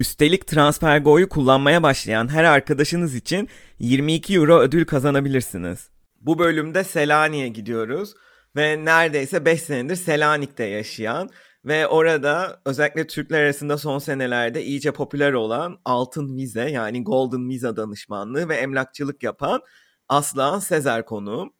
Üstelik 0.00 0.46
TransferGo'yu 0.46 1.28
kullanmaya 1.28 1.82
başlayan 1.82 2.28
her 2.28 2.44
arkadaşınız 2.44 3.14
için 3.14 3.48
22 3.78 4.34
euro 4.34 4.58
ödül 4.58 4.84
kazanabilirsiniz. 4.84 5.88
Bu 6.20 6.38
bölümde 6.38 6.84
Selanik'e 6.84 7.48
gidiyoruz 7.48 8.14
ve 8.56 8.84
neredeyse 8.84 9.44
5 9.44 9.62
senedir 9.62 9.96
Selanik'te 9.96 10.64
yaşayan 10.64 11.30
ve 11.64 11.86
orada 11.86 12.60
özellikle 12.64 13.06
Türkler 13.06 13.42
arasında 13.42 13.78
son 13.78 13.98
senelerde 13.98 14.64
iyice 14.64 14.92
popüler 14.92 15.32
olan 15.32 15.78
altın 15.84 16.36
vize 16.36 16.70
yani 16.70 17.04
golden 17.04 17.48
visa 17.48 17.76
danışmanlığı 17.76 18.48
ve 18.48 18.54
emlakçılık 18.56 19.22
yapan 19.22 19.60
Aslan 20.08 20.58
Sezer 20.58 21.04
konuğum. 21.04 21.52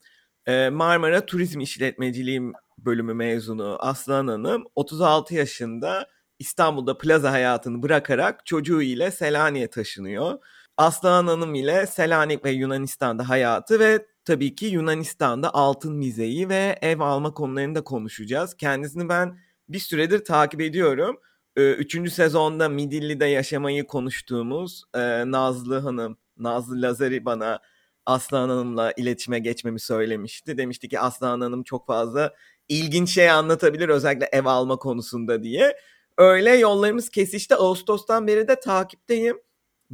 Ee, 0.46 0.70
Marmara 0.70 1.26
Turizm 1.26 1.60
İşletmeciliği 1.60 2.42
bölümü 2.78 3.14
mezunu 3.14 3.76
Aslan 3.80 4.28
Hanım 4.28 4.64
36 4.74 5.34
yaşında 5.34 6.06
İstanbul'da 6.40 6.98
plaza 6.98 7.32
hayatını 7.32 7.82
bırakarak 7.82 8.46
çocuğu 8.46 8.82
ile 8.82 9.10
Selanik'e 9.10 9.70
taşınıyor. 9.70 10.38
Aslan 10.76 11.26
Hanım 11.26 11.54
ile 11.54 11.86
Selanik 11.86 12.44
ve 12.44 12.50
Yunanistan'da 12.50 13.28
hayatı 13.28 13.80
ve 13.80 14.06
tabii 14.24 14.54
ki 14.54 14.66
Yunanistan'da 14.66 15.54
altın 15.54 16.00
vizeyi 16.00 16.48
ve 16.48 16.78
ev 16.82 17.00
alma 17.00 17.34
konularını 17.34 17.74
da 17.74 17.84
konuşacağız. 17.84 18.56
Kendisini 18.56 19.09
ben 19.09 19.38
bir 19.68 19.78
süredir 19.78 20.24
takip 20.24 20.60
ediyorum. 20.60 21.16
Ee, 21.56 21.73
üçüncü 21.73 22.10
sezonda 22.10 22.68
Midilli'de 22.68 23.26
yaşamayı 23.26 23.87
konuştuğumuz 23.87 24.82
e, 24.95 25.00
Nazlı 25.30 25.78
Hanım, 25.78 26.16
Nazlı 26.37 26.82
Lazari 26.82 27.24
bana 27.24 27.60
Aslan 28.06 28.48
Hanım'la 28.48 28.93
iletişime 28.93 29.38
geçmemi 29.38 29.80
söylemişti. 29.80 30.59
Demişti 30.59 30.88
ki 30.88 31.00
Aslan 31.00 31.40
Hanım 31.40 31.62
çok 31.62 31.87
fazla 31.87 32.34
ilginç 32.68 33.15
şey 33.15 33.30
anlatabilir 33.30 33.88
özellikle 33.88 34.28
ev 34.32 34.45
alma 34.45 34.76
konusunda 34.76 35.43
diye. 35.43 35.76
Öyle 36.21 36.57
yollarımız 36.57 37.09
kesişti. 37.09 37.54
Ağustos'tan 37.54 38.26
beri 38.26 38.49
de 38.49 38.60
takipteyim. 38.60 39.37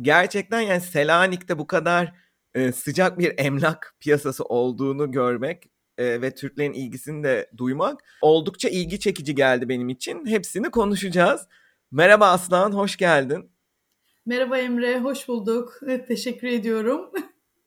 Gerçekten 0.01 0.61
yani 0.61 0.81
Selanik'te 0.81 1.59
bu 1.59 1.67
kadar 1.67 2.13
e, 2.55 2.73
sıcak 2.73 3.19
bir 3.19 3.35
emlak 3.39 3.95
piyasası 4.01 4.45
olduğunu 4.45 5.11
görmek 5.11 5.71
e, 5.99 6.23
ve 6.23 6.35
Türklerin 6.35 6.73
ilgisini 6.73 7.25
de 7.25 7.51
duymak 7.57 8.05
oldukça 8.21 8.69
ilgi 8.69 9.01
çekici 9.01 9.35
geldi 9.35 9.69
benim 9.69 9.89
için. 9.89 10.27
Hepsini 10.27 10.71
konuşacağız. 10.71 11.47
Merhaba 11.91 12.29
Aslan, 12.29 12.73
hoş 12.73 12.97
geldin. 12.97 13.51
Merhaba 14.27 14.59
Emre, 14.59 15.01
hoş 15.01 15.29
bulduk. 15.29 15.81
Evet, 15.83 16.09
teşekkür 16.09 16.49
ediyorum. 16.49 17.11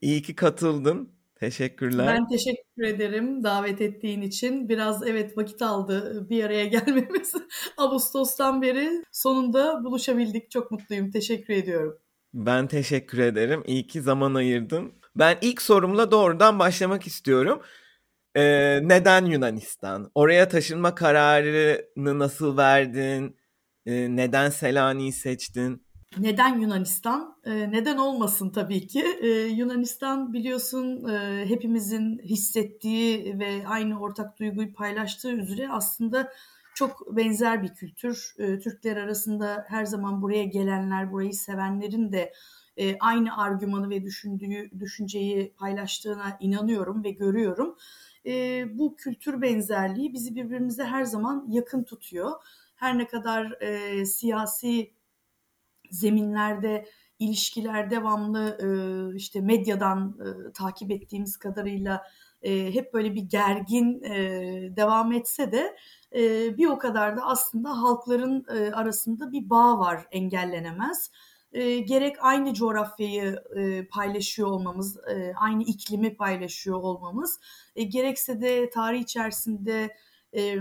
İyi 0.01 0.21
ki 0.21 0.35
katıldın. 0.35 1.18
Teşekkürler. 1.39 2.07
Ben 2.07 2.27
teşekkür 2.27 2.83
ederim 2.83 3.43
davet 3.43 3.81
ettiğin 3.81 4.21
için. 4.21 4.69
Biraz 4.69 5.07
evet 5.07 5.37
vakit 5.37 5.61
aldı 5.61 6.29
bir 6.29 6.43
araya 6.43 6.65
gelmemiz. 6.67 7.33
Ağustos'tan 7.77 8.61
beri 8.61 9.03
sonunda 9.11 9.83
buluşabildik. 9.83 10.51
Çok 10.51 10.71
mutluyum. 10.71 11.11
Teşekkür 11.11 11.53
ediyorum. 11.53 11.99
Ben 12.33 12.67
teşekkür 12.67 13.17
ederim. 13.17 13.63
İyi 13.67 13.87
ki 13.87 14.01
zaman 14.01 14.33
ayırdın. 14.33 14.93
Ben 15.15 15.37
ilk 15.41 15.61
sorumla 15.61 16.11
doğrudan 16.11 16.59
başlamak 16.59 17.07
istiyorum. 17.07 17.61
Ee, 18.35 18.79
neden 18.83 19.25
Yunanistan? 19.25 20.11
Oraya 20.15 20.49
taşınma 20.49 20.95
kararını 20.95 22.19
nasıl 22.19 22.57
verdin? 22.57 23.37
Ee, 23.85 24.15
neden 24.15 24.49
Selanik'i 24.49 25.11
seçtin? 25.17 25.88
Neden 26.17 26.59
Yunanistan? 26.59 27.37
Ee, 27.45 27.71
neden 27.71 27.97
olmasın 27.97 28.49
tabii 28.49 28.87
ki. 28.87 29.05
Ee, 29.21 29.27
Yunanistan 29.29 30.33
biliyorsun 30.33 31.09
e, 31.09 31.45
hepimizin 31.49 32.19
hissettiği 32.19 33.39
ve 33.39 33.67
aynı 33.67 33.99
ortak 33.99 34.39
duyguyu 34.39 34.73
paylaştığı 34.73 35.31
üzere 35.31 35.69
aslında 35.69 36.33
çok 36.75 37.17
benzer 37.17 37.63
bir 37.63 37.73
kültür. 37.73 38.33
Ee, 38.37 38.59
Türkler 38.59 38.97
arasında 38.97 39.65
her 39.67 39.85
zaman 39.85 40.21
buraya 40.21 40.43
gelenler, 40.43 41.11
burayı 41.11 41.33
sevenlerin 41.33 42.11
de 42.11 42.33
e, 42.77 42.97
aynı 42.99 43.37
argümanı 43.37 43.89
ve 43.89 44.03
düşündüğü 44.03 44.79
düşünceyi 44.79 45.53
paylaştığına 45.57 46.37
inanıyorum 46.39 47.03
ve 47.03 47.11
görüyorum. 47.11 47.75
E, 48.25 48.65
bu 48.77 48.95
kültür 48.95 49.41
benzerliği 49.41 50.13
bizi 50.13 50.35
birbirimize 50.35 50.83
her 50.83 51.03
zaman 51.03 51.45
yakın 51.49 51.83
tutuyor. 51.83 52.31
Her 52.75 52.97
ne 52.97 53.07
kadar 53.07 53.61
e, 53.61 54.05
siyasi 54.05 54.98
zeminlerde 55.91 56.85
ilişkiler 57.19 57.91
devamlı 57.91 58.57
e, 58.61 58.67
işte 59.15 59.41
medyadan 59.41 60.17
e, 60.19 60.51
takip 60.51 60.91
ettiğimiz 60.91 61.37
kadarıyla 61.37 62.03
e, 62.41 62.73
hep 62.73 62.93
böyle 62.93 63.15
bir 63.15 63.21
gergin 63.21 64.03
e, 64.03 64.19
devam 64.75 65.11
etse 65.11 65.51
de 65.51 65.75
e, 66.15 66.57
bir 66.57 66.67
o 66.67 66.77
kadar 66.77 67.17
da 67.17 67.21
aslında 67.21 67.81
halkların 67.81 68.45
e, 68.55 68.71
arasında 68.71 69.31
bir 69.31 69.49
bağ 69.49 69.79
var 69.79 70.07
engellenemez. 70.11 71.11
E, 71.53 71.79
gerek 71.79 72.15
aynı 72.19 72.53
coğrafyayı 72.53 73.43
e, 73.55 73.87
paylaşıyor 73.87 74.47
olmamız, 74.47 74.97
e, 74.97 75.33
aynı 75.35 75.63
iklimi 75.63 76.15
paylaşıyor 76.15 76.77
olmamız, 76.77 77.39
e, 77.75 77.83
gerekse 77.83 78.41
de 78.41 78.69
tarih 78.69 79.01
içerisinde 79.01 79.95
e, 80.33 80.57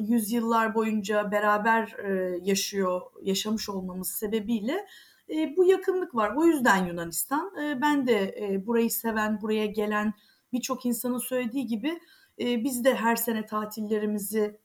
yüzyıllar 0.00 0.74
boyunca 0.74 1.30
beraber 1.30 1.96
e, 2.04 2.38
yaşıyor, 2.42 3.00
yaşamış 3.22 3.68
olmamız 3.68 4.08
sebebiyle 4.08 4.86
e, 5.30 5.56
bu 5.56 5.64
yakınlık 5.64 6.14
var. 6.14 6.34
O 6.36 6.44
yüzden 6.44 6.86
Yunanistan. 6.86 7.52
E, 7.62 7.80
ben 7.80 8.06
de 8.06 8.34
e, 8.40 8.66
burayı 8.66 8.90
seven, 8.90 9.40
buraya 9.40 9.66
gelen 9.66 10.14
birçok 10.52 10.86
insanın 10.86 11.18
söylediği 11.18 11.66
gibi 11.66 12.00
e, 12.40 12.64
biz 12.64 12.84
de 12.84 12.94
her 12.94 13.16
sene 13.16 13.46
tatillerimizi 13.46 14.58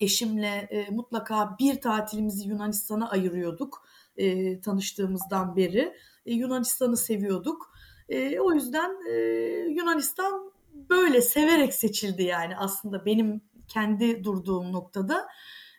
eşimle 0.00 0.68
e, 0.70 0.90
mutlaka 0.90 1.56
bir 1.58 1.80
tatilimizi 1.80 2.48
Yunanistan'a 2.48 3.10
ayırıyorduk 3.10 3.86
e, 4.16 4.60
tanıştığımızdan 4.60 5.56
beri. 5.56 5.94
E, 6.26 6.32
Yunanistan'ı 6.34 6.96
seviyorduk. 6.96 7.72
E, 8.08 8.40
o 8.40 8.52
yüzden 8.52 8.90
e, 9.10 9.14
Yunanistan 9.68 10.52
böyle 10.74 11.22
severek 11.22 11.74
seçildi 11.74 12.22
yani 12.22 12.56
aslında 12.56 13.06
benim 13.06 13.40
kendi 13.68 14.24
durduğum 14.24 14.72
noktada 14.72 15.28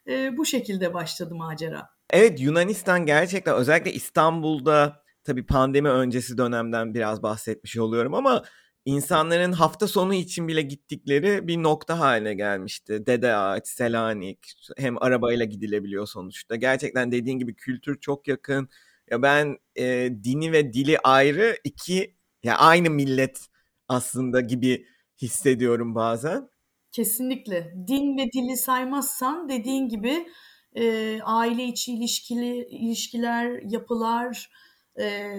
e, 0.08 0.38
bu 0.38 0.46
şekilde 0.46 0.94
başladı 0.94 1.36
macera. 1.36 1.90
Evet 2.10 2.40
Yunanistan 2.40 3.06
gerçekten 3.06 3.56
özellikle 3.56 3.94
İstanbul'da 3.94 5.04
tabii 5.24 5.46
pandemi 5.46 5.90
öncesi 5.90 6.38
dönemden 6.38 6.94
biraz 6.94 7.24
bahsetmiş 7.24 7.78
oluyorum 7.78 8.14
ama 8.14 8.44
insanların 8.86 9.52
hafta 9.52 9.88
sonu 9.88 10.14
için 10.14 10.48
bile 10.48 10.62
gittikleri 10.62 11.48
bir 11.48 11.64
nokta 11.64 12.00
haline 12.00 12.34
gelmişti. 12.34 13.06
Dede 13.06 13.36
Ağaç, 13.36 13.68
Selanik 13.68 14.54
hem 14.78 15.04
arabayla 15.04 15.46
gidilebiliyor 15.46 16.08
sonuçta. 16.08 16.56
Gerçekten 16.56 17.12
dediğin 17.12 17.40
gibi 17.40 17.56
kültür 17.56 18.00
çok 18.00 18.28
yakın. 18.28 18.70
Ya 19.12 19.22
ben 19.22 19.58
e, 19.76 20.10
dini 20.24 20.52
ve 20.52 20.74
dili 20.74 21.00
ayrı 21.00 21.58
iki 21.64 22.16
ya 22.44 22.58
aynı 22.58 22.90
millet 22.90 23.48
aslında 23.88 24.42
gibi 24.42 24.86
hissediyorum 25.22 25.96
bazen. 25.96 26.50
Kesinlikle. 26.92 27.74
Din 27.88 28.18
ve 28.18 28.32
dili 28.32 28.58
saymazsan 28.58 29.50
dediğin 29.50 29.90
gibi 29.90 30.28
e, 30.76 31.22
aile 31.22 31.64
içi 31.64 31.94
ilişkili 31.94 32.66
ilişkiler, 32.66 33.62
yapılar, 33.64 34.52
e, 35.00 35.32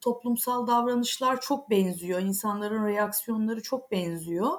toplumsal 0.00 0.66
davranışlar 0.66 1.40
çok 1.40 1.70
benziyor. 1.70 2.20
İnsanların 2.20 2.86
reaksiyonları 2.86 3.62
çok 3.62 3.90
benziyor. 3.90 4.50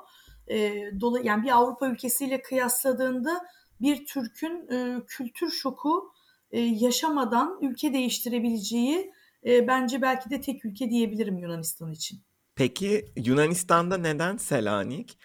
E, 0.47 0.73
dola, 1.01 1.19
yani 1.23 1.43
bir 1.43 1.57
Avrupa 1.57 1.87
ülkesiyle 1.87 2.41
kıyasladığında 2.41 3.45
bir 3.81 4.05
Türk'ün 4.05 4.67
e, 4.71 5.05
kültür 5.07 5.51
şoku 5.51 6.11
e, 6.51 6.59
yaşamadan 6.59 7.59
ülke 7.61 7.93
değiştirebileceği 7.93 9.11
e, 9.45 9.67
bence 9.67 10.01
belki 10.01 10.29
de 10.29 10.41
tek 10.41 10.65
ülke 10.65 10.89
diyebilirim 10.89 11.37
Yunanistan 11.37 11.91
için. 11.91 12.19
Peki 12.55 13.05
Yunanistan'da 13.25 13.97
neden 13.97 14.37
Selanik? 14.37 15.17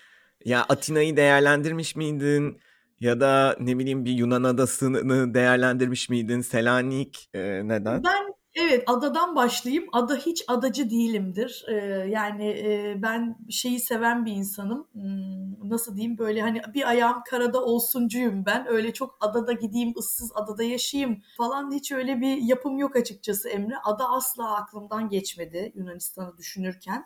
Ya 0.45 0.63
Atina'yı 0.69 1.17
değerlendirmiş 1.17 1.97
miydin? 1.97 2.61
Ya 3.01 3.21
da 3.21 3.57
ne 3.61 3.79
bileyim 3.79 4.05
bir 4.05 4.13
Yunan 4.13 4.45
adasını 4.45 5.35
değerlendirmiş 5.35 6.09
miydin? 6.09 6.41
Selanik 6.41 7.31
e, 7.35 7.41
neden? 7.69 8.03
Ben 8.05 8.35
evet 8.55 8.85
adadan 8.87 9.37
başlayayım. 9.37 9.85
Ada 9.93 10.17
hiç 10.17 10.45
adacı 10.49 10.91
değilimdir. 10.91 11.65
Ee, 11.69 11.75
yani 12.09 12.49
e, 12.49 12.95
ben 13.03 13.37
şeyi 13.51 13.81
seven 13.81 14.27
bir 14.27 14.33
insanım. 14.33 14.89
Hmm, 14.93 15.71
nasıl 15.71 15.97
diyeyim 15.97 16.19
böyle 16.19 16.41
hani 16.41 16.61
bir 16.75 16.89
ayağım 16.89 17.23
karada 17.31 17.65
olsuncuyum 17.65 18.47
ben. 18.47 18.67
Öyle 18.69 18.93
çok 18.93 19.19
adada 19.21 19.53
gideyim, 19.53 19.95
ıssız 19.99 20.33
adada 20.35 20.63
yaşayayım 20.63 21.23
falan 21.37 21.73
hiç 21.73 21.93
öyle 21.93 22.21
bir 22.21 22.37
yapım 22.37 22.79
yok 22.79 22.97
açıkçası 22.97 23.49
Emre. 23.49 23.75
Ada 23.85 24.09
asla 24.11 24.55
aklımdan 24.57 25.09
geçmedi 25.09 25.73
Yunanistan'ı 25.75 26.37
düşünürken. 26.37 27.05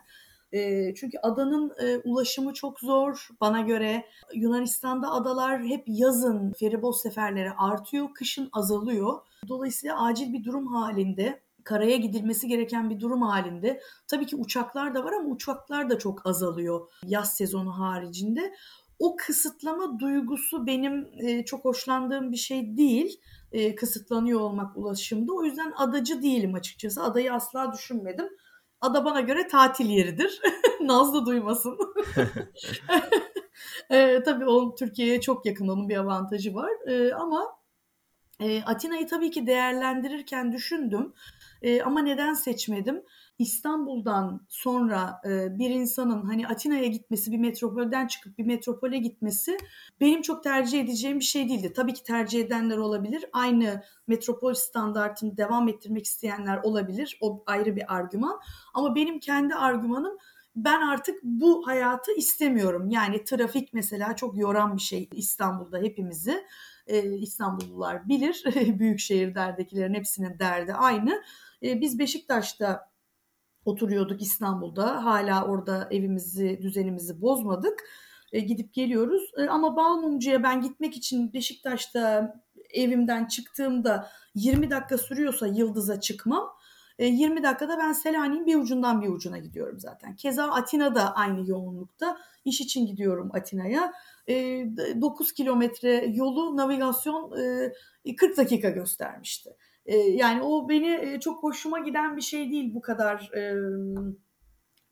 E, 0.51 0.93
çünkü 0.95 1.17
adanın 1.17 1.73
e, 1.83 1.97
ulaşımı 1.97 2.53
çok 2.53 2.79
zor 2.79 3.27
bana 3.41 3.61
göre. 3.61 4.05
Yunanistan'da 4.33 5.11
adalar 5.11 5.63
hep 5.63 5.83
yazın 5.87 6.53
feribot 6.59 6.97
seferleri 7.01 7.51
artıyor, 7.51 8.13
kışın 8.13 8.49
azalıyor. 8.53 9.19
Dolayısıyla 9.47 10.05
acil 10.05 10.33
bir 10.33 10.43
durum 10.43 10.67
halinde 10.67 11.41
karaya 11.63 11.97
gidilmesi 11.97 12.47
gereken 12.47 12.89
bir 12.89 12.99
durum 12.99 13.21
halinde. 13.21 13.81
Tabii 14.07 14.25
ki 14.25 14.35
uçaklar 14.35 14.95
da 14.95 15.03
var 15.03 15.13
ama 15.13 15.29
uçaklar 15.29 15.89
da 15.89 15.99
çok 15.99 16.25
azalıyor 16.25 16.87
yaz 17.03 17.33
sezonu 17.33 17.79
haricinde. 17.79 18.53
O 18.99 19.15
kısıtlama 19.15 19.99
duygusu 19.99 20.67
benim 20.67 21.07
e, 21.17 21.45
çok 21.45 21.65
hoşlandığım 21.65 22.31
bir 22.31 22.37
şey 22.37 22.77
değil. 22.77 23.19
E, 23.51 23.75
kısıtlanıyor 23.75 24.39
olmak 24.39 24.77
ulaşımda. 24.77 25.33
O 25.33 25.43
yüzden 25.43 25.73
adacı 25.77 26.21
değilim 26.21 26.55
açıkçası. 26.55 27.03
Adayı 27.03 27.33
asla 27.33 27.73
düşünmedim. 27.73 28.29
Ada 28.81 29.05
bana 29.05 29.21
göre 29.21 29.47
tatil 29.47 29.89
yeridir. 29.89 30.41
Nazlı 30.81 31.25
duymasın. 31.25 31.77
e, 33.89 34.23
tabii 34.25 34.45
o 34.45 34.75
Türkiye'ye 34.75 35.21
çok 35.21 35.45
yakın 35.45 35.67
onun 35.67 35.89
bir 35.89 35.97
avantajı 35.97 36.55
var. 36.55 36.71
E, 36.87 37.13
ama 37.13 37.57
e, 38.39 38.61
Atina'yı 38.61 39.07
tabii 39.07 39.31
ki 39.31 39.47
değerlendirirken 39.47 40.51
düşündüm. 40.51 41.13
E, 41.61 41.81
ama 41.81 42.01
neden 42.01 42.33
seçmedim? 42.33 43.03
İstanbul'dan 43.39 44.41
sonra 44.49 45.21
e, 45.25 45.59
bir 45.59 45.69
insanın 45.69 46.21
hani 46.21 46.47
Atina'ya 46.47 46.85
gitmesi, 46.87 47.31
bir 47.31 47.37
metropolden 47.37 48.07
çıkıp 48.07 48.37
bir 48.37 48.45
metropole 48.45 48.97
gitmesi 48.97 49.57
benim 50.01 50.21
çok 50.21 50.43
tercih 50.43 50.81
edeceğim 50.81 51.19
bir 51.19 51.23
şey 51.23 51.49
değildi. 51.49 51.73
Tabii 51.75 51.93
ki 51.93 52.03
tercih 52.03 52.41
edenler 52.41 52.77
olabilir. 52.77 53.25
Aynı 53.33 53.83
metropol 54.07 54.53
standartını 54.53 55.37
devam 55.37 55.67
ettirmek 55.67 56.05
isteyenler 56.05 56.57
olabilir. 56.63 57.17
O 57.21 57.43
ayrı 57.45 57.75
bir 57.75 57.95
argüman. 57.95 58.39
Ama 58.73 58.95
benim 58.95 59.19
kendi 59.19 59.55
argümanım 59.55 60.17
ben 60.55 60.81
artık 60.81 61.23
bu 61.23 61.67
hayatı 61.67 62.11
istemiyorum. 62.11 62.89
Yani 62.89 63.23
trafik 63.23 63.73
mesela 63.73 64.15
çok 64.15 64.37
yoran 64.37 64.75
bir 64.75 64.81
şey 64.81 65.09
İstanbul'da 65.11 65.77
hepimizi. 65.77 66.43
Ee, 66.87 67.17
İstanbullular 67.17 68.09
bilir. 68.09 68.43
Büyük 68.79 68.99
şehirlerdekilerin 68.99 69.93
hepsinin 69.93 70.39
derdi 70.39 70.73
aynı. 70.73 71.23
Ee, 71.63 71.81
biz 71.81 71.99
Beşiktaş'ta 71.99 72.89
oturuyorduk 73.65 74.21
İstanbul'da. 74.21 75.05
Hala 75.05 75.45
orada 75.45 75.87
evimizi, 75.91 76.59
düzenimizi 76.61 77.21
bozmadık. 77.21 77.83
E, 78.31 78.39
gidip 78.39 78.73
geliyoruz. 78.73 79.31
E, 79.37 79.47
ama 79.47 79.75
Balmumcu'ya 79.75 80.43
ben 80.43 80.61
gitmek 80.61 80.97
için 80.97 81.33
Beşiktaş'ta 81.33 82.35
evimden 82.73 83.25
çıktığımda 83.25 84.09
20 84.35 84.69
dakika 84.69 84.97
sürüyorsa 84.97 85.47
Yıldız'a 85.47 85.99
çıkmam. 85.99 86.49
E, 86.99 87.05
20 87.05 87.43
dakikada 87.43 87.77
ben 87.77 87.91
Selanik'in 87.91 88.45
bir 88.45 88.55
ucundan 88.55 89.01
bir 89.01 89.09
ucuna 89.09 89.37
gidiyorum 89.37 89.79
zaten. 89.79 90.15
Keza 90.15 90.43
Atina'da 90.43 91.15
aynı 91.15 91.49
yoğunlukta. 91.49 92.17
İş 92.45 92.61
için 92.61 92.85
gidiyorum 92.85 93.29
Atina'ya. 93.33 93.93
E, 94.29 94.35
9 95.01 95.31
kilometre 95.31 96.05
yolu 96.13 96.57
navigasyon 96.57 97.31
e, 98.05 98.15
40 98.15 98.37
dakika 98.37 98.69
göstermişti. 98.69 99.55
E, 99.85 99.97
yani 99.97 100.41
o 100.41 100.69
beni 100.69 100.99
e, 101.01 101.19
çok 101.19 101.43
hoşuma 101.43 101.79
giden 101.79 102.17
bir 102.17 102.21
şey 102.21 102.51
değil 102.51 102.73
bu 102.73 102.81
kadar 102.81 103.31
e, 103.35 103.53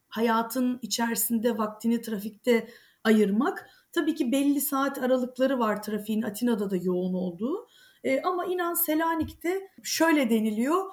hayatın 0.08 0.80
içerisinde 0.82 1.58
vaktini 1.58 2.02
trafikte 2.02 2.68
ayırmak. 3.04 3.70
Tabii 3.92 4.16
ki 4.16 4.32
belli 4.32 4.62
saat 4.62 4.98
aralıkları 4.98 5.60
var 5.60 5.84
trafiğin 5.84 6.22
Atina'da 6.22 6.70
da 6.70 6.76
yoğun 6.76 7.14
olduğu. 7.14 7.68
E, 8.04 8.22
ama 8.22 8.46
inan 8.46 8.74
Selanik'te 8.74 9.62
şöyle 9.84 10.30
deniliyor 10.30 10.86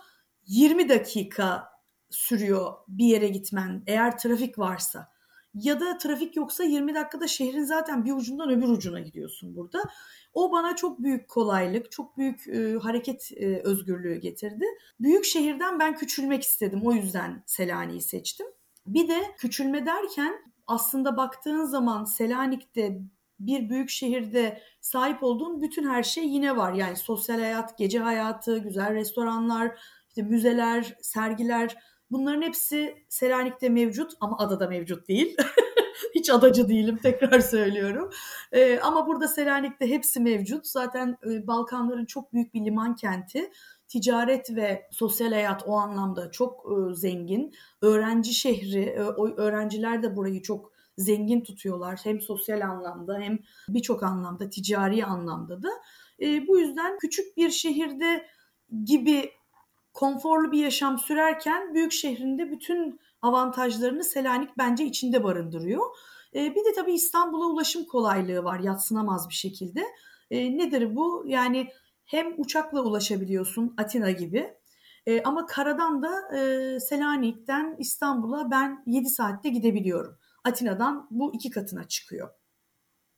20 0.47 0.89
dakika 0.89 1.69
sürüyor 2.11 2.73
bir 2.89 3.07
yere 3.07 3.29
gitmen 3.29 3.83
eğer 3.87 4.19
trafik 4.19 4.59
varsa. 4.59 5.13
Ya 5.55 5.81
da 5.81 5.99
trafik 5.99 6.37
yoksa 6.37 6.65
20 6.65 6.95
dakikada 6.95 7.29
şehrin 7.29 7.65
zaten 7.65 8.05
bir 8.05 8.13
ucundan 8.13 8.51
öbür 8.51 8.69
ucuna 8.69 9.01
gidiyorsun 9.01 9.57
burada. 9.57 9.83
O 10.35 10.53
bana 10.53 10.77
çok 10.77 11.03
büyük 11.03 11.29
kolaylık, 11.29 11.93
çok 11.93 12.19
büyük 12.19 12.49
e, 12.49 12.75
hareket 12.75 13.33
e, 13.37 13.61
özgürlüğü 13.65 14.17
getirdi. 14.17 14.65
Büyük 15.01 15.25
şehirden 15.25 15.79
ben 15.79 15.97
küçülmek 15.97 16.43
istedim. 16.43 16.81
O 16.85 16.93
yüzden 16.93 17.43
Selanik'i 17.47 18.05
seçtim. 18.05 18.47
Bir 18.87 19.09
de 19.09 19.23
küçülme 19.39 19.87
derken 19.87 20.35
aslında 20.67 21.17
baktığın 21.17 21.65
zaman 21.65 22.05
Selanik'te 22.05 22.99
bir 23.41 23.69
büyük 23.69 23.91
şehirde 23.91 24.63
sahip 24.81 25.23
olduğun 25.23 25.63
bütün 25.63 25.89
her 25.89 26.03
şey 26.03 26.25
yine 26.29 26.57
var. 26.57 26.73
Yani 26.73 26.97
sosyal 26.97 27.39
hayat, 27.39 27.79
gece 27.79 27.99
hayatı, 27.99 28.59
güzel 28.59 28.95
restoranlar, 28.95 29.79
işte 30.13 30.23
müzeler, 30.23 30.97
sergiler 31.03 31.77
bunların 32.11 32.43
hepsi 32.43 33.05
Selanik'te 33.09 33.69
mevcut 33.69 34.13
ama 34.21 34.39
adada 34.39 34.69
mevcut 34.69 35.09
değil. 35.09 35.37
Hiç 36.15 36.31
adacı 36.31 36.69
değilim 36.69 36.99
tekrar 37.03 37.41
söylüyorum. 37.41 38.11
Ee, 38.53 38.79
ama 38.83 39.07
burada 39.07 39.29
Selanik'te 39.29 39.89
hepsi 39.89 40.21
mevcut. 40.21 40.67
Zaten 40.67 41.19
e, 41.31 41.47
Balkanların 41.47 42.05
çok 42.05 42.33
büyük 42.33 42.55
bir 42.55 42.65
liman 42.65 42.97
kenti. 42.97 43.51
Ticaret 43.89 44.57
ve 44.57 44.89
sosyal 44.91 45.33
hayat 45.33 45.63
o 45.67 45.73
anlamda 45.73 46.31
çok 46.31 46.67
e, 46.67 46.95
zengin. 46.95 47.55
Öğrenci 47.83 48.35
şehri, 48.35 48.83
e, 48.83 49.01
öğrenciler 49.37 50.03
de 50.03 50.17
burayı 50.17 50.43
çok 50.43 50.73
zengin 50.99 51.41
tutuyorlar. 51.41 52.01
Hem 52.05 52.21
sosyal 52.21 52.61
anlamda 52.61 53.19
hem 53.19 53.39
birçok 53.69 54.03
anlamda, 54.03 54.51
ticari 54.51 55.05
anlamda 55.05 55.63
da. 55.63 55.69
E, 56.23 56.47
bu 56.49 56.59
yüzden 56.59 56.99
küçük 56.99 57.37
bir 57.37 57.51
şehirde 57.51 58.27
gibi 58.85 59.31
konforlu 59.93 60.53
bir 60.53 60.59
yaşam 60.59 60.99
sürerken 60.99 61.75
büyük 61.75 61.93
şehrinde 61.93 62.51
bütün 62.51 63.01
avantajlarını 63.23 64.05
Selanik 64.05 64.59
bence 64.59 64.85
içinde 64.85 65.25
barındırıyor. 65.25 65.97
E, 66.35 66.55
bir 66.55 66.65
de 66.65 66.73
tabii 66.77 66.93
İstanbul'a 66.93 67.47
ulaşım 67.47 67.85
kolaylığı 67.85 68.45
var 68.45 68.59
yatsınamaz 68.61 69.29
bir 69.29 69.35
şekilde. 69.35 69.85
E, 70.31 70.59
nedir 70.59 70.97
bu? 70.97 71.25
Yani 71.27 71.69
hem 72.05 72.35
uçakla 72.37 72.83
ulaşabiliyorsun 72.83 73.75
Atina 73.79 74.11
gibi 74.11 74.55
e, 75.07 75.23
ama 75.23 75.47
karadan 75.47 76.03
da 76.03 76.37
e, 76.37 76.81
Selanik'ten 76.81 77.77
İstanbul'a 77.79 78.51
ben 78.51 78.83
7 78.87 79.09
saatte 79.09 79.49
gidebiliyorum. 79.49 80.19
Atina'dan 80.45 81.09
bu 81.11 81.35
iki 81.35 81.51
katına 81.51 81.89
çıkıyor 81.89 82.29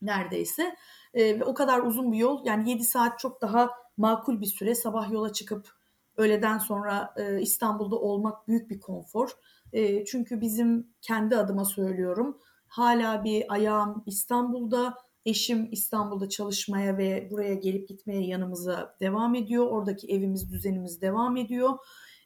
neredeyse. 0.03 0.77
E, 1.15 1.41
ve 1.41 1.45
o 1.45 1.55
kadar 1.55 1.81
uzun 1.81 2.13
bir 2.13 2.19
yol 2.19 2.47
yani 2.47 2.71
7 2.71 2.85
saat 2.85 3.19
çok 3.19 3.43
daha 3.43 3.71
makul 3.97 4.41
bir 4.41 4.47
süre. 4.47 4.75
Sabah 4.75 5.13
yola 5.13 5.33
çıkıp 5.33 5.69
öğleden 6.17 6.59
sonra 6.59 7.15
e, 7.17 7.41
İstanbul'da 7.41 7.97
olmak 7.97 8.49
büyük 8.49 8.71
bir 8.71 8.81
konfor. 8.81 9.31
E, 9.73 10.05
çünkü 10.05 10.41
bizim 10.41 10.87
kendi 11.03 11.37
adıma 11.37 11.65
söylüyorum 11.65 12.39
hala 12.75 13.25
bir 13.25 13.45
ayağım 13.49 14.03
İstanbul'da. 14.07 14.95
Eşim 15.27 15.69
İstanbul'da 15.73 16.29
çalışmaya 16.29 16.99
ve 16.99 17.29
buraya 17.31 17.55
gelip 17.55 17.89
gitmeye 17.89 18.27
yanımıza 18.27 18.97
devam 19.01 19.35
ediyor. 19.35 19.67
Oradaki 19.67 20.07
evimiz, 20.07 20.53
düzenimiz 20.53 21.01
devam 21.01 21.37
ediyor. 21.37 21.79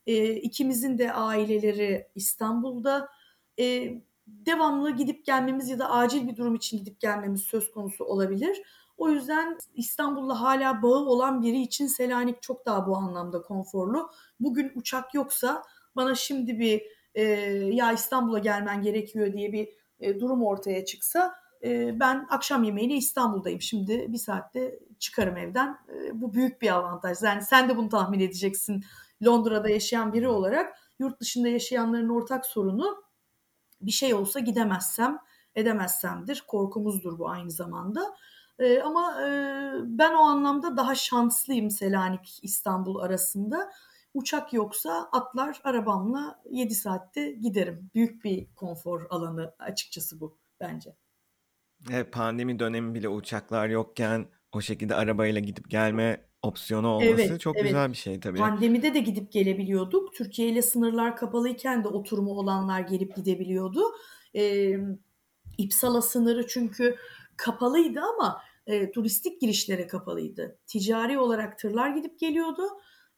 E, 0.07 0.35
ikimizin 0.35 0.99
de 0.99 1.13
aileleri 1.13 2.09
İstanbul'da. 2.15 3.09
E, 3.59 3.95
devamlı 4.27 4.91
gidip 4.91 5.25
gelmemiz 5.25 5.69
ya 5.69 5.79
da 5.79 5.91
acil 5.91 6.29
bir 6.29 6.37
durum 6.37 6.55
için 6.55 6.79
gidip 6.79 7.01
gelmemiz 7.01 7.43
söz 7.43 7.71
konusu 7.71 8.05
olabilir. 8.05 8.63
O 8.99 9.09
yüzden 9.09 9.59
İstanbul'la 9.75 10.41
hala 10.41 10.83
bağı 10.83 11.07
olan 11.07 11.43
biri 11.43 11.61
için 11.61 11.87
Selanik 11.87 12.43
çok 12.43 12.67
daha 12.67 12.87
bu 12.87 12.97
anlamda 12.97 13.43
konforlu. 13.43 14.11
Bugün 14.41 14.73
uçak 14.75 15.15
yoksa 15.15 15.63
bana 15.97 16.15
şimdi 16.15 16.59
bir 16.59 16.83
e, 17.15 17.23
ya 17.73 17.93
İstanbul'a 17.93 18.39
gelmen 18.39 18.83
gerekiyor 18.83 19.33
diye 19.33 19.53
bir 19.53 19.69
e, 20.01 20.21
durum 20.21 20.45
ortaya 20.45 20.85
çıksa 20.85 21.35
e, 21.65 22.01
ben 22.01 22.27
akşam 22.31 22.65
yemeğine 22.65 22.97
İstanbul'dayım. 22.97 23.61
Şimdi 23.61 24.13
bir 24.13 24.19
saatte 24.19 24.79
çıkarım 24.99 25.37
evden. 25.37 25.79
E, 25.89 26.21
bu 26.21 26.35
büyük 26.35 26.63
bir 26.63 26.75
avantaj. 26.75 27.19
Yani 27.23 27.43
sen 27.43 27.69
de 27.69 27.77
bunu 27.77 27.89
tahmin 27.89 28.21
edeceksin. 28.21 28.85
Londra'da 29.27 29.69
yaşayan 29.69 30.13
biri 30.13 30.29
olarak 30.29 30.79
yurt 30.99 31.21
dışında 31.21 31.49
yaşayanların 31.49 32.09
ortak 32.09 32.47
sorunu 32.47 33.03
bir 33.81 33.91
şey 33.91 34.15
olsa 34.15 34.41
gidemezsem 34.41 35.19
edemezsemdir. 35.55 36.45
Korkumuzdur 36.47 37.19
bu 37.19 37.29
aynı 37.29 37.51
zamanda. 37.51 38.17
E, 38.59 38.81
ama 38.81 39.23
e, 39.23 39.29
ben 39.85 40.15
o 40.15 40.19
anlamda 40.19 40.77
daha 40.77 40.95
şanslıyım 40.95 41.71
Selanik 41.71 42.39
İstanbul 42.43 42.99
arasında. 42.99 43.73
Uçak 44.15 44.53
yoksa 44.53 45.09
atlar 45.13 45.61
arabamla 45.65 46.43
7 46.51 46.75
saatte 46.75 47.33
giderim. 47.33 47.91
Büyük 47.95 48.25
bir 48.25 48.47
konfor 48.57 49.07
alanı 49.11 49.55
açıkçası 49.59 50.21
bu 50.21 50.39
bence. 50.61 50.97
Evet, 51.91 52.13
pandemi 52.13 52.59
dönemi 52.59 52.95
bile 52.95 53.09
uçaklar 53.09 53.69
yokken 53.69 54.27
o 54.53 54.61
şekilde 54.61 54.95
arabayla 54.95 55.41
gidip 55.41 55.71
gelme 55.71 56.29
opsiyonu 56.43 56.89
olması 56.89 57.23
evet, 57.23 57.41
çok 57.41 57.57
evet. 57.57 57.67
güzel 57.67 57.91
bir 57.91 57.97
şey 57.97 58.21
tabii. 58.21 58.39
Pandemide 58.39 58.95
de 58.95 59.01
gidip 59.01 59.33
gelebiliyorduk. 59.33 60.15
Türkiye 60.15 60.49
ile 60.49 60.63
sınırlar 60.63 61.17
kapalıyken 61.17 61.85
de 61.85 61.89
oturumu 61.89 62.31
olanlar 62.31 62.81
gelip 62.81 63.17
gidebiliyordu. 63.17 63.83
Ee, 64.37 64.79
İpsala 65.59 66.03
sınırı 66.03 66.47
çünkü 66.47 66.97
kapalıydı 67.37 68.01
ama 68.01 68.43
e, 68.69 68.91
turistik 68.91 69.41
girişlere 69.41 69.87
kapalıydı. 69.87 70.59
Ticari 70.67 71.19
olarak 71.19 71.59
tırlar 71.59 71.91
gidip 71.91 72.19
geliyordu. 72.19 72.63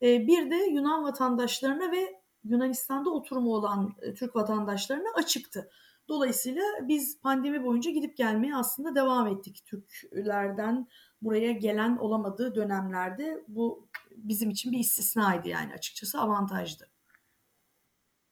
E, 0.03 0.27
bir 0.27 0.51
de 0.51 0.57
Yunan 0.57 1.05
vatandaşlarına 1.05 1.93
ve 1.93 2.21
Yunanistan'da 2.45 3.11
oturumu 3.11 3.55
olan 3.55 3.95
e, 4.03 4.15
Türk 4.15 4.37
vatandaşlarına 4.37 5.09
açıktı. 5.15 5.71
Dolayısıyla 6.09 6.63
biz 6.83 7.21
pandemi 7.21 7.65
boyunca 7.65 7.91
gidip 7.91 8.17
gelmeye 8.17 8.57
aslında 8.57 8.95
devam 8.95 9.27
ettik. 9.27 9.63
Türklerden 9.67 10.89
buraya 11.23 11.53
gelen 11.53 11.97
olamadığı 11.97 12.55
dönemlerde 12.55 13.45
bu 13.49 13.89
bizim 14.17 14.51
için 14.51 14.73
bir 14.73 14.79
istisnaydı 14.79 15.49
yani 15.49 15.73
açıkçası 15.75 16.21
avantajdı. 16.21 16.91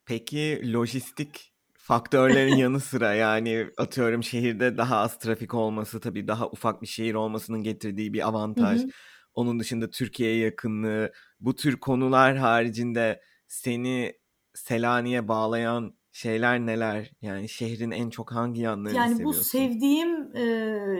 Peki 0.07 0.73
lojistik 0.73 1.55
faktörlerin 1.89 2.57
yanı 2.57 2.81
sıra 2.81 3.15
yani 3.15 3.67
atıyorum 3.79 4.23
şehirde 4.23 4.77
daha 4.77 4.97
az 4.97 5.19
trafik 5.19 5.55
olması 5.55 6.01
tabii 6.01 6.29
daha 6.29 6.47
ufak 6.49 6.83
bir 6.83 6.87
şehir 6.87 7.15
olmasının 7.15 7.63
getirdiği 7.63 8.13
bir 8.13 8.29
avantaj. 8.29 8.81
Hı 8.81 8.85
hı. 8.85 8.91
Onun 9.35 9.61
dışında 9.61 9.91
Türkiye'ye 9.91 10.39
yakınlığı 10.45 11.13
bu 11.41 11.55
tür 11.55 11.77
konular 11.77 12.37
haricinde 12.37 13.21
seni 13.47 14.13
Selanik'e 14.55 15.29
bağlayan 15.29 15.95
şeyler 16.13 16.61
neler? 16.61 17.11
Yani 17.23 17.49
şehrin 17.49 17.91
en 17.91 18.11
çok 18.11 18.33
hangi 18.33 18.61
yanlarını 18.61 18.97
yani 18.97 19.15
seviyorsun? 19.15 19.41
Bu 19.41 19.45
sevdiğim 19.45 20.37
e, 20.37 20.45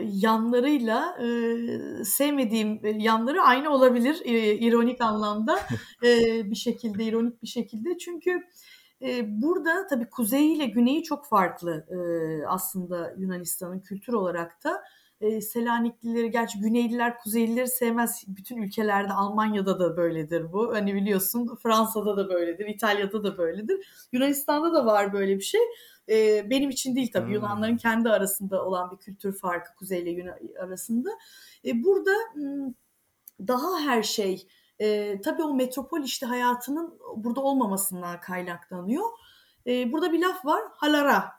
yanlarıyla 0.05 1.17
e, 1.21 2.03
sevmediğim 2.03 2.99
yanları 2.99 3.41
aynı 3.41 3.69
olabilir 3.69 4.21
e, 4.25 4.53
ironik 4.53 5.01
anlamda 5.01 5.59
e, 6.03 6.41
bir 6.51 6.55
şekilde 6.55 7.03
ironik 7.03 7.43
bir 7.43 7.47
şekilde 7.47 7.97
çünkü 7.97 8.43
burada 9.27 9.87
tabii 9.87 10.09
kuzeyi 10.09 10.55
ile 10.55 10.65
güneyi 10.65 11.03
çok 11.03 11.25
farklı 11.25 11.85
aslında 12.47 13.13
Yunanistan'ın 13.17 13.79
kültür 13.79 14.13
olarak 14.13 14.63
da 14.63 14.83
Selaniklileri 15.41 16.31
gerçi 16.31 16.59
Güneyliler 16.59 17.17
Kuzeylileri 17.17 17.67
sevmez. 17.67 18.23
Bütün 18.27 18.57
ülkelerde 18.57 19.13
Almanya'da 19.13 19.79
da 19.79 19.97
böyledir 19.97 20.53
bu. 20.53 20.75
Hani 20.75 20.93
biliyorsun 20.93 21.57
Fransa'da 21.63 22.17
da 22.17 22.29
böyledir, 22.29 22.65
İtalya'da 22.65 23.23
da 23.23 23.37
böyledir. 23.37 24.07
Yunanistan'da 24.11 24.73
da 24.73 24.85
var 24.85 25.13
böyle 25.13 25.35
bir 25.35 25.43
şey. 25.43 25.61
Benim 26.49 26.69
için 26.69 26.95
değil 26.95 27.11
tabii. 27.13 27.25
Hmm. 27.25 27.33
Yunanların 27.33 27.77
kendi 27.77 28.09
arasında 28.09 28.65
olan 28.65 28.91
bir 28.91 28.97
kültür 28.97 29.37
farkı 29.37 29.75
Kuzey 29.75 30.01
ile 30.01 30.09
Yunan 30.09 30.35
arasında. 30.59 31.09
E, 31.65 31.83
burada 31.83 32.11
daha 33.47 33.79
her 33.79 34.03
şey 34.03 34.47
e, 34.79 35.21
tabii 35.21 35.43
o 35.43 35.53
metropol 35.53 36.03
işte 36.03 36.25
hayatının 36.25 36.99
burada 37.15 37.41
olmamasından 37.41 38.19
kaynaklanıyor. 38.19 39.09
E, 39.67 39.91
burada 39.91 40.11
bir 40.11 40.21
laf 40.21 40.45
var 40.45 40.61
halara. 40.75 41.31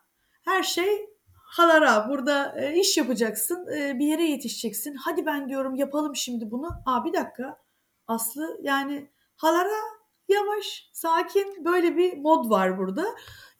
Her 0.45 0.63
şey 0.63 1.11
halara 1.35 2.09
burada 2.09 2.61
e, 2.61 2.81
iş 2.81 2.97
yapacaksın 2.97 3.67
e, 3.77 3.99
bir 3.99 4.07
yere 4.07 4.25
yetişeceksin. 4.25 4.95
Hadi 4.95 5.27
ben 5.27 5.49
diyorum 5.49 5.75
yapalım 5.75 6.17
şimdi 6.17 6.51
bunu. 6.51 6.69
Aa 6.87 7.05
bir 7.05 7.13
dakika 7.13 7.61
Aslı 8.07 8.59
yani 8.63 9.11
halara 9.37 9.81
yavaş 10.29 10.91
sakin 10.93 11.65
böyle 11.65 11.97
bir 11.97 12.19
mod 12.19 12.51
var 12.51 12.79
burada. 12.79 13.07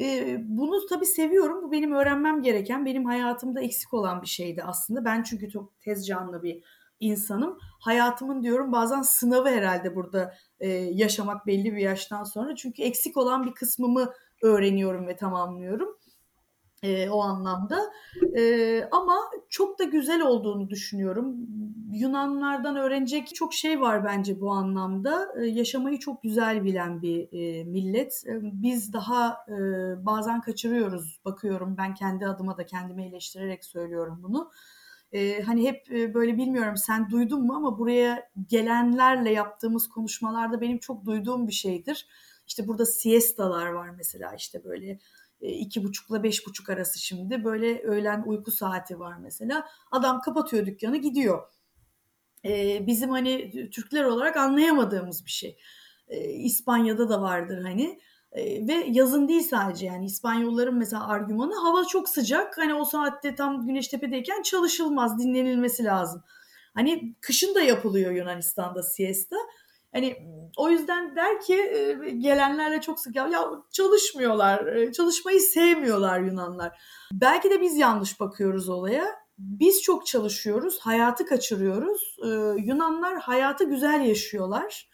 E, 0.01 0.37
bunu 0.41 0.87
tabii 0.87 1.07
seviyorum. 1.07 1.63
Bu 1.63 1.73
benim 1.73 1.93
öğrenmem 1.93 2.43
gereken 2.43 2.87
benim 2.87 3.05
hayatımda 3.05 3.61
eksik 3.61 3.95
olan 3.95 4.23
bir 4.23 4.27
şeydi 4.27 4.63
aslında. 4.63 5.05
Ben 5.05 5.23
çünkü 5.23 5.51
çok 5.51 5.81
tez 5.81 6.07
canlı 6.07 6.43
bir 6.43 6.65
insanım. 7.01 7.59
Hayatımın 7.81 8.43
diyorum 8.43 8.73
bazen 8.73 9.03
sınavı 9.03 9.49
herhalde 9.49 9.97
burada 9.97 10.35
e, 10.61 10.69
yaşamak 10.73 11.47
belli 11.47 11.73
bir 11.73 11.81
yaştan 11.81 12.25
sonra. 12.25 12.57
Çünkü 12.57 12.83
eksik 12.83 13.17
olan 13.17 13.47
bir 13.47 13.53
kısmımı 13.53 14.13
öğreniyorum 14.43 15.07
ve 15.07 15.17
tamamlıyorum 15.17 16.01
e, 16.83 17.11
o 17.11 17.21
anlamda. 17.21 17.81
E, 18.37 18.85
ama 18.93 19.17
çok 19.49 19.79
da 19.79 19.85
güzel 19.85 20.23
olduğunu 20.23 20.71
düşünüyorum. 20.71 21.37
Yunanlardan 21.93 22.77
öğrenecek 22.77 23.35
çok 23.35 23.55
şey 23.55 23.81
var 23.81 24.05
bence 24.05 24.41
bu 24.41 24.51
anlamda. 24.51 25.29
E, 25.41 25.47
yaşamayı 25.47 25.99
çok 25.99 26.23
güzel 26.23 26.65
bilen 26.65 27.03
bir 27.03 27.29
e, 27.33 27.65
millet. 27.65 28.23
E, 28.27 28.41
biz 28.43 28.93
daha 28.93 29.37
e, 29.49 29.57
bazen 30.07 30.41
kaçırıyoruz. 30.41 31.21
Bakıyorum 31.25 31.77
ben 31.79 31.95
kendi 31.95 32.27
adıma 32.27 32.57
da 32.57 32.67
kendimi 32.67 33.07
eleştirerek 33.07 33.65
söylüyorum 33.65 34.21
bunu. 34.23 34.51
Hani 35.47 35.69
hep 35.69 35.93
e, 35.93 36.15
böyle 36.15 36.37
bilmiyorum 36.37 36.77
sen 36.77 37.11
duydun 37.11 37.47
mu 37.47 37.55
ama 37.55 37.79
buraya 37.79 38.31
gelenlerle 38.49 39.31
yaptığımız 39.33 39.89
konuşmalarda 39.89 40.61
benim 40.61 40.79
çok 40.79 41.05
duyduğum 41.05 41.49
bir 41.49 41.53
şeydir. 41.53 42.07
İşte 42.47 42.69
burada 42.69 42.87
siestalar 42.87 43.67
var 43.67 43.91
mesela 43.91 44.35
işte 44.35 44.65
böyle 44.65 44.99
e, 45.41 45.49
iki 45.49 45.85
buçukla 45.85 46.23
beş 46.23 46.47
buçuk 46.47 46.71
arası 46.71 46.99
şimdi 46.99 47.45
böyle 47.45 47.83
öğlen 47.83 48.23
uyku 48.27 48.51
saati 48.51 48.99
var 48.99 49.17
mesela. 49.17 49.69
Adam 49.91 50.21
kapatıyor 50.21 50.67
dükkanı 50.67 50.97
gidiyor. 50.97 51.43
E, 52.45 52.87
bizim 52.87 53.11
hani 53.11 53.51
Türkler 53.71 54.05
olarak 54.05 54.37
anlayamadığımız 54.37 55.25
bir 55.25 55.31
şey. 55.31 55.59
E, 56.09 56.31
İspanya'da 56.31 57.09
da 57.09 57.23
vardır 57.23 57.63
hani. 57.63 58.01
Ve 58.37 58.85
yazın 58.89 59.29
değil 59.29 59.43
sadece 59.43 59.87
yani 59.87 60.07
İspanyolların 60.07 60.75
mesela 60.75 61.09
argümanı 61.09 61.55
hava 61.55 61.85
çok 61.85 62.09
sıcak. 62.09 62.59
Hani 62.59 62.75
o 62.75 62.85
saatte 62.85 63.35
tam 63.35 63.67
Güneştepe'deyken 63.67 64.43
çalışılmaz, 64.43 65.19
dinlenilmesi 65.19 65.85
lazım. 65.85 66.23
Hani 66.75 67.15
kışın 67.21 67.55
da 67.55 67.61
yapılıyor 67.61 68.13
Yunanistan'da 68.13 68.83
siesta. 68.83 69.37
Hani 69.93 70.17
o 70.57 70.71
yüzden 70.71 71.17
der 71.17 71.41
ki 71.41 71.57
gelenlerle 72.19 72.81
çok 72.81 73.01
sık 73.01 73.17
ya, 73.17 73.29
ya 73.29 73.51
çalışmıyorlar, 73.73 74.93
çalışmayı 74.93 75.41
sevmiyorlar 75.41 76.21
Yunanlar. 76.21 76.79
Belki 77.13 77.51
de 77.51 77.61
biz 77.61 77.77
yanlış 77.77 78.21
bakıyoruz 78.21 78.69
olaya. 78.69 79.07
Biz 79.39 79.83
çok 79.83 80.07
çalışıyoruz, 80.07 80.79
hayatı 80.81 81.27
kaçırıyoruz. 81.27 82.17
Yunanlar 82.65 83.19
hayatı 83.21 83.65
güzel 83.65 84.01
yaşıyorlar 84.01 84.90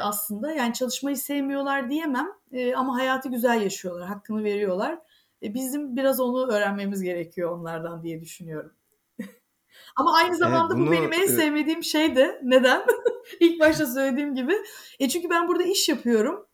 aslında. 0.00 0.52
Yani 0.52 0.72
çalışmayı 0.72 1.16
sevmiyorlar 1.16 1.90
diyemem 1.90 2.28
ama 2.76 2.96
hayatı 2.96 3.28
güzel 3.28 3.62
yaşıyorlar, 3.62 4.08
hakkını 4.08 4.44
veriyorlar. 4.44 4.98
Bizim 5.42 5.96
biraz 5.96 6.20
onu 6.20 6.52
öğrenmemiz 6.52 7.02
gerekiyor 7.02 7.58
onlardan 7.58 8.02
diye 8.02 8.20
düşünüyorum. 8.20 8.72
Ama 9.96 10.14
aynı 10.14 10.36
zamanda 10.36 10.74
evet, 10.74 10.80
bunu, 10.80 10.86
bu 10.86 10.92
benim 10.92 11.12
en 11.12 11.26
sevmediğim 11.26 11.84
şey 11.84 12.16
de 12.16 12.40
neden? 12.42 12.82
İlk 13.40 13.60
başta 13.60 13.86
söylediğim 13.86 14.34
gibi. 14.34 14.54
E 14.98 15.08
çünkü 15.08 15.30
ben 15.30 15.48
burada 15.48 15.62
iş 15.62 15.88
yapıyorum. 15.88 16.46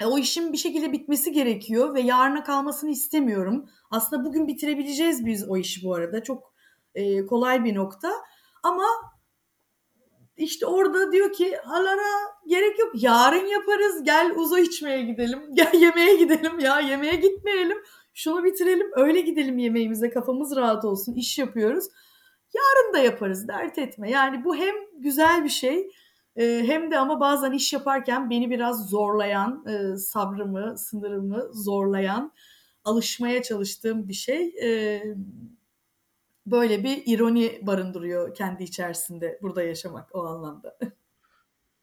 E, 0.00 0.06
o 0.06 0.18
işin 0.18 0.52
bir 0.52 0.58
şekilde 0.58 0.92
bitmesi 0.92 1.32
gerekiyor 1.32 1.94
ve 1.94 2.00
yarına 2.00 2.44
kalmasını 2.44 2.90
istemiyorum. 2.90 3.68
Aslında 3.90 4.24
bugün 4.24 4.48
bitirebileceğiz 4.48 5.26
biz 5.26 5.48
o 5.48 5.56
işi 5.56 5.84
bu 5.84 5.94
arada. 5.94 6.22
Çok 6.22 6.54
e, 6.94 7.26
kolay 7.26 7.64
bir 7.64 7.74
nokta. 7.74 8.12
Ama 8.62 8.86
işte 10.40 10.66
orada 10.66 11.12
diyor 11.12 11.32
ki 11.32 11.56
halara 11.64 12.10
gerek 12.46 12.78
yok. 12.78 13.02
Yarın 13.02 13.46
yaparız. 13.46 14.02
Gel 14.02 14.32
uzo 14.36 14.58
içmeye 14.58 15.02
gidelim. 15.02 15.40
Gel 15.54 15.74
yemeğe 15.74 16.16
gidelim 16.16 16.58
ya. 16.58 16.80
Yemeğe 16.80 17.14
gitmeyelim. 17.16 17.78
Şunu 18.14 18.44
bitirelim. 18.44 18.90
Öyle 18.96 19.20
gidelim 19.20 19.58
yemeğimize. 19.58 20.10
Kafamız 20.10 20.56
rahat 20.56 20.84
olsun. 20.84 21.14
İş 21.14 21.38
yapıyoruz. 21.38 21.84
Yarın 22.54 22.94
da 22.94 22.98
yaparız 22.98 23.48
dert 23.48 23.78
etme. 23.78 24.10
Yani 24.10 24.44
bu 24.44 24.56
hem 24.56 24.74
güzel 24.98 25.44
bir 25.44 25.48
şey 25.48 25.90
e, 26.36 26.62
hem 26.66 26.90
de 26.90 26.98
ama 26.98 27.20
bazen 27.20 27.52
iş 27.52 27.72
yaparken 27.72 28.30
beni 28.30 28.50
biraz 28.50 28.88
zorlayan, 28.88 29.64
e, 29.66 29.96
sabrımı, 29.96 30.78
sınırımı 30.78 31.48
zorlayan, 31.52 32.32
alışmaya 32.84 33.42
çalıştığım 33.42 34.08
bir 34.08 34.14
şey. 34.14 34.54
Böyle 36.46 36.84
bir 36.84 37.02
ironi 37.06 37.60
barındırıyor 37.62 38.34
kendi 38.34 38.62
içerisinde 38.62 39.38
burada 39.42 39.62
yaşamak 39.62 40.14
o 40.14 40.24
anlamda. 40.26 40.78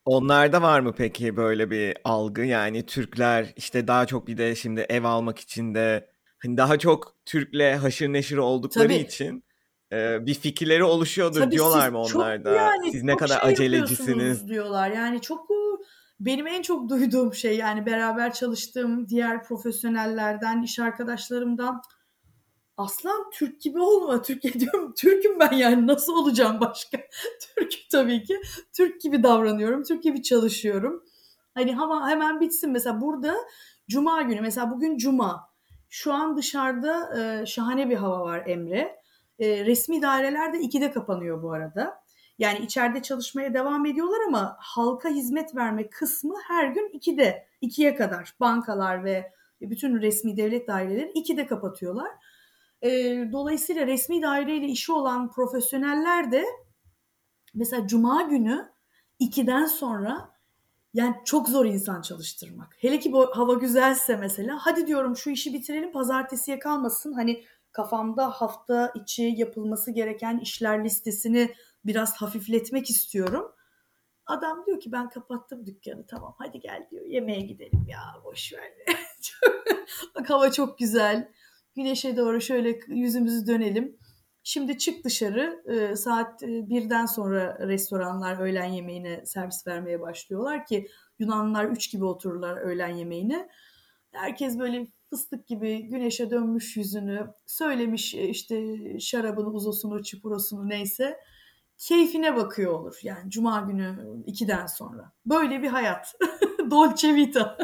Onlarda 0.06 0.62
var 0.62 0.80
mı 0.80 0.94
peki 0.98 1.38
böyle 1.38 1.72
bir 1.72 1.98
algı? 2.04 2.42
Yani 2.42 2.86
Türkler 2.86 3.54
işte 3.56 3.88
daha 3.88 4.06
çok 4.06 4.28
bir 4.28 4.38
de 4.38 4.56
şimdi 4.56 4.82
ev 4.82 5.04
almak 5.04 5.40
için 5.40 5.76
de 5.76 6.10
hani 6.38 6.58
daha 6.58 6.80
çok 6.80 7.16
Türk'le 7.26 7.78
haşır 7.82 8.14
neşir 8.14 8.38
oldukları 8.38 8.88
Tabii. 8.88 8.96
için 8.96 9.44
e, 9.92 10.26
bir 10.26 10.34
fikirleri 10.34 10.84
oluşuyordur 10.84 11.40
Tabii 11.40 11.52
diyorlar 11.52 11.90
mı 11.90 12.00
onlar 12.00 12.46
da? 12.46 12.52
Yani 12.52 12.92
siz 12.92 13.04
ne 13.04 13.18
kadar 13.18 13.42
şey 13.42 13.52
acelecisiniz 13.52 14.48
diyorlar. 14.48 14.92
Yani 14.92 15.22
çok 15.22 15.50
benim 16.20 16.48
en 16.48 16.62
çok 16.62 16.90
duyduğum 16.90 17.34
şey 17.34 17.58
yani 17.58 17.86
beraber 17.86 18.34
çalıştığım 18.34 19.08
diğer 19.10 19.44
profesyonellerden, 19.44 20.62
iş 20.62 20.80
arkadaşlarımdan 20.80 21.82
Aslan 22.77 23.29
Türk 23.34 23.62
gibi 23.62 23.79
olma. 23.79 24.22
Türkiye 24.22 24.53
diyorum. 24.53 24.93
Türk'üm 24.98 25.39
ben 25.39 25.51
yani 25.51 25.88
nasıl 25.88 26.13
olacağım 26.13 26.60
başka? 26.60 26.98
Türk 27.55 27.74
tabii 27.91 28.24
ki. 28.24 28.41
Türk 28.74 29.01
gibi 29.01 29.24
davranıyorum. 29.24 29.84
Türk 29.84 30.03
gibi 30.03 30.24
çalışıyorum. 30.24 31.03
Hani 31.53 31.77
ama 31.79 32.10
hemen 32.10 32.41
bitsin. 32.41 32.72
Mesela 32.72 33.01
burada 33.01 33.36
Cuma 33.89 34.22
günü 34.22 34.41
mesela 34.41 34.72
bugün 34.72 34.98
Cuma. 34.98 35.50
Şu 35.89 36.13
an 36.13 36.38
dışarıda 36.38 37.19
e, 37.19 37.46
şahane 37.46 37.89
bir 37.89 37.96
hava 37.96 38.22
var 38.22 38.43
Emre. 38.48 38.98
E, 39.39 39.65
resmi 39.65 40.01
daireler 40.01 40.53
de 40.53 40.57
2'de 40.57 40.91
kapanıyor 40.91 41.43
bu 41.43 41.53
arada. 41.53 42.03
Yani 42.39 42.60
içeride 42.60 43.01
çalışmaya 43.01 43.53
devam 43.53 43.86
ediyorlar 43.86 44.19
ama 44.27 44.55
halka 44.60 45.10
hizmet 45.10 45.55
verme 45.55 45.89
kısmı 45.89 46.36
her 46.48 46.67
gün 46.67 46.89
2'de, 46.93 47.48
2'ye 47.62 47.96
kadar 47.96 48.34
bankalar 48.39 49.03
ve 49.03 49.31
bütün 49.62 50.01
resmi 50.01 50.38
devlet 50.38 50.67
daireleri 50.67 51.12
2'de 51.12 51.48
kapatıyorlar. 51.48 52.12
E, 52.81 52.89
dolayısıyla 53.31 53.88
resmi 53.88 54.22
daireyle 54.22 54.65
işi 54.65 54.91
olan 54.91 55.31
profesyoneller 55.31 56.31
de 56.31 56.46
mesela 57.53 57.88
cuma 57.88 58.22
günü 58.22 58.72
2'den 59.19 59.65
sonra 59.65 60.38
Yani 60.93 61.15
çok 61.25 61.50
zor 61.50 61.65
insan 61.65 62.01
çalıştırmak. 62.01 62.75
Hele 62.79 63.00
ki 63.00 63.12
bu 63.12 63.38
hava 63.38 63.53
güzelse 63.53 64.15
mesela 64.15 64.57
hadi 64.62 64.88
diyorum 64.88 65.17
şu 65.17 65.29
işi 65.29 65.53
bitirelim 65.53 65.91
pazartesiye 65.91 66.60
kalmasın. 66.60 67.13
Hani 67.13 67.43
kafamda 67.72 68.29
hafta 68.29 68.91
içi 68.96 69.34
yapılması 69.38 69.91
gereken 69.91 70.39
işler 70.39 70.84
listesini 70.84 71.55
biraz 71.86 72.15
hafifletmek 72.15 72.89
istiyorum. 72.89 73.51
Adam 74.25 74.65
diyor 74.65 74.79
ki 74.79 74.91
ben 74.91 75.10
kapattım 75.10 75.65
dükkanı 75.65 76.05
tamam 76.05 76.36
hadi 76.38 76.60
gel 76.60 76.88
diyor 76.91 77.05
yemeğe 77.05 77.41
gidelim 77.41 77.86
ya 77.88 78.00
boş 78.24 78.53
ver. 78.53 78.72
Bak 80.15 80.29
hava 80.29 80.51
çok 80.51 80.79
güzel. 80.79 81.31
Güneşe 81.77 82.17
doğru 82.17 82.41
şöyle 82.41 82.79
yüzümüzü 82.88 83.48
dönelim. 83.48 83.98
Şimdi 84.43 84.77
çık 84.77 85.05
dışarı 85.05 85.63
e, 85.65 85.96
saat 85.96 86.43
e, 86.43 86.69
birden 86.69 87.05
sonra 87.05 87.67
restoranlar 87.67 88.39
öğlen 88.39 88.65
yemeğine 88.65 89.25
servis 89.25 89.67
vermeye 89.67 90.01
başlıyorlar 90.01 90.65
ki 90.65 90.88
Yunanlılar 91.19 91.65
üç 91.65 91.91
gibi 91.91 92.05
otururlar 92.05 92.57
öğlen 92.57 92.96
yemeğine. 92.96 93.50
Herkes 94.12 94.60
böyle 94.60 94.88
fıstık 95.10 95.48
gibi 95.48 95.84
güneşe 95.84 96.29
dönmüş 96.29 96.77
yüzünü 96.77 97.27
söylemiş 97.46 98.15
e, 98.15 98.29
işte 98.29 98.77
şarabını 99.00 99.50
uzosunu 99.50 100.03
çipurosunu 100.03 100.69
neyse 100.69 101.17
keyfine 101.77 102.36
bakıyor 102.36 102.74
olur. 102.74 103.00
Yani 103.03 103.29
cuma 103.29 103.60
günü 103.60 103.96
ikiden 104.25 104.65
sonra. 104.65 105.12
Böyle 105.25 105.63
bir 105.63 105.67
hayat. 105.67 106.15
Dolce 106.72 107.15
Vita. 107.15 107.57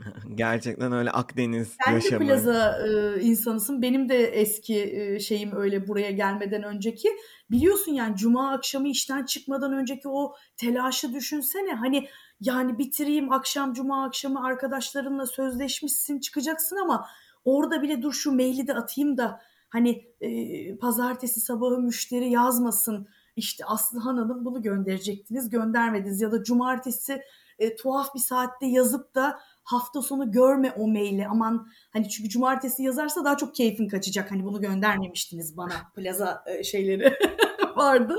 Gerçekten 0.34 0.92
öyle 0.92 1.10
Akdeniz 1.10 1.76
Sen 1.84 1.92
yaşamı. 1.92 2.20
de 2.20 2.26
plaza 2.26 2.78
e, 2.86 3.20
insanısın. 3.20 3.82
Benim 3.82 4.08
de 4.08 4.24
eski 4.24 4.82
e, 4.82 5.20
şeyim 5.20 5.56
öyle 5.56 5.88
buraya 5.88 6.10
gelmeden 6.10 6.62
önceki. 6.62 7.08
Biliyorsun 7.50 7.92
yani 7.92 8.16
cuma 8.16 8.52
akşamı 8.52 8.88
işten 8.88 9.24
çıkmadan 9.24 9.72
önceki 9.72 10.08
o 10.08 10.34
telaşı 10.56 11.12
düşünsene. 11.14 11.74
Hani 11.74 12.08
yani 12.40 12.78
bitireyim 12.78 13.32
akşam 13.32 13.72
cuma 13.72 14.04
akşamı 14.04 14.44
arkadaşlarınla 14.44 15.26
sözleşmişsin 15.26 16.20
çıkacaksın 16.20 16.76
ama 16.76 17.06
orada 17.44 17.82
bile 17.82 18.02
dur 18.02 18.12
şu 18.12 18.32
maili 18.32 18.66
de 18.66 18.74
atayım 18.74 19.16
da 19.16 19.40
hani 19.68 20.04
e, 20.20 20.76
pazartesi 20.76 21.40
sabahı 21.40 21.78
müşteri 21.78 22.30
yazmasın. 22.30 23.08
İşte 23.36 23.64
Aslı 23.64 24.00
Hanım 24.00 24.44
bunu 24.44 24.62
gönderecektiniz 24.62 25.50
göndermediniz 25.50 26.20
ya 26.20 26.32
da 26.32 26.44
cumartesi 26.44 27.22
e, 27.58 27.76
tuhaf 27.76 28.14
bir 28.14 28.20
saatte 28.20 28.66
yazıp 28.66 29.14
da 29.14 29.40
hafta 29.62 30.02
sonu 30.02 30.32
görme 30.32 30.72
o 30.72 30.88
maili 30.88 31.26
aman 31.26 31.68
hani 31.92 32.08
çünkü 32.08 32.30
cumartesi 32.30 32.82
yazarsa 32.82 33.24
daha 33.24 33.36
çok 33.36 33.54
keyfin 33.54 33.88
kaçacak 33.88 34.30
hani 34.30 34.44
bunu 34.44 34.60
göndermemiştiniz 34.60 35.56
bana 35.56 35.92
plaza 35.96 36.44
e, 36.46 36.64
şeyleri 36.64 37.14
vardı. 37.76 38.16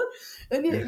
Hani 0.50 0.86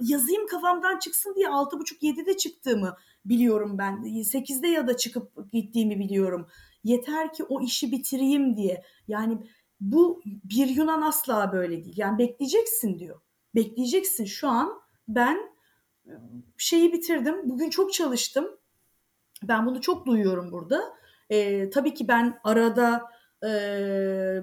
yazayım 0.00 0.46
kafamdan 0.46 0.98
çıksın 0.98 1.34
diye 1.36 1.46
6.30-7'de 1.46 2.36
çıktığımı 2.36 2.96
biliyorum 3.24 3.78
ben. 3.78 3.92
8'de 4.04 4.68
ya 4.68 4.86
da 4.86 4.96
çıkıp 4.96 5.52
gittiğimi 5.52 5.98
biliyorum. 5.98 6.48
Yeter 6.84 7.32
ki 7.32 7.44
o 7.44 7.60
işi 7.60 7.92
bitireyim 7.92 8.56
diye. 8.56 8.82
Yani 9.08 9.38
bu 9.80 10.22
bir 10.24 10.68
Yunan 10.68 11.02
asla 11.02 11.52
böyle 11.52 11.84
değil. 11.84 11.94
Yani 11.98 12.18
bekleyeceksin 12.18 12.98
diyor. 12.98 13.20
Bekleyeceksin. 13.54 14.24
Şu 14.24 14.48
an 14.48 14.80
ben 15.08 15.38
şeyi 16.58 16.92
bitirdim. 16.92 17.36
Bugün 17.44 17.70
çok 17.70 17.92
çalıştım. 17.92 18.57
Ben 19.42 19.66
bunu 19.66 19.80
çok 19.80 20.06
duyuyorum 20.06 20.52
burada. 20.52 20.82
E, 21.30 21.70
tabii 21.70 21.94
ki 21.94 22.08
ben 22.08 22.38
arada 22.44 23.02
e, 23.44 23.48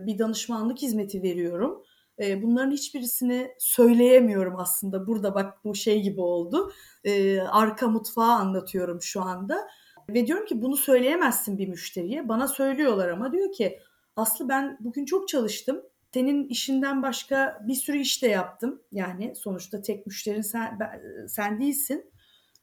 bir 0.06 0.20
danışmanlık 0.20 0.82
hizmeti 0.82 1.24
veriyorum. 1.24 1.84
E, 2.20 2.42
bunların 2.42 2.72
hiçbirisini 2.72 3.52
söyleyemiyorum 3.60 4.56
aslında. 4.60 5.08
Burada 5.08 5.36
bak 5.36 5.66
bu 5.66 5.76
şey 5.76 6.02
gibi 6.02 6.22
oldu. 6.22 6.72
E, 7.04 7.42
arka 7.42 7.88
mutfağı 7.88 8.32
anlatıyorum 8.32 9.02
şu 9.02 9.22
anda. 9.22 9.68
Ve 10.10 10.28
diyorum 10.28 10.46
ki 10.46 10.62
bunu 10.62 10.78
söyleyemezsin 10.78 11.58
bir 11.58 11.68
müşteriye. 11.68 12.30
Bana 12.30 12.48
söylüyorlar 12.48 13.10
ama 13.10 13.32
diyor 13.32 13.52
ki 13.52 13.80
Aslı 14.16 14.50
ben 14.50 14.78
bugün 14.80 15.06
çok 15.06 15.28
çalıştım. 15.28 15.82
Senin 16.14 16.48
işinden 16.48 17.02
başka 17.04 17.62
bir 17.68 17.74
sürü 17.74 17.98
iş 17.98 18.24
de 18.24 18.28
yaptım. 18.28 18.82
Yani 18.92 19.36
sonuçta 19.36 19.82
tek 19.82 20.08
müşterin 20.08 20.42
sen, 20.42 20.80
sen 21.28 21.60
değilsin. 21.60 22.12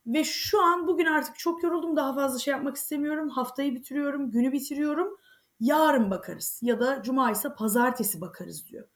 Ve 0.06 0.24
şu 0.24 0.62
an 0.62 0.86
bugün 0.86 1.06
artık 1.06 1.38
çok 1.38 1.62
yoruldum. 1.62 1.96
Daha 1.96 2.14
fazla 2.14 2.38
şey 2.38 2.52
yapmak 2.52 2.76
istemiyorum. 2.76 3.28
Haftayı 3.28 3.74
bitiriyorum, 3.74 4.30
günü 4.30 4.52
bitiriyorum. 4.52 5.16
Yarın 5.60 6.10
bakarız 6.10 6.60
ya 6.62 6.80
da 6.80 7.02
cuma 7.02 7.30
ise 7.30 7.54
pazartesi 7.54 8.20
bakarız 8.20 8.66
diyor. 8.66 8.88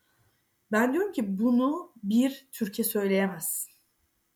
Ben 0.73 0.93
diyorum 0.93 1.13
ki 1.13 1.39
bunu 1.39 1.93
bir 2.03 2.49
Türkiye 2.53 2.85
söyleyemezsin. 2.89 3.73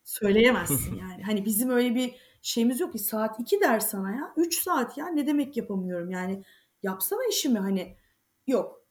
Söyleyemezsin 0.04 0.94
yani. 1.00 1.22
Hani 1.22 1.44
bizim 1.44 1.70
öyle 1.70 1.94
bir 1.94 2.14
şeyimiz 2.42 2.80
yok 2.80 2.92
ki 2.92 2.98
saat 2.98 3.40
2 3.40 3.60
der 3.60 3.80
sana 3.80 4.10
ya. 4.10 4.32
3 4.36 4.62
saat 4.62 4.98
ya 4.98 5.08
ne 5.08 5.26
demek 5.26 5.56
yapamıyorum 5.56 6.10
yani. 6.10 6.44
Yapsana 6.82 7.20
işimi 7.30 7.58
hani. 7.58 7.96
Yok. 8.46 8.84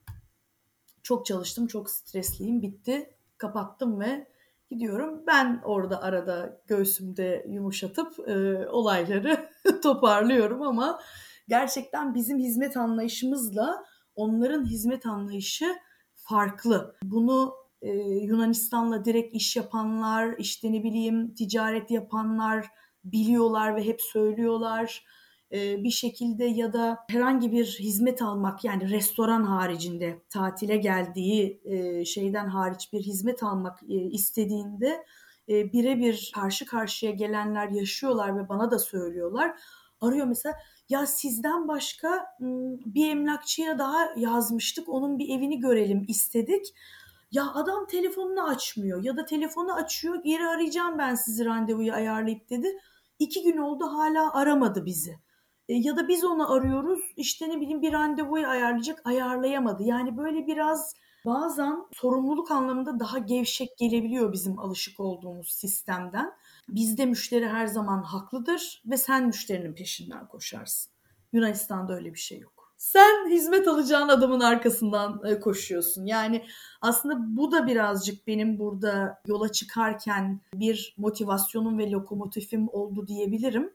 Çok 1.03 1.25
çalıştım, 1.25 1.67
çok 1.67 1.89
stresliyim. 1.89 2.61
Bitti. 2.61 3.15
Kapattım 3.37 3.99
ve 3.99 4.27
gidiyorum. 4.69 5.23
Ben 5.27 5.61
orada 5.65 6.01
arada 6.01 6.61
göğsümde 6.67 7.45
yumuşatıp 7.49 8.29
e, 8.29 8.67
olayları 8.67 9.49
toparlıyorum 9.83 10.61
ama 10.61 10.99
gerçekten 11.47 12.13
bizim 12.15 12.39
hizmet 12.39 12.77
anlayışımızla 12.77 13.85
onların 14.15 14.65
hizmet 14.65 15.05
anlayışı 15.05 15.75
farklı. 16.15 16.95
Bunu 17.03 17.53
e, 17.81 17.89
Yunanistan'la 17.99 19.05
direkt 19.05 19.35
iş 19.35 19.55
yapanlar, 19.55 20.35
işte 20.37 20.71
ne 20.71 20.83
bileyim 20.83 21.33
ticaret 21.33 21.91
yapanlar 21.91 22.67
biliyorlar 23.03 23.75
ve 23.75 23.85
hep 23.85 24.01
söylüyorlar 24.01 25.05
bir 25.51 25.89
şekilde 25.91 26.45
ya 26.45 26.73
da 26.73 26.97
herhangi 27.09 27.51
bir 27.51 27.65
hizmet 27.65 28.21
almak 28.21 28.63
yani 28.63 28.89
restoran 28.89 29.43
haricinde 29.43 30.21
tatile 30.29 30.77
geldiği 30.77 31.61
şeyden 32.05 32.47
hariç 32.47 32.93
bir 32.93 32.99
hizmet 33.01 33.43
almak 33.43 33.79
istediğinde 34.11 35.05
birebir 35.47 36.31
karşı 36.35 36.65
karşıya 36.65 37.11
gelenler 37.11 37.69
yaşıyorlar 37.69 38.37
ve 38.37 38.49
bana 38.49 38.71
da 38.71 38.79
söylüyorlar. 38.79 39.59
Arıyor 40.01 40.25
mesela 40.25 40.55
ya 40.89 41.05
sizden 41.05 41.67
başka 41.67 42.25
bir 42.85 43.09
emlakçıya 43.09 43.79
daha 43.79 44.09
yazmıştık 44.17 44.89
onun 44.89 45.19
bir 45.19 45.37
evini 45.37 45.59
görelim 45.59 46.05
istedik. 46.07 46.65
Ya 47.31 47.53
adam 47.53 47.87
telefonunu 47.87 48.43
açmıyor 48.49 49.03
ya 49.03 49.17
da 49.17 49.25
telefonu 49.25 49.73
açıyor 49.73 50.23
geri 50.23 50.47
arayacağım 50.47 50.97
ben 50.97 51.15
sizi 51.15 51.45
randevuyu 51.45 51.93
ayarlayıp 51.93 52.49
dedi. 52.49 52.67
İki 53.19 53.43
gün 53.43 53.57
oldu 53.57 53.85
hala 53.85 54.33
aramadı 54.33 54.85
bizi. 54.85 55.19
E, 55.69 55.73
ya 55.73 55.97
da 55.97 56.07
biz 56.07 56.23
onu 56.23 56.53
arıyoruz 56.53 56.99
işte 57.17 57.49
ne 57.49 57.61
bileyim 57.61 57.81
bir 57.81 57.93
randevuyu 57.93 58.47
ayarlayacak 58.47 59.01
ayarlayamadı. 59.05 59.83
Yani 59.83 60.17
böyle 60.17 60.47
biraz 60.47 60.95
bazen 61.25 61.77
sorumluluk 61.93 62.51
anlamında 62.51 62.99
daha 62.99 63.17
gevşek 63.17 63.77
gelebiliyor 63.77 64.33
bizim 64.33 64.59
alışık 64.59 64.99
olduğumuz 64.99 65.51
sistemden. 65.51 66.31
Bizde 66.69 67.05
müşteri 67.05 67.47
her 67.47 67.67
zaman 67.67 68.03
haklıdır 68.03 68.83
ve 68.85 68.97
sen 68.97 69.27
müşterinin 69.27 69.73
peşinden 69.73 70.27
koşarsın. 70.27 70.91
Yunanistan'da 71.33 71.93
öyle 71.93 72.13
bir 72.13 72.19
şey 72.19 72.39
yok. 72.39 72.73
Sen 72.77 73.29
hizmet 73.29 73.67
alacağın 73.67 74.09
adamın 74.09 74.39
arkasından 74.39 75.21
e, 75.25 75.39
koşuyorsun. 75.39 76.05
Yani 76.05 76.45
aslında 76.81 77.37
bu 77.37 77.51
da 77.51 77.67
birazcık 77.67 78.27
benim 78.27 78.59
burada 78.59 79.21
yola 79.27 79.51
çıkarken 79.51 80.41
bir 80.53 80.95
motivasyonum 80.97 81.77
ve 81.77 81.91
lokomotifim 81.91 82.69
oldu 82.69 83.07
diyebilirim. 83.07 83.73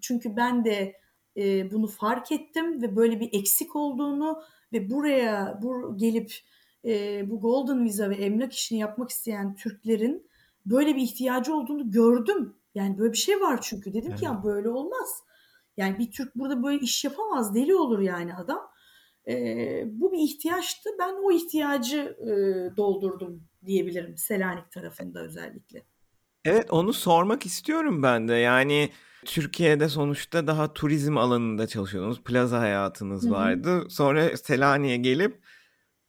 Çünkü 0.00 0.36
ben 0.36 0.64
de 0.64 0.99
e, 1.36 1.70
bunu 1.70 1.86
fark 1.86 2.32
ettim 2.32 2.82
ve 2.82 2.96
böyle 2.96 3.20
bir 3.20 3.28
eksik 3.32 3.76
olduğunu 3.76 4.42
ve 4.72 4.90
buraya 4.90 5.58
bu 5.62 5.96
gelip 5.96 6.34
e, 6.84 7.24
bu 7.30 7.40
Golden 7.40 7.84
Visa 7.84 8.10
ve 8.10 8.14
emlak 8.14 8.52
işini 8.52 8.78
yapmak 8.78 9.10
isteyen 9.10 9.54
Türklerin 9.54 10.30
böyle 10.66 10.96
bir 10.96 11.02
ihtiyacı 11.02 11.54
olduğunu 11.54 11.90
gördüm. 11.90 12.54
Yani 12.74 12.98
böyle 12.98 13.12
bir 13.12 13.18
şey 13.18 13.40
var 13.40 13.60
çünkü 13.62 13.94
dedim 13.94 14.10
evet. 14.10 14.18
ki 14.18 14.24
ya 14.24 14.44
böyle 14.44 14.68
olmaz. 14.68 15.22
Yani 15.76 15.98
bir 15.98 16.10
Türk 16.10 16.34
burada 16.34 16.62
böyle 16.62 16.80
iş 16.80 17.04
yapamaz 17.04 17.54
deli 17.54 17.74
olur 17.74 17.98
yani 17.98 18.34
adam. 18.34 18.70
E, 19.28 19.34
bu 19.86 20.12
bir 20.12 20.18
ihtiyaçtı. 20.18 20.90
Ben 20.98 21.14
o 21.24 21.32
ihtiyacı 21.32 22.16
e, 22.20 22.32
doldurdum 22.76 23.42
diyebilirim 23.66 24.16
Selanik 24.16 24.70
tarafında 24.70 25.20
özellikle. 25.20 25.82
Evet 26.44 26.70
onu 26.70 26.92
sormak 26.92 27.46
istiyorum 27.46 28.02
ben 28.02 28.28
de. 28.28 28.34
Yani 28.34 28.90
Türkiye'de 29.24 29.88
sonuçta 29.88 30.46
daha 30.46 30.72
turizm 30.72 31.16
alanında 31.16 31.66
çalışıyordunuz. 31.66 32.22
Plaza 32.22 32.60
hayatınız 32.60 33.22
Hı-hı. 33.24 33.30
vardı. 33.30 33.86
Sonra 33.88 34.36
Selanik'e 34.36 34.96
gelip 34.96 35.40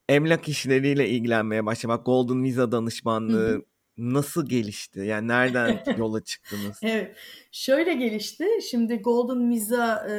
emlak 0.10 0.48
işleriyle 0.48 1.10
ilgilenmeye 1.10 1.66
başlamak. 1.66 2.06
Golden 2.06 2.44
Visa 2.44 2.72
danışmanlığı 2.72 3.50
Hı-hı. 3.50 3.64
nasıl 3.98 4.50
gelişti? 4.50 5.00
Yani 5.00 5.28
nereden 5.28 5.84
yola 5.98 6.24
çıktınız? 6.24 6.80
Evet. 6.82 7.16
Şöyle 7.52 7.94
gelişti. 7.94 8.46
Şimdi 8.70 8.96
Golden 8.96 9.50
Visa 9.50 10.08
e, 10.10 10.16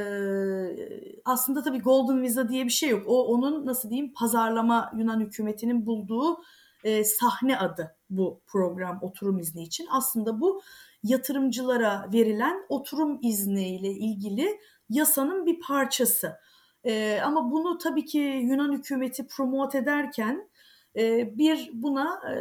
aslında 1.25 1.63
tabii 1.63 1.79
Golden 1.79 2.23
Visa 2.23 2.49
diye 2.49 2.65
bir 2.65 2.71
şey 2.71 2.89
yok. 2.89 3.03
O 3.07 3.27
onun 3.27 3.67
nasıl 3.67 3.91
diyeyim 3.91 4.13
pazarlama 4.13 4.93
Yunan 4.99 5.21
hükümetinin 5.21 5.87
bulduğu 5.87 6.37
e, 6.85 7.05
sahne 7.05 7.59
adı 7.59 7.97
bu 8.11 8.43
program 8.47 8.99
oturum 9.03 9.39
izni 9.39 9.63
için. 9.63 9.87
Aslında 9.91 10.41
bu 10.41 10.63
yatırımcılara 11.03 12.09
verilen 12.13 12.67
oturum 12.69 13.19
izniyle 13.23 13.89
ilgili 13.89 14.61
yasanın 14.91 15.47
bir 15.47 15.61
parçası. 15.61 16.39
E, 16.85 17.21
ama 17.25 17.51
bunu 17.51 17.79
tabii 17.79 18.05
ki 18.05 18.19
Yunan 18.19 18.73
hükümeti 18.73 19.27
promote 19.27 19.79
ederken 19.79 20.49
e, 20.97 21.39
bir 21.39 21.71
buna 21.73 22.21
e, 22.31 22.37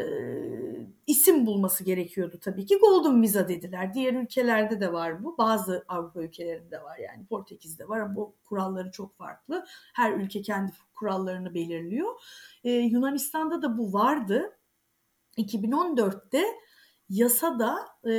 isim 1.08 1.45
bulması 1.45 1.84
gerekiyordu 1.84 2.39
tabii 2.41 2.65
ki. 2.65 2.78
Golden 2.78 3.21
Visa 3.21 3.47
dediler. 3.47 3.93
Diğer 3.93 4.13
ülkelerde 4.13 4.82
de 4.82 4.93
var 4.93 5.24
bu. 5.24 5.38
Bazı 5.38 5.86
Avrupa 5.88 6.21
ülkelerinde 6.21 6.84
var 6.84 6.97
yani. 6.97 7.26
Portekiz'de 7.26 7.89
var 7.89 8.00
ama 8.00 8.15
bu 8.15 8.34
kuralları 8.45 8.91
çok 8.91 9.17
farklı. 9.17 9.65
Her 9.93 10.13
ülke 10.13 10.41
kendi 10.41 10.71
kurallarını 10.93 11.54
belirliyor. 11.54 12.21
E, 12.63 12.71
Yunanistan'da 12.71 13.62
da 13.62 13.78
bu 13.78 13.93
vardı. 13.93 14.58
2014'te 15.38 16.43
yasada 17.12 17.78
e, 18.06 18.13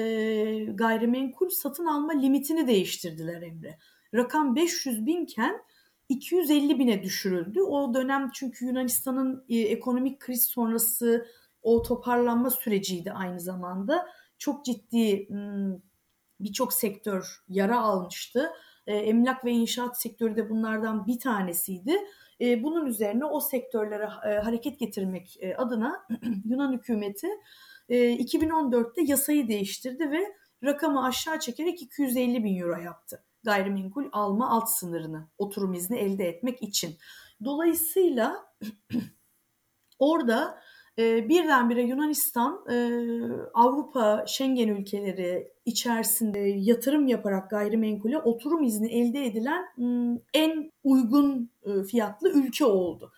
gayrimenkul 0.75 1.49
satın 1.49 1.87
alma 1.87 2.13
limitini 2.13 2.67
değiştirdiler 2.67 3.43
Emre. 3.43 3.79
Rakam 4.15 4.57
500 4.57 5.07
binken 5.07 5.63
250 6.09 6.79
bine 6.79 7.03
düşürüldü. 7.03 7.61
O 7.61 7.95
dönem 7.95 8.31
çünkü 8.35 8.65
Yunanistan'ın 8.65 9.45
e, 9.49 9.59
ekonomik 9.59 10.21
kriz 10.21 10.45
sonrası 10.45 11.27
o 11.63 11.83
toparlanma 11.83 12.51
süreciydi 12.51 13.13
aynı 13.13 13.41
zamanda. 13.41 14.07
Çok 14.39 14.65
ciddi 14.65 15.29
birçok 16.41 16.73
sektör 16.73 17.43
yara 17.49 17.81
almıştı. 17.81 18.51
E, 18.87 18.97
emlak 18.97 19.45
ve 19.45 19.51
inşaat 19.51 20.01
sektörü 20.01 20.37
de 20.37 20.51
bunlardan 20.51 21.07
bir 21.07 21.19
tanesiydi. 21.19 21.97
E, 22.41 22.63
bunun 22.63 22.87
üzerine 22.87 23.25
o 23.25 23.41
sektörlere 23.41 24.09
e, 24.27 24.39
hareket 24.39 24.79
getirmek 24.81 25.37
e, 25.41 25.57
adına 25.57 26.07
Yunan 26.45 26.73
hükümeti 26.73 27.29
e, 27.89 27.97
2014'te 27.97 29.03
yasayı 29.03 29.49
değiştirdi 29.49 30.11
ve 30.11 30.35
rakamı 30.65 31.05
aşağı 31.05 31.41
çekerek 31.41 31.83
250 31.83 32.45
bin 32.45 32.61
euro 32.61 32.81
yaptı 32.81 33.25
gayrimenkul 33.45 34.05
alma 34.13 34.51
alt 34.51 34.71
sınırını 34.71 35.29
oturum 35.39 35.75
izni 35.75 35.99
elde 35.99 36.29
etmek 36.29 36.63
için. 36.63 36.97
Dolayısıyla 37.45 38.47
orada 39.99 40.59
e, 40.99 41.29
birdenbire 41.29 41.83
Yunanistan 41.83 42.65
e, 42.71 42.77
Avrupa 43.55 44.25
Schengen 44.27 44.69
ülkeleri 44.69 45.53
içerisinde 45.65 46.39
yatırım 46.39 47.07
yaparak 47.07 47.51
gayrimenkule 47.51 48.19
oturum 48.19 48.63
izni 48.63 48.93
elde 48.93 49.27
edilen 49.27 49.65
m, 49.77 50.19
en 50.35 50.73
uygun 50.85 51.51
e, 51.63 51.83
fiyatlı 51.83 52.33
ülke 52.33 52.65
oldu. 52.65 53.13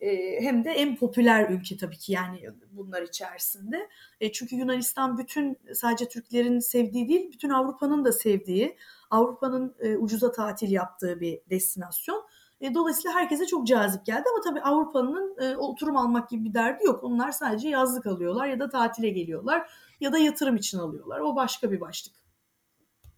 E, 0.00 0.40
hem 0.40 0.64
de 0.64 0.70
en 0.70 0.96
popüler 0.96 1.50
ülke 1.50 1.76
tabii 1.76 1.98
ki 1.98 2.12
yani 2.12 2.50
bunlar 2.70 3.02
içerisinde. 3.02 3.88
E, 4.20 4.32
çünkü 4.32 4.56
Yunanistan 4.56 5.18
bütün 5.18 5.58
sadece 5.74 6.08
Türklerin 6.08 6.58
sevdiği 6.58 7.08
değil, 7.08 7.32
bütün 7.32 7.50
Avrupa'nın 7.50 8.04
da 8.04 8.12
sevdiği, 8.12 8.76
Avrupa'nın 9.10 9.74
e, 9.80 9.96
ucuza 9.96 10.32
tatil 10.32 10.70
yaptığı 10.70 11.20
bir 11.20 11.40
destinasyon. 11.50 12.24
E, 12.60 12.74
dolayısıyla 12.74 13.16
herkese 13.16 13.46
çok 13.46 13.66
cazip 13.66 14.06
geldi 14.06 14.24
ama 14.34 14.44
tabii 14.44 14.60
Avrupa'nın 14.60 15.36
e, 15.40 15.56
oturum 15.56 15.96
almak 15.96 16.30
gibi 16.30 16.44
bir 16.44 16.54
derdi 16.54 16.84
yok. 16.84 17.04
Onlar 17.04 17.32
sadece 17.32 17.68
yazlık 17.68 18.06
alıyorlar 18.06 18.46
ya 18.46 18.60
da 18.60 18.68
tatile 18.68 19.08
geliyorlar 19.08 19.70
ya 20.00 20.12
da 20.12 20.18
yatırım 20.18 20.56
için 20.56 20.78
alıyorlar. 20.78 21.20
O 21.20 21.36
başka 21.36 21.72
bir 21.72 21.80
başlık. 21.80 22.14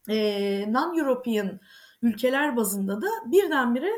E, 0.09 0.17
Non-European 0.73 1.59
ülkeler 2.03 2.57
bazında 2.57 3.03
da 3.03 3.07
birdenbire 3.27 3.91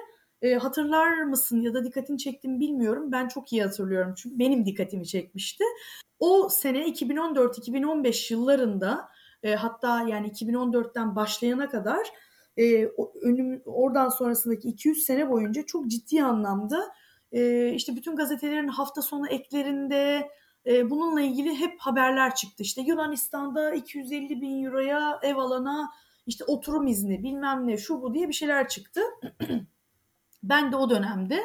e, 0.43 0.55
hatırlar 0.55 1.23
mısın 1.23 1.61
ya 1.61 1.75
da 1.75 1.85
dikkatini 1.85 2.19
çektim 2.19 2.61
bilmiyorum. 2.61 3.13
Ben 3.13 3.29
çok 3.29 3.53
iyi 3.53 3.63
hatırlıyorum 3.63 4.15
çünkü 4.17 4.39
benim 4.39 4.67
dikkatimi 4.67 5.07
çekmişti. 5.07 5.65
O 6.19 6.49
sene 6.49 6.87
2014-2015 6.87 8.33
yıllarında 8.33 9.09
e, 9.43 9.55
hatta 9.55 10.03
yani 10.09 10.29
2014'ten 10.29 11.17
başlayana 11.17 11.69
kadar 11.69 12.07
e, 12.57 12.87
önüm, 13.23 13.63
oradan 13.65 14.09
sonrasındaki 14.09 14.69
200 14.69 15.05
sene 15.05 15.31
boyunca 15.31 15.63
çok 15.67 15.87
ciddi 15.87 16.23
anlamda 16.23 16.93
e, 17.33 17.71
işte 17.73 17.97
bütün 17.97 18.17
gazetelerin 18.17 18.69
hafta 18.69 19.03
sonu 19.03 19.29
eklerinde 19.29 20.29
e, 20.67 20.91
bununla 20.91 21.21
ilgili 21.21 21.55
hep 21.55 21.75
haberler 21.79 22.35
çıktı. 22.35 22.63
İşte 22.63 22.83
Yunanistan'da 22.83 23.75
250 23.75 24.41
bin 24.41 24.65
euroya 24.65 25.19
ev 25.23 25.37
alana 25.37 25.91
işte 26.27 26.45
oturum 26.45 26.87
izni 26.87 27.23
bilmem 27.23 27.67
ne 27.67 27.77
şu 27.77 28.03
bu 28.03 28.15
diye 28.15 28.29
bir 28.29 28.33
şeyler 28.35 28.69
çıktı. 28.69 29.01
ben 30.43 30.73
de 30.73 30.77
o 30.77 30.91
dönemde 30.91 31.41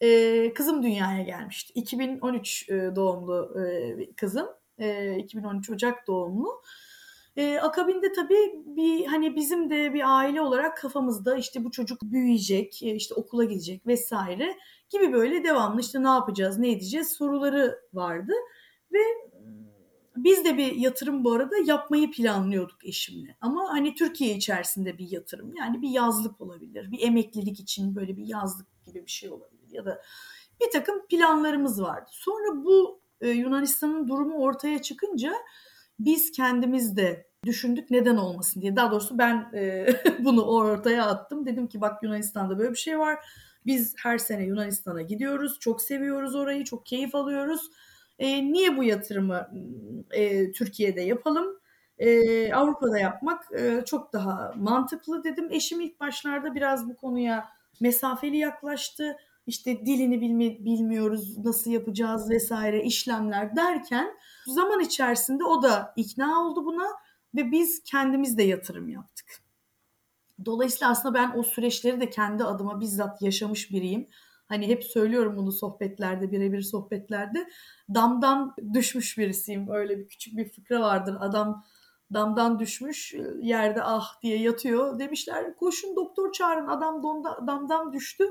e, 0.00 0.52
kızım 0.54 0.82
dünyaya 0.82 1.22
gelmişti. 1.22 1.72
2013 1.74 2.68
e, 2.70 2.96
doğumlu 2.96 3.60
e, 3.60 4.14
kızım. 4.14 4.48
E, 4.78 5.16
2013 5.18 5.70
Ocak 5.70 6.06
doğumlu. 6.06 6.62
E, 7.36 7.58
akabinde 7.58 8.12
tabii 8.12 8.62
bir 8.66 9.06
hani 9.06 9.36
bizim 9.36 9.70
de 9.70 9.94
bir 9.94 10.18
aile 10.18 10.40
olarak 10.40 10.76
kafamızda 10.76 11.36
işte 11.36 11.64
bu 11.64 11.70
çocuk 11.70 12.02
büyüyecek, 12.02 12.82
e, 12.82 12.94
işte 12.94 13.14
okula 13.14 13.44
gidecek 13.44 13.86
vesaire 13.86 14.56
gibi 14.90 15.12
böyle 15.12 15.44
devamlı 15.44 15.80
işte 15.80 16.02
ne 16.02 16.08
yapacağız, 16.08 16.58
ne 16.58 16.70
edeceğiz 16.70 17.12
soruları 17.12 17.80
vardı 17.92 18.32
ve 18.92 18.98
biz 20.24 20.44
de 20.44 20.56
bir 20.56 20.76
yatırım 20.76 21.24
bu 21.24 21.32
arada 21.32 21.54
yapmayı 21.64 22.10
planlıyorduk 22.10 22.86
eşimle. 22.86 23.36
Ama 23.40 23.68
hani 23.72 23.94
Türkiye 23.94 24.34
içerisinde 24.34 24.98
bir 24.98 25.10
yatırım. 25.10 25.56
Yani 25.56 25.82
bir 25.82 25.88
yazlık 25.88 26.40
olabilir. 26.40 26.90
Bir 26.90 27.02
emeklilik 27.02 27.60
için 27.60 27.96
böyle 27.96 28.16
bir 28.16 28.26
yazlık 28.26 28.66
gibi 28.86 29.06
bir 29.06 29.10
şey 29.10 29.30
olabilir. 29.30 29.68
Ya 29.70 29.84
da 29.84 30.02
bir 30.60 30.70
takım 30.70 31.06
planlarımız 31.06 31.82
vardı. 31.82 32.10
Sonra 32.12 32.64
bu 32.64 33.00
e, 33.20 33.28
Yunanistan'ın 33.28 34.08
durumu 34.08 34.38
ortaya 34.38 34.82
çıkınca 34.82 35.32
biz 35.98 36.32
kendimiz 36.32 36.96
de 36.96 37.28
düşündük 37.44 37.90
neden 37.90 38.16
olmasın 38.16 38.60
diye. 38.60 38.76
Daha 38.76 38.90
doğrusu 38.90 39.18
ben 39.18 39.50
e, 39.54 39.86
bunu 40.18 40.42
ortaya 40.42 41.06
attım. 41.06 41.46
Dedim 41.46 41.66
ki 41.66 41.80
bak 41.80 42.02
Yunanistan'da 42.02 42.58
böyle 42.58 42.70
bir 42.70 42.76
şey 42.76 42.98
var. 42.98 43.18
Biz 43.66 43.94
her 44.02 44.18
sene 44.18 44.44
Yunanistan'a 44.44 45.02
gidiyoruz. 45.02 45.58
Çok 45.60 45.82
seviyoruz 45.82 46.34
orayı. 46.34 46.64
Çok 46.64 46.86
keyif 46.86 47.14
alıyoruz. 47.14 47.70
E, 48.18 48.52
niye 48.52 48.76
bu 48.76 48.84
yatırımı 48.84 49.48
e, 50.10 50.52
Türkiye'de 50.52 51.00
yapalım? 51.00 51.58
E, 51.98 52.52
Avrupa'da 52.52 52.98
yapmak 52.98 53.52
e, 53.52 53.82
çok 53.86 54.12
daha 54.12 54.52
mantıklı 54.56 55.24
dedim. 55.24 55.48
Eşim 55.50 55.80
ilk 55.80 56.00
başlarda 56.00 56.54
biraz 56.54 56.88
bu 56.88 56.96
konuya 56.96 57.48
mesafeli 57.80 58.36
yaklaştı. 58.36 59.16
İşte 59.46 59.86
dilini 59.86 60.20
bilmi, 60.20 60.64
bilmiyoruz, 60.64 61.38
nasıl 61.38 61.70
yapacağız 61.70 62.30
vesaire 62.30 62.82
işlemler 62.82 63.56
derken 63.56 64.10
zaman 64.46 64.80
içerisinde 64.80 65.44
o 65.44 65.62
da 65.62 65.92
ikna 65.96 66.42
oldu 66.42 66.64
buna 66.64 66.86
ve 67.34 67.52
biz 67.52 67.82
kendimiz 67.84 68.38
de 68.38 68.42
yatırım 68.42 68.88
yaptık. 68.88 69.42
Dolayısıyla 70.44 70.90
aslında 70.90 71.14
ben 71.14 71.32
o 71.36 71.42
süreçleri 71.42 72.00
de 72.00 72.10
kendi 72.10 72.44
adıma 72.44 72.80
bizzat 72.80 73.22
yaşamış 73.22 73.70
biriyim. 73.70 74.08
Hani 74.48 74.68
hep 74.68 74.84
söylüyorum 74.84 75.36
bunu 75.36 75.52
sohbetlerde, 75.52 76.32
birebir 76.32 76.62
sohbetlerde. 76.62 77.48
Damdan 77.94 78.54
düşmüş 78.74 79.18
birisiyim. 79.18 79.70
Öyle 79.70 79.98
bir 79.98 80.08
küçük 80.08 80.36
bir 80.36 80.48
fıkra 80.48 80.80
vardır. 80.80 81.16
Adam 81.20 81.64
damdan 82.14 82.58
düşmüş 82.58 83.14
yerde 83.40 83.82
ah 83.82 84.22
diye 84.22 84.38
yatıyor. 84.38 84.98
Demişler 84.98 85.56
koşun 85.56 85.96
doktor 85.96 86.32
çağırın 86.32 86.66
adam 86.66 87.02
donda, 87.02 87.46
damdan 87.46 87.92
düştü. 87.92 88.24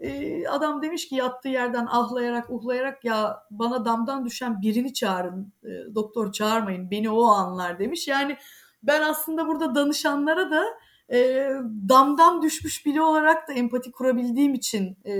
Ee, 0.00 0.46
adam 0.48 0.82
demiş 0.82 1.08
ki 1.08 1.14
yattığı 1.14 1.48
yerden 1.48 1.86
ahlayarak 1.86 2.50
uhlayarak 2.50 3.04
ya 3.04 3.42
bana 3.50 3.84
damdan 3.84 4.24
düşen 4.24 4.62
birini 4.62 4.94
çağırın 4.94 5.52
e, 5.64 5.94
doktor 5.94 6.32
çağırmayın 6.32 6.90
beni 6.90 7.10
o 7.10 7.24
anlar 7.24 7.78
demiş. 7.78 8.08
Yani 8.08 8.36
ben 8.82 9.02
aslında 9.02 9.46
burada 9.46 9.74
danışanlara 9.74 10.50
da 10.50 10.64
e, 11.12 11.50
damdan 11.88 12.42
düşmüş 12.42 12.86
biri 12.86 13.02
olarak 13.02 13.48
da 13.48 13.52
empati 13.52 13.92
kurabildiğim 13.92 14.54
için 14.54 14.96
e, 15.06 15.14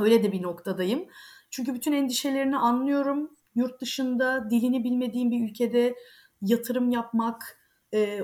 öyle 0.00 0.22
de 0.22 0.32
bir 0.32 0.42
noktadayım. 0.42 1.04
Çünkü 1.50 1.74
bütün 1.74 1.92
endişelerini 1.92 2.56
anlıyorum. 2.56 3.30
Yurt 3.54 3.80
dışında 3.80 4.50
dilini 4.50 4.84
bilmediğim 4.84 5.30
bir 5.30 5.44
ülkede 5.44 5.94
yatırım 6.42 6.90
yapmak 6.90 7.58
e, 7.94 8.20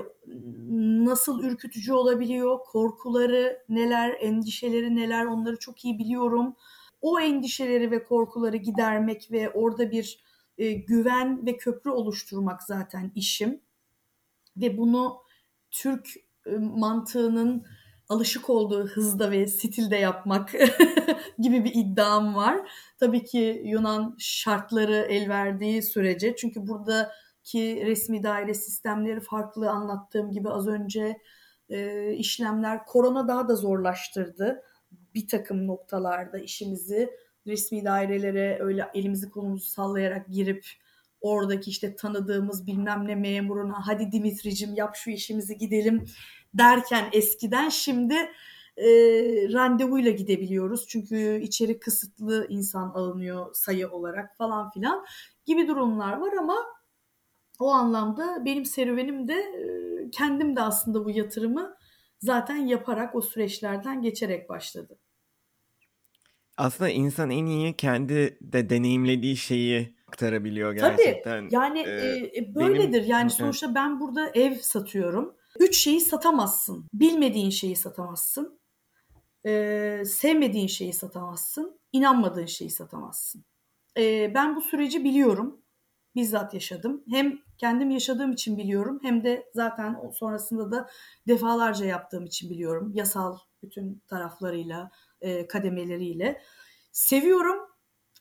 nasıl 1.05 1.43
ürkütücü 1.43 1.93
olabiliyor, 1.93 2.59
korkuları 2.59 3.63
neler, 3.69 4.17
endişeleri 4.19 4.95
neler 4.95 5.25
onları 5.25 5.59
çok 5.59 5.85
iyi 5.85 5.99
biliyorum. 5.99 6.55
O 7.01 7.19
endişeleri 7.19 7.91
ve 7.91 8.03
korkuları 8.03 8.57
gidermek 8.57 9.31
ve 9.31 9.49
orada 9.49 9.91
bir 9.91 10.23
e, 10.57 10.71
güven 10.71 11.45
ve 11.45 11.57
köprü 11.57 11.89
oluşturmak 11.89 12.63
zaten 12.63 13.11
işim. 13.15 13.61
Ve 14.57 14.77
bunu 14.77 15.17
Türk 15.71 16.09
mantığının 16.59 17.65
alışık 18.09 18.49
olduğu 18.49 18.87
hızda 18.87 19.31
ve 19.31 19.47
stilde 19.47 19.95
yapmak 19.95 20.53
gibi 21.39 21.65
bir 21.65 21.71
iddiam 21.75 22.35
var. 22.35 22.71
Tabii 22.99 23.23
ki 23.23 23.61
Yunan 23.65 24.15
şartları 24.19 24.95
el 24.95 25.29
verdiği 25.29 25.83
sürece 25.83 26.35
çünkü 26.35 26.67
buradaki 26.67 27.85
resmi 27.85 28.23
daire 28.23 28.53
sistemleri 28.53 29.19
farklı 29.19 29.69
anlattığım 29.69 30.31
gibi 30.31 30.49
az 30.49 30.67
önce 30.67 31.17
e, 31.69 32.11
işlemler 32.13 32.85
korona 32.85 33.27
daha 33.27 33.47
da 33.47 33.55
zorlaştırdı 33.55 34.63
bir 35.15 35.27
takım 35.27 35.67
noktalarda 35.67 36.37
işimizi 36.37 37.09
resmi 37.47 37.85
dairelere 37.85 38.57
öyle 38.61 38.87
elimizi 38.93 39.29
kolumuzu 39.29 39.65
sallayarak 39.65 40.27
girip 40.27 40.65
oradaki 41.21 41.69
işte 41.69 41.95
tanıdığımız 41.95 42.67
bilmem 42.67 43.07
ne 43.07 43.15
memuruna 43.15 43.87
hadi 43.87 44.11
Dimitricim 44.11 44.75
yap 44.75 44.95
şu 44.95 45.09
işimizi 45.09 45.57
gidelim 45.57 46.05
derken 46.53 47.09
eskiden 47.13 47.69
şimdi 47.69 48.15
e, 48.77 48.87
randevuyla 49.53 50.11
gidebiliyoruz. 50.11 50.87
Çünkü 50.87 51.39
içeri 51.41 51.79
kısıtlı 51.79 52.47
insan 52.49 52.89
alınıyor 52.89 53.53
sayı 53.53 53.89
olarak 53.89 54.37
falan 54.37 54.69
filan 54.69 55.05
gibi 55.45 55.67
durumlar 55.67 56.17
var 56.17 56.33
ama 56.33 56.55
o 57.59 57.71
anlamda 57.71 58.45
benim 58.45 58.65
serüvenim 58.65 59.27
de 59.27 59.33
e, 59.33 60.09
kendim 60.11 60.55
de 60.55 60.61
aslında 60.61 61.05
bu 61.05 61.09
yatırımı 61.11 61.75
zaten 62.19 62.55
yaparak 62.55 63.15
o 63.15 63.21
süreçlerden 63.21 64.01
geçerek 64.01 64.49
başladı. 64.49 64.99
Aslında 66.57 66.89
insan 66.89 67.29
en 67.29 67.45
iyi 67.45 67.75
kendi 67.75 68.37
de 68.41 68.69
deneyimlediği 68.69 69.37
şeyi 69.37 69.95
aktarabiliyor 70.11 70.73
gerçekten. 70.73 71.49
Tabii 71.49 71.55
yani 71.55 71.79
ee, 71.79 72.31
e, 72.35 72.55
böyledir. 72.55 72.99
Benim... 72.99 73.09
Yani 73.09 73.29
sonuçta 73.29 73.75
ben 73.75 73.99
burada 73.99 74.29
ev 74.33 74.55
satıyorum. 74.55 75.35
Üç 75.59 75.77
şeyi 75.77 76.01
satamazsın. 76.01 76.85
Bilmediğin 76.93 77.49
şeyi 77.49 77.75
satamazsın. 77.75 78.59
Ee, 79.45 80.03
sevmediğin 80.05 80.67
şeyi 80.67 80.93
satamazsın. 80.93 81.79
inanmadığın 81.91 82.45
şeyi 82.45 82.69
satamazsın. 82.69 83.45
Ee, 83.97 84.31
ben 84.35 84.55
bu 84.55 84.61
süreci 84.61 85.03
biliyorum. 85.03 85.61
Bizzat 86.15 86.53
yaşadım. 86.53 87.03
Hem 87.09 87.39
kendim 87.57 87.89
yaşadığım 87.89 88.31
için 88.31 88.57
biliyorum 88.57 88.99
hem 89.01 89.23
de 89.23 89.49
zaten 89.53 90.11
sonrasında 90.13 90.71
da 90.71 90.89
defalarca 91.27 91.85
yaptığım 91.85 92.25
için 92.25 92.49
biliyorum. 92.49 92.91
Yasal 92.93 93.37
bütün 93.63 94.03
taraflarıyla, 94.07 94.91
e, 95.21 95.47
kademeleriyle. 95.47 96.41
Seviyorum. 96.91 97.70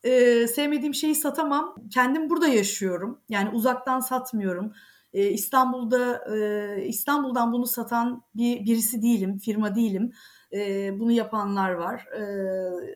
E, 0.04 0.46
sevmediğim 0.46 0.94
şeyi 0.94 1.14
satamam. 1.14 1.74
Kendim 1.94 2.30
burada 2.30 2.48
yaşıyorum. 2.48 3.20
Yani 3.28 3.50
uzaktan 3.50 4.00
satmıyorum. 4.00 4.72
E, 5.12 5.30
İstanbul'da 5.30 6.24
e, 6.36 6.84
İstanbul'dan 6.86 7.52
bunu 7.52 7.66
satan 7.66 8.22
bir 8.34 8.64
birisi 8.64 9.02
değilim, 9.02 9.38
firma 9.38 9.74
değilim. 9.74 10.12
E, 10.52 10.90
bunu 10.98 11.12
yapanlar 11.12 11.70
var. 11.70 12.06
E, 12.06 12.22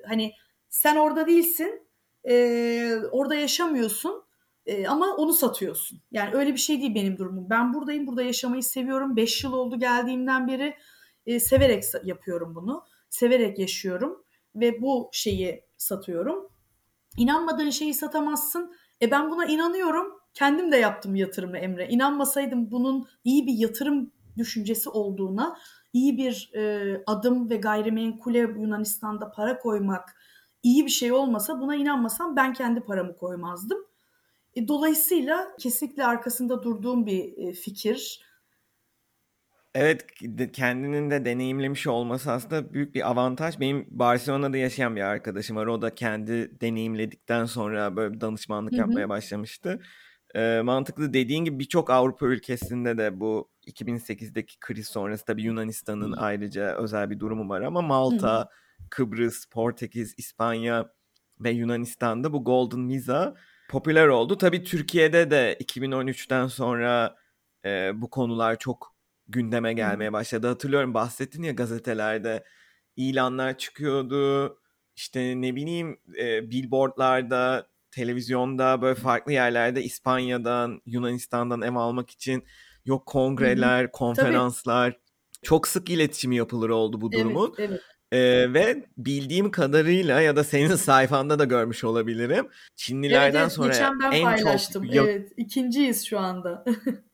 hani 0.09 0.33
sen 0.69 0.97
orada 0.97 1.27
değilsin, 1.27 1.89
e, 2.29 2.97
orada 3.11 3.35
yaşamıyorsun 3.35 4.25
e, 4.67 4.87
ama 4.87 5.17
onu 5.17 5.33
satıyorsun. 5.33 6.01
Yani 6.11 6.35
öyle 6.35 6.53
bir 6.53 6.59
şey 6.59 6.81
değil 6.81 6.95
benim 6.95 7.19
durumum. 7.19 7.51
Ben 7.51 7.75
buradayım, 7.75 8.07
burada 8.07 8.23
yaşamayı 8.23 8.63
seviyorum. 8.63 9.17
5 9.17 9.45
yıl 9.45 9.53
oldu 9.53 9.79
geldiğimden 9.79 10.49
beri 10.49 10.75
e, 11.27 11.41
severek 11.41 11.85
yapıyorum 12.05 12.55
bunu. 12.55 12.85
Severek 13.11 13.59
yaşıyorum 13.59 14.25
ve 14.55 14.83
bu 14.83 15.09
şeyi 15.13 15.65
satıyorum. 15.77 16.54
İnanmadığın 17.17 17.71
şeyi 17.71 17.95
satamazsın. 17.95 18.75
E 19.03 19.11
ben 19.11 19.31
buna 19.31 19.47
inanıyorum. 19.47 20.07
Kendim 20.35 20.73
de 20.73 20.77
yaptım 20.77 21.15
yatırımı 21.15 21.59
Emre. 21.59 21.89
İnanmasaydım 21.89 22.71
bunun 22.71 23.09
iyi 23.25 23.47
bir 23.47 23.53
yatırım 23.53 24.11
düşüncesi 24.37 24.89
olduğuna, 24.89 25.57
iyi 25.93 26.17
bir 26.17 26.51
e, 26.55 27.03
adım 27.07 27.51
ve 27.51 27.57
gayrimenkule 27.57 28.39
Yunanistan'da 28.39 29.31
para 29.31 29.59
koymak 29.59 30.17
iyi 30.63 30.87
bir 30.87 30.91
şey 30.91 31.13
olmasa 31.13 31.61
buna 31.61 31.77
inanmasam 31.77 32.37
ben 32.37 32.53
kendi 32.53 32.81
paramı 32.81 33.17
koymazdım. 33.17 33.79
E, 34.55 34.69
dolayısıyla 34.69 35.57
kesinlikle 35.59 36.05
arkasında 36.05 36.63
durduğum 36.63 37.07
bir 37.07 37.39
e, 37.39 37.53
fikir. 37.53 38.21
Evet 39.75 40.07
kendinin 40.53 41.11
de 41.11 41.25
deneyimlemiş 41.25 41.87
olması 41.87 42.33
aslında 42.33 42.73
büyük 42.73 42.95
bir 42.95 43.11
avantaj. 43.11 43.61
Benim 43.61 43.87
Barcelona'da 43.91 44.57
yaşayan 44.57 44.97
bir 44.97 45.01
arkadaşım 45.01 45.57
var. 45.57 45.67
O 45.67 45.83
da 45.83 45.95
kendi 45.95 46.61
deneyimledikten 46.61 47.45
sonra 47.45 47.97
böyle 47.97 48.21
danışmanlık 48.21 48.73
Hı-hı. 48.73 48.81
yapmaya 48.81 49.09
başlamıştı. 49.09 49.81
Ee, 50.35 50.61
mantıklı 50.65 51.13
dediğin 51.13 51.45
gibi 51.45 51.59
birçok 51.59 51.91
Avrupa 51.91 52.27
ülkesinde 52.27 52.99
de 52.99 53.21
bu 53.21 53.51
2008'deki 53.67 54.61
kriz 54.61 54.87
sonrası 54.87 55.25
tabii 55.25 55.43
Yunanistan'ın 55.43 56.13
Hı-hı. 56.13 56.21
ayrıca 56.21 56.77
özel 56.77 57.11
bir 57.11 57.21
durumu 57.21 57.49
var 57.49 57.61
ama 57.61 57.83
Malta, 57.83 58.39
Hı-hı. 58.39 58.89
Kıbrıs, 58.91 59.47
Portekiz, 59.47 60.15
İspanya 60.19 60.91
ve 61.41 61.51
Yunanistan'da 61.51 62.33
bu 62.33 62.45
Golden 62.45 62.89
Visa 62.89 63.35
popüler 63.71 64.09
oldu. 64.09 64.39
Tabii 64.39 64.65
Türkiye'de 64.65 65.31
de 65.31 65.57
2013'ten 65.61 66.47
sonra 66.47 67.17
e, 67.65 67.91
bu 67.95 68.11
konular 68.11 68.59
çok 68.59 68.94
gündeme 69.29 69.73
gelmeye 69.73 70.13
başladı. 70.13 70.47
Hatırlıyorum 70.47 70.95
bahsettin 70.95 71.43
ya 71.43 71.53
gazetelerde 71.53 72.45
ilanlar 72.97 73.59
çıkıyordu. 73.59 74.59
İşte 74.97 75.41
ne 75.41 75.57
bileyim 75.57 75.99
e, 76.19 76.51
billboardlarda, 76.51 77.69
televizyonda 77.91 78.83
böyle 78.83 78.95
farklı 78.95 79.33
yerlerde 79.33 79.83
İspanya'dan, 79.83 80.83
Yunanistan'dan 80.87 81.63
ev 81.63 81.75
almak 81.75 82.11
için 82.11 82.45
yok 82.85 83.07
kongreler, 83.07 83.93
konferanslar. 83.93 84.91
Tabii. 84.91 85.01
Çok 85.43 85.69
sık 85.69 85.91
iletişimi 85.91 86.37
yapılır 86.37 86.71
oldu 86.71 87.01
bu 87.01 87.13
durumun. 87.13 87.55
Evet, 87.59 87.71
evet. 87.71 87.81
Ee, 88.13 88.55
ve 88.55 88.87
bildiğim 88.97 89.51
kadarıyla 89.51 90.21
ya 90.21 90.37
da 90.37 90.45
senin 90.45 90.75
sayfanda 90.77 91.39
da 91.39 91.45
görmüş 91.45 91.85
olabilirim. 91.85 92.49
Çinlilerden 92.77 93.41
evet, 93.41 93.59
evet, 93.61 93.77
sonra 93.77 93.93
en 94.13 94.25
paylaştım. 94.25 94.87
çok 94.87 94.95
evet, 94.95 95.33
ikinciyiz 95.37 96.07
şu 96.07 96.19
anda. 96.19 96.65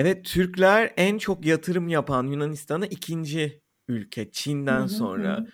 evet, 0.00 0.24
Türkler 0.24 0.92
en 0.96 1.18
çok 1.18 1.46
yatırım 1.46 1.88
yapan 1.88 2.26
Yunanistan'a 2.26 2.86
ikinci 2.86 3.62
ülke 3.88 4.30
Çin'den 4.30 4.86
sonra. 4.86 5.46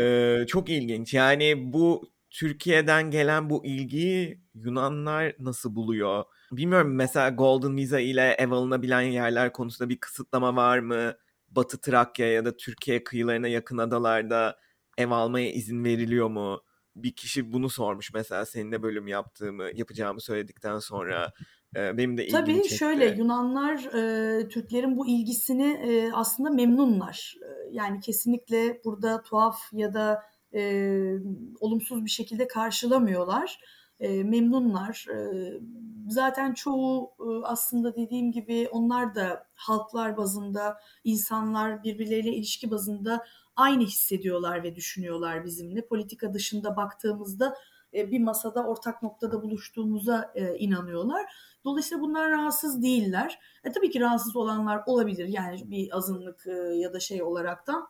Ee, 0.00 0.44
çok 0.48 0.68
ilginç. 0.70 1.14
Yani 1.14 1.72
bu 1.72 2.12
Türkiye'den 2.30 3.10
gelen 3.10 3.50
bu 3.50 3.66
ilgiyi 3.66 4.40
Yunanlar 4.54 5.34
nasıl 5.38 5.74
buluyor? 5.74 6.24
Bilmiyorum 6.52 6.94
mesela 6.94 7.30
Golden 7.30 7.76
Visa 7.76 8.00
ile 8.00 8.36
ev 8.38 8.50
alınabilen 8.50 9.00
yerler 9.00 9.52
konusunda 9.52 9.88
bir 9.88 9.98
kısıtlama 9.98 10.56
var 10.56 10.78
mı? 10.78 11.14
Batı 11.48 11.80
Trakya 11.80 12.32
ya 12.32 12.44
da 12.44 12.56
Türkiye 12.56 13.04
kıyılarına 13.04 13.48
yakın 13.48 13.78
adalarda 13.78 14.58
ev 14.98 15.10
almaya 15.10 15.52
izin 15.52 15.84
veriliyor 15.84 16.28
mu? 16.28 16.62
Bir 16.96 17.16
kişi 17.16 17.52
bunu 17.52 17.70
sormuş 17.70 18.14
mesela 18.14 18.46
seninle 18.46 18.82
bölüm 18.82 19.06
yaptığımı, 19.06 19.70
yapacağımı 19.74 20.20
söyledikten 20.20 20.78
sonra. 20.78 21.32
Benim 21.74 22.16
de 22.16 22.26
ilgimi 22.26 22.40
Tabii 22.40 22.54
çekti. 22.54 22.74
şöyle 22.74 23.06
Yunanlar 23.06 23.74
e, 23.94 24.48
Türklerin 24.48 24.96
bu 24.96 25.06
ilgisini 25.06 25.66
e, 25.66 26.12
aslında 26.12 26.50
memnunlar. 26.50 27.34
E, 27.42 27.46
yani 27.70 28.00
kesinlikle 28.00 28.80
burada 28.84 29.22
tuhaf 29.22 29.58
ya 29.72 29.94
da 29.94 30.22
e, 30.54 31.14
olumsuz 31.60 32.04
bir 32.04 32.10
şekilde 32.10 32.48
karşılamıyorlar. 32.48 33.60
E, 34.00 34.24
memnunlar. 34.24 35.06
E, 35.14 35.16
zaten 36.08 36.54
çoğu 36.54 37.10
e, 37.20 37.46
aslında 37.46 37.96
dediğim 37.96 38.32
gibi 38.32 38.68
onlar 38.72 39.14
da 39.14 39.46
halklar 39.54 40.16
bazında, 40.16 40.76
insanlar 41.04 41.84
birbirleriyle 41.84 42.32
ilişki 42.32 42.70
bazında 42.70 43.24
aynı 43.56 43.84
hissediyorlar 43.84 44.62
ve 44.62 44.76
düşünüyorlar 44.76 45.44
bizimle. 45.44 45.86
Politika 45.86 46.34
dışında 46.34 46.76
baktığımızda 46.76 47.54
bir 47.94 48.20
masada 48.20 48.66
ortak 48.66 49.02
noktada 49.02 49.42
buluştuğumuza 49.42 50.32
e, 50.34 50.58
inanıyorlar. 50.58 51.26
Dolayısıyla 51.64 52.02
bunlar 52.02 52.30
rahatsız 52.30 52.82
değiller. 52.82 53.38
E, 53.64 53.72
tabii 53.72 53.90
ki 53.90 54.00
rahatsız 54.00 54.36
olanlar 54.36 54.82
olabilir 54.86 55.28
yani 55.28 55.70
bir 55.70 55.96
azınlık 55.96 56.46
e, 56.46 56.52
ya 56.52 56.92
da 56.92 57.00
şey 57.00 57.22
olarak 57.22 57.66
da 57.66 57.86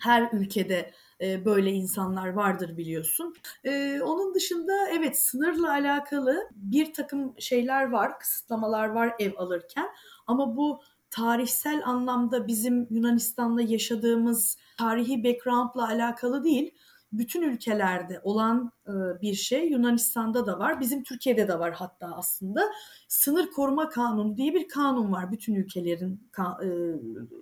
her 0.00 0.32
ülkede 0.32 0.90
e, 1.20 1.44
böyle 1.44 1.72
insanlar 1.72 2.28
vardır 2.28 2.76
biliyorsun. 2.76 3.34
E, 3.64 4.00
onun 4.02 4.34
dışında 4.34 4.72
evet 4.88 5.18
sınırla 5.18 5.70
alakalı 5.70 6.48
bir 6.52 6.92
takım 6.92 7.34
şeyler 7.38 7.90
var, 7.90 8.18
kısıtlamalar 8.18 8.88
var 8.88 9.14
ev 9.18 9.32
alırken 9.36 9.88
ama 10.26 10.56
bu 10.56 10.80
tarihsel 11.10 11.82
anlamda 11.84 12.46
bizim 12.46 12.86
Yunanistan'la 12.90 13.62
yaşadığımız 13.62 14.58
tarihi 14.78 15.24
background'la 15.24 15.88
alakalı 15.88 16.44
değil 16.44 16.74
bütün 17.12 17.42
ülkelerde 17.42 18.20
olan 18.22 18.72
e, 18.86 18.92
bir 19.22 19.34
şey 19.34 19.68
Yunanistan'da 19.68 20.46
da 20.46 20.58
var. 20.58 20.80
Bizim 20.80 21.02
Türkiye'de 21.02 21.48
de 21.48 21.58
var 21.58 21.72
hatta 21.72 22.06
aslında. 22.16 22.70
Sınır 23.08 23.50
koruma 23.50 23.88
kanunu 23.88 24.36
diye 24.36 24.54
bir 24.54 24.68
kanun 24.68 25.12
var 25.12 25.32
bütün 25.32 25.54
ülkelerin 25.54 26.30
e, 26.38 26.68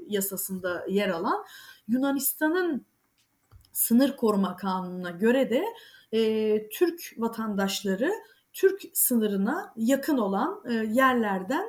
yasasında 0.09 0.87
yer 0.88 1.09
alan. 1.09 1.44
Yunanistan'ın 1.88 2.87
sınır 3.72 4.16
koruma 4.16 4.57
kanununa 4.57 5.11
göre 5.11 5.50
de 5.50 5.64
e, 6.12 6.68
Türk 6.68 7.14
vatandaşları 7.18 8.12
Türk 8.52 8.83
sınırına 8.92 9.72
yakın 9.76 10.18
olan 10.18 10.62
yerlerden 10.90 11.64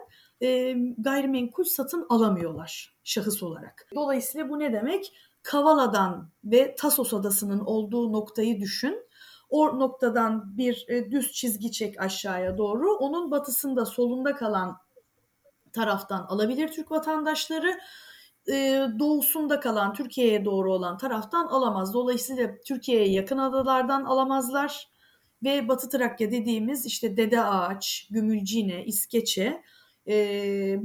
gayrimenkul 0.97 1.63
satın 1.63 2.05
alamıyorlar 2.09 2.95
şahıs 3.03 3.43
olarak. 3.43 3.87
Dolayısıyla 3.95 4.49
bu 4.49 4.59
ne 4.59 4.73
demek? 4.73 5.13
Kavala'dan 5.43 6.29
ve 6.43 6.75
Tasos 6.75 7.13
Adası'nın 7.13 7.59
olduğu 7.59 8.13
noktayı 8.13 8.59
düşün. 8.59 9.09
O 9.49 9.79
noktadan 9.79 10.57
bir 10.57 10.85
e, 10.87 11.11
düz 11.11 11.31
çizgi 11.31 11.71
çek 11.71 12.01
aşağıya 12.01 12.57
doğru. 12.57 12.95
Onun 12.95 13.31
batısında 13.31 13.85
solunda 13.85 14.35
kalan 14.35 14.77
taraftan 15.73 16.25
alabilir 16.29 16.67
Türk 16.67 16.91
vatandaşları. 16.91 17.79
E, 18.51 18.87
doğusunda 18.99 19.59
kalan 19.59 19.93
Türkiye'ye 19.93 20.45
doğru 20.45 20.73
olan 20.73 20.97
taraftan 20.97 21.47
alamaz. 21.47 21.93
Dolayısıyla 21.93 22.49
Türkiye'ye 22.65 23.09
yakın 23.09 23.37
adalardan 23.37 24.03
alamazlar. 24.03 24.89
ve 25.43 25.67
Batı 25.67 25.89
Trakya 25.89 26.31
dediğimiz 26.31 26.85
işte 26.85 27.17
Dede 27.17 27.43
Ağaç, 27.43 28.07
Gümülcine, 28.11 28.85
İskeçe 28.85 29.61
e, 30.07 30.15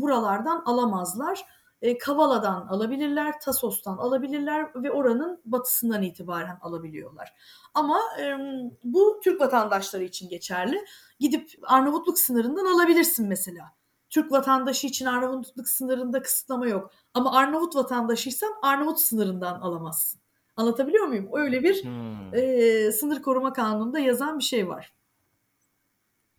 buralardan 0.01 0.63
alamazlar. 0.67 1.45
E, 1.85 1.99
Kavala'dan 1.99 2.67
alabilirler, 2.67 3.41
Tasos'tan 3.41 3.97
alabilirler 3.97 4.67
ve 4.75 4.91
oranın 4.91 5.41
batısından 5.45 6.03
itibaren 6.03 6.59
alabiliyorlar. 6.63 7.35
Ama 7.75 8.01
e, 8.21 8.37
bu 8.85 9.21
Türk 9.25 9.41
vatandaşları 9.41 10.05
için 10.05 10.29
geçerli. 10.29 10.85
Gidip 11.21 11.51
Arnavutluk 11.63 12.19
sınırından 12.19 12.65
alabilirsin 12.65 13.29
mesela. 13.29 13.73
Türk 14.11 14.33
vatandaşı 14.33 14.87
için 14.87 15.07
Arnavutluk 15.07 15.69
sınırında 15.69 16.23
kısıtlama 16.23 16.67
yok. 16.67 16.91
Ama 17.15 17.37
Arnavut 17.37 17.77
vatandaşıysan 17.77 18.53
Arnavut 18.63 19.01
sınırından 19.01 19.61
alamazsın. 19.61 20.21
Anlatabiliyor 20.57 21.07
muyum? 21.07 21.29
Öyle 21.33 21.63
bir 21.63 21.85
hmm. 21.85 22.35
e, 22.35 22.93
sınır 22.93 23.23
koruma 23.23 23.53
kanununda 23.53 23.99
yazan 23.99 24.39
bir 24.39 24.45
şey 24.45 24.69
var. 24.69 24.93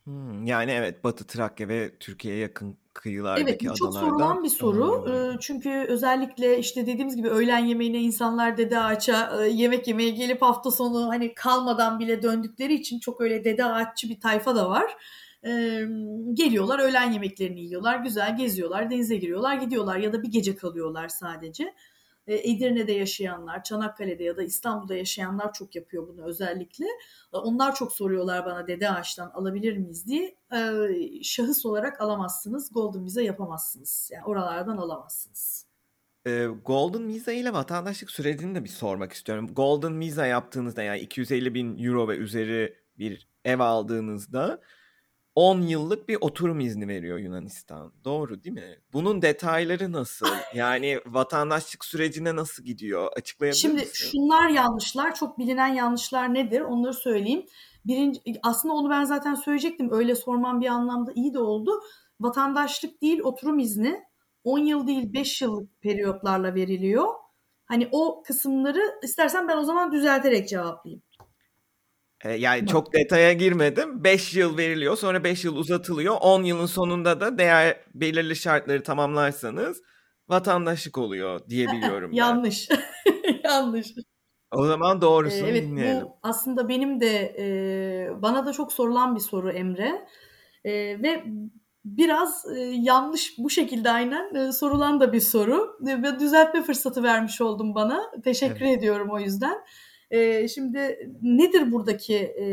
Hmm, 0.05 0.45
yani 0.45 0.71
evet 0.71 1.03
Batı 1.03 1.27
Trakya 1.27 1.67
ve 1.67 1.91
Türkiye'ye 1.99 2.39
yakın 2.41 2.77
kıyılardaki 2.93 3.43
Evet 3.43 3.61
bu 3.63 3.75
çok 3.75 3.93
sorulan 3.93 4.43
bir 4.43 4.49
soru. 4.49 5.05
Ee, 5.09 5.37
çünkü 5.39 5.69
özellikle 5.69 6.59
işte 6.59 6.81
dediğimiz 6.81 7.15
gibi 7.15 7.29
öğlen 7.29 7.65
yemeğine 7.65 8.01
insanlar 8.01 8.57
Dede 8.57 8.79
Ağaç'a 8.79 9.45
yemek 9.45 9.87
yemeye 9.87 10.09
gelip 10.09 10.41
hafta 10.41 10.71
sonu 10.71 11.09
hani 11.09 11.33
kalmadan 11.33 11.99
bile 11.99 12.21
döndükleri 12.21 12.73
için 12.73 12.99
çok 12.99 13.21
öyle 13.21 13.43
Dede 13.43 13.65
Ağaççı 13.65 14.09
bir 14.09 14.19
tayfa 14.19 14.55
da 14.55 14.69
var. 14.69 14.97
Geliyorlar 16.33 16.79
öğlen 16.79 17.11
yemeklerini 17.11 17.61
yiyorlar, 17.61 17.99
güzel 17.99 18.37
geziyorlar, 18.37 18.89
denize 18.89 19.17
giriyorlar, 19.17 19.55
gidiyorlar 19.55 19.97
ya 19.97 20.13
da 20.13 20.23
bir 20.23 20.31
gece 20.31 20.55
kalıyorlar 20.55 21.07
sadece. 21.07 21.73
E, 22.27 22.51
Edirne'de 22.51 22.91
yaşayanlar, 22.91 23.63
Çanakkale'de 23.63 24.23
ya 24.23 24.37
da 24.37 24.43
İstanbul'da 24.43 24.95
yaşayanlar 24.95 25.53
çok 25.53 25.75
yapıyor 25.75 26.07
bunu 26.07 26.25
özellikle. 26.25 26.85
E, 27.33 27.37
onlar 27.37 27.75
çok 27.75 27.93
soruyorlar 27.93 28.45
bana 28.45 28.67
Dede 28.67 28.89
Ağaç'tan 28.89 29.31
alabilir 29.33 29.77
miyiz 29.77 30.07
diye. 30.07 30.35
E, 30.53 31.23
şahıs 31.23 31.65
olarak 31.65 32.01
alamazsınız, 32.01 32.73
Golden 32.73 33.05
Visa 33.05 33.21
yapamazsınız. 33.21 34.09
Yani 34.13 34.25
oralardan 34.25 34.77
alamazsınız. 34.77 35.65
Golden 36.65 37.07
Visa 37.07 37.31
ile 37.31 37.53
vatandaşlık 37.53 38.11
sürecini 38.11 38.55
de 38.55 38.63
bir 38.63 38.69
sormak 38.69 39.13
istiyorum. 39.13 39.47
Golden 39.53 39.99
Visa 39.99 40.25
yaptığınızda 40.25 40.83
yani 40.83 40.99
250 40.99 41.53
bin 41.53 41.83
euro 41.83 42.07
ve 42.07 42.17
üzeri 42.17 42.75
bir 42.97 43.27
ev 43.45 43.59
aldığınızda 43.59 44.61
10 45.35 45.61
yıllık 45.61 46.09
bir 46.09 46.17
oturum 46.21 46.59
izni 46.59 46.87
veriyor 46.87 47.17
Yunanistan. 47.17 47.93
Doğru 48.03 48.43
değil 48.43 48.55
mi? 48.55 48.79
Bunun 48.93 49.21
detayları 49.21 49.91
nasıl? 49.91 50.27
Yani 50.53 50.99
vatandaşlık 51.05 51.85
sürecine 51.85 52.35
nasıl 52.35 52.63
gidiyor? 52.63 53.11
Açıklayabilir 53.17 53.59
Şimdi 53.59 53.75
misin? 53.81 54.09
şunlar 54.11 54.49
yanlışlar, 54.49 55.15
çok 55.15 55.39
bilinen 55.39 55.73
yanlışlar 55.73 56.33
nedir? 56.33 56.61
Onları 56.61 56.93
söyleyeyim. 56.93 57.45
Birinci, 57.85 58.19
aslında 58.43 58.73
onu 58.73 58.89
ben 58.89 59.03
zaten 59.03 59.35
söyleyecektim. 59.35 59.91
Öyle 59.91 60.15
sormam 60.15 60.61
bir 60.61 60.67
anlamda 60.67 61.11
iyi 61.15 61.33
de 61.33 61.39
oldu. 61.39 61.71
Vatandaşlık 62.19 63.01
değil, 63.01 63.19
oturum 63.19 63.59
izni 63.59 64.03
10 64.43 64.59
yıl 64.59 64.87
değil 64.87 65.13
5 65.13 65.41
yıllık 65.41 65.81
periyotlarla 65.81 66.55
veriliyor. 66.55 67.07
Hani 67.65 67.89
o 67.91 68.23
kısımları 68.23 68.81
istersen 69.03 69.47
ben 69.47 69.57
o 69.57 69.63
zaman 69.63 69.91
düzelterek 69.91 70.49
cevaplayayım. 70.49 71.01
Yani 72.33 72.67
çok 72.67 72.93
detaya 72.93 73.33
girmedim. 73.33 74.03
5 74.03 74.35
yıl 74.35 74.57
veriliyor 74.57 74.97
sonra 74.97 75.23
5 75.23 75.45
yıl 75.45 75.55
uzatılıyor. 75.55 76.15
10 76.21 76.43
yılın 76.43 76.65
sonunda 76.65 77.19
da 77.19 77.37
değer 77.37 77.77
belirli 77.93 78.35
şartları 78.35 78.83
tamamlarsanız 78.83 79.81
vatandaşlık 80.29 80.97
oluyor 80.97 81.49
diyebiliyorum. 81.49 82.11
Yanlış. 82.13 82.69
Yanlış. 83.43 83.87
O 84.51 84.65
zaman 84.65 85.01
doğrusunu 85.01 85.47
evet, 85.47 85.63
dinleyelim. 85.63 86.03
Bu 86.03 86.17
aslında 86.23 86.69
benim 86.69 86.99
de 86.99 87.35
e, 87.39 88.21
bana 88.21 88.45
da 88.45 88.53
çok 88.53 88.73
sorulan 88.73 89.15
bir 89.15 89.19
soru 89.19 89.51
Emre. 89.51 90.07
E, 90.63 90.73
ve 90.73 91.23
biraz 91.85 92.45
e, 92.55 92.59
yanlış 92.59 93.37
bu 93.37 93.49
şekilde 93.49 93.91
aynen 93.91 94.35
e, 94.35 94.51
sorulan 94.51 94.99
da 94.99 95.13
bir 95.13 95.19
soru. 95.19 95.77
E, 95.87 96.03
ve 96.03 96.19
düzeltme 96.19 96.63
fırsatı 96.63 97.03
vermiş 97.03 97.41
oldum 97.41 97.75
bana. 97.75 98.01
Teşekkür 98.23 98.65
evet. 98.65 98.77
ediyorum 98.77 99.09
o 99.11 99.19
yüzden. 99.19 99.57
E, 100.11 100.47
şimdi 100.47 101.09
nedir 101.21 101.71
buradaki 101.71 102.15
e, 102.15 102.45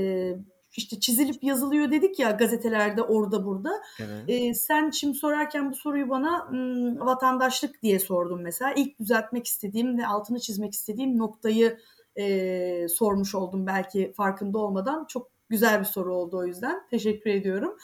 işte 0.76 1.00
çizilip 1.00 1.44
yazılıyor 1.44 1.90
dedik 1.90 2.18
ya 2.18 2.30
gazetelerde 2.30 3.02
orada 3.02 3.44
burada. 3.44 3.70
Evet. 4.00 4.24
E, 4.28 4.54
sen 4.54 4.90
şimdi 4.90 5.18
sorarken 5.18 5.70
bu 5.70 5.74
soruyu 5.74 6.08
bana 6.08 6.48
m, 6.52 7.00
vatandaşlık 7.00 7.82
diye 7.82 7.98
sordun 7.98 8.42
mesela. 8.42 8.72
İlk 8.72 9.00
düzeltmek 9.00 9.46
istediğim 9.46 9.98
ve 9.98 10.06
altını 10.06 10.40
çizmek 10.40 10.72
istediğim 10.72 11.18
noktayı 11.18 11.78
e, 12.16 12.86
sormuş 12.88 13.34
oldum 13.34 13.66
belki 13.66 14.12
farkında 14.16 14.58
olmadan. 14.58 15.04
Çok 15.08 15.30
güzel 15.48 15.80
bir 15.80 15.84
soru 15.84 16.14
oldu 16.14 16.36
o 16.36 16.44
yüzden. 16.46 16.86
Teşekkür 16.90 17.30
ediyorum. 17.30 17.76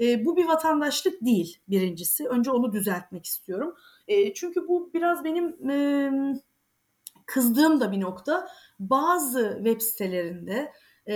E, 0.00 0.24
bu 0.24 0.36
bir 0.36 0.46
vatandaşlık 0.46 1.24
değil 1.24 1.58
birincisi. 1.68 2.28
Önce 2.28 2.50
onu 2.50 2.72
düzeltmek 2.72 3.26
istiyorum. 3.26 3.74
E, 4.08 4.34
çünkü 4.34 4.68
bu 4.68 4.90
biraz 4.94 5.24
benim 5.24 5.70
e, 5.70 6.10
kızdığım 7.26 7.80
da 7.80 7.92
bir 7.92 8.00
nokta 8.00 8.48
bazı 8.78 9.54
web 9.64 9.80
sitelerinde 9.80 10.72
e, 11.08 11.14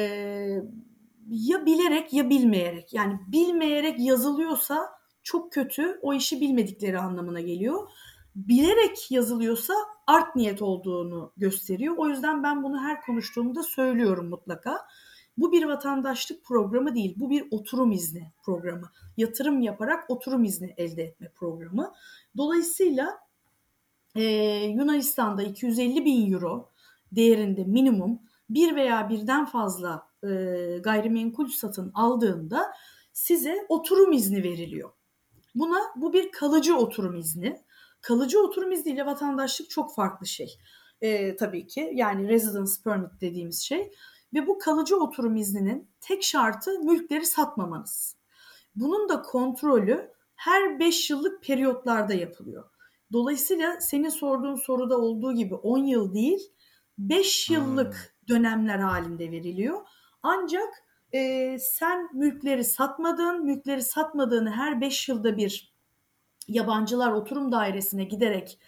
ya 1.31 1.67
bilerek 1.67 2.13
ya 2.13 2.31
bilmeyerek 2.31 2.95
yani 2.95 3.21
bilmeyerek 3.29 4.01
yazılıyorsa 4.01 4.89
çok 5.23 5.53
kötü 5.53 5.99
o 6.03 6.15
işi 6.15 6.41
bilmedikleri 6.41 6.99
anlamına 6.99 7.41
geliyor. 7.41 7.91
Bilerek 8.35 9.11
yazılıyorsa 9.11 9.75
art 10.07 10.37
niyet 10.37 10.63
olduğunu 10.63 11.33
gösteriyor. 11.37 11.95
O 11.99 12.09
yüzden 12.09 12.43
ben 12.43 12.63
bunu 12.63 12.81
her 12.81 13.03
konuştuğumda 13.03 13.63
söylüyorum 13.63 14.29
mutlaka. 14.29 14.79
Bu 15.37 15.53
bir 15.53 15.65
vatandaşlık 15.65 16.45
programı 16.45 16.95
değil, 16.95 17.15
bu 17.17 17.31
bir 17.31 17.45
oturum 17.51 17.93
izni 17.93 18.33
programı. 18.45 18.91
Yatırım 19.17 19.61
yaparak 19.61 20.11
oturum 20.11 20.45
izni 20.45 20.75
elde 20.77 21.03
etme 21.03 21.33
programı. 21.35 21.93
Dolayısıyla 22.37 23.19
e, 24.15 24.23
Yunanistan'da 24.65 25.43
250 25.43 26.05
bin 26.05 26.33
euro 26.33 26.71
değerinde 27.13 27.65
minimum 27.65 28.21
bir 28.51 28.77
veya 28.77 29.09
birden 29.09 29.47
fazla 29.47 30.07
e, 30.23 30.29
gayrimenkul 30.85 31.49
satın 31.49 31.91
aldığında 31.95 32.73
size 33.13 33.67
oturum 33.69 34.13
izni 34.13 34.43
veriliyor. 34.43 34.91
Buna 35.55 35.79
bu 35.97 36.13
bir 36.13 36.33
kalıcı 36.33 36.77
oturum 36.77 37.17
izni. 37.17 37.61
Kalıcı 38.01 38.41
oturum 38.41 38.73
izni 38.73 38.93
ile 38.93 39.07
vatandaşlık 39.07 39.71
çok 39.71 39.95
farklı 39.95 40.27
şey. 40.27 40.59
E, 41.01 41.37
tabii 41.37 41.67
ki 41.67 41.91
yani 41.95 42.29
residence 42.29 42.73
permit 42.85 43.21
dediğimiz 43.21 43.61
şey 43.61 43.93
ve 44.35 44.47
bu 44.47 44.59
kalıcı 44.59 44.97
oturum 44.97 45.37
izninin 45.37 45.91
tek 46.01 46.23
şartı 46.23 46.79
mülkleri 46.79 47.27
satmamanız. 47.27 48.17
Bunun 48.75 49.09
da 49.09 49.23
kontrolü 49.23 50.13
her 50.35 50.79
5 50.79 51.11
yıllık 51.11 51.43
periyotlarda 51.43 52.15
yapılıyor. 52.15 52.70
Dolayısıyla 53.13 53.81
senin 53.81 54.09
sorduğun 54.09 54.57
soruda 54.57 54.99
olduğu 54.99 55.33
gibi 55.33 55.55
10 55.55 55.79
yıl 55.79 56.15
değil 56.15 56.41
5 56.99 57.51
yıllık 57.51 57.95
hmm. 57.95 58.29
dönemler 58.37 58.79
halinde 58.79 59.31
veriliyor. 59.31 59.81
Ancak 60.23 60.69
e, 61.13 61.57
sen 61.59 62.09
mülkleri 62.15 62.65
satmadın, 62.65 63.45
mülkleri 63.45 63.83
satmadığını 63.83 64.51
her 64.51 64.81
5 64.81 65.09
yılda 65.09 65.37
bir 65.37 65.75
yabancılar 66.49 67.13
oturum 67.13 67.53
dairesine 67.53 68.05
giderek 68.05 68.59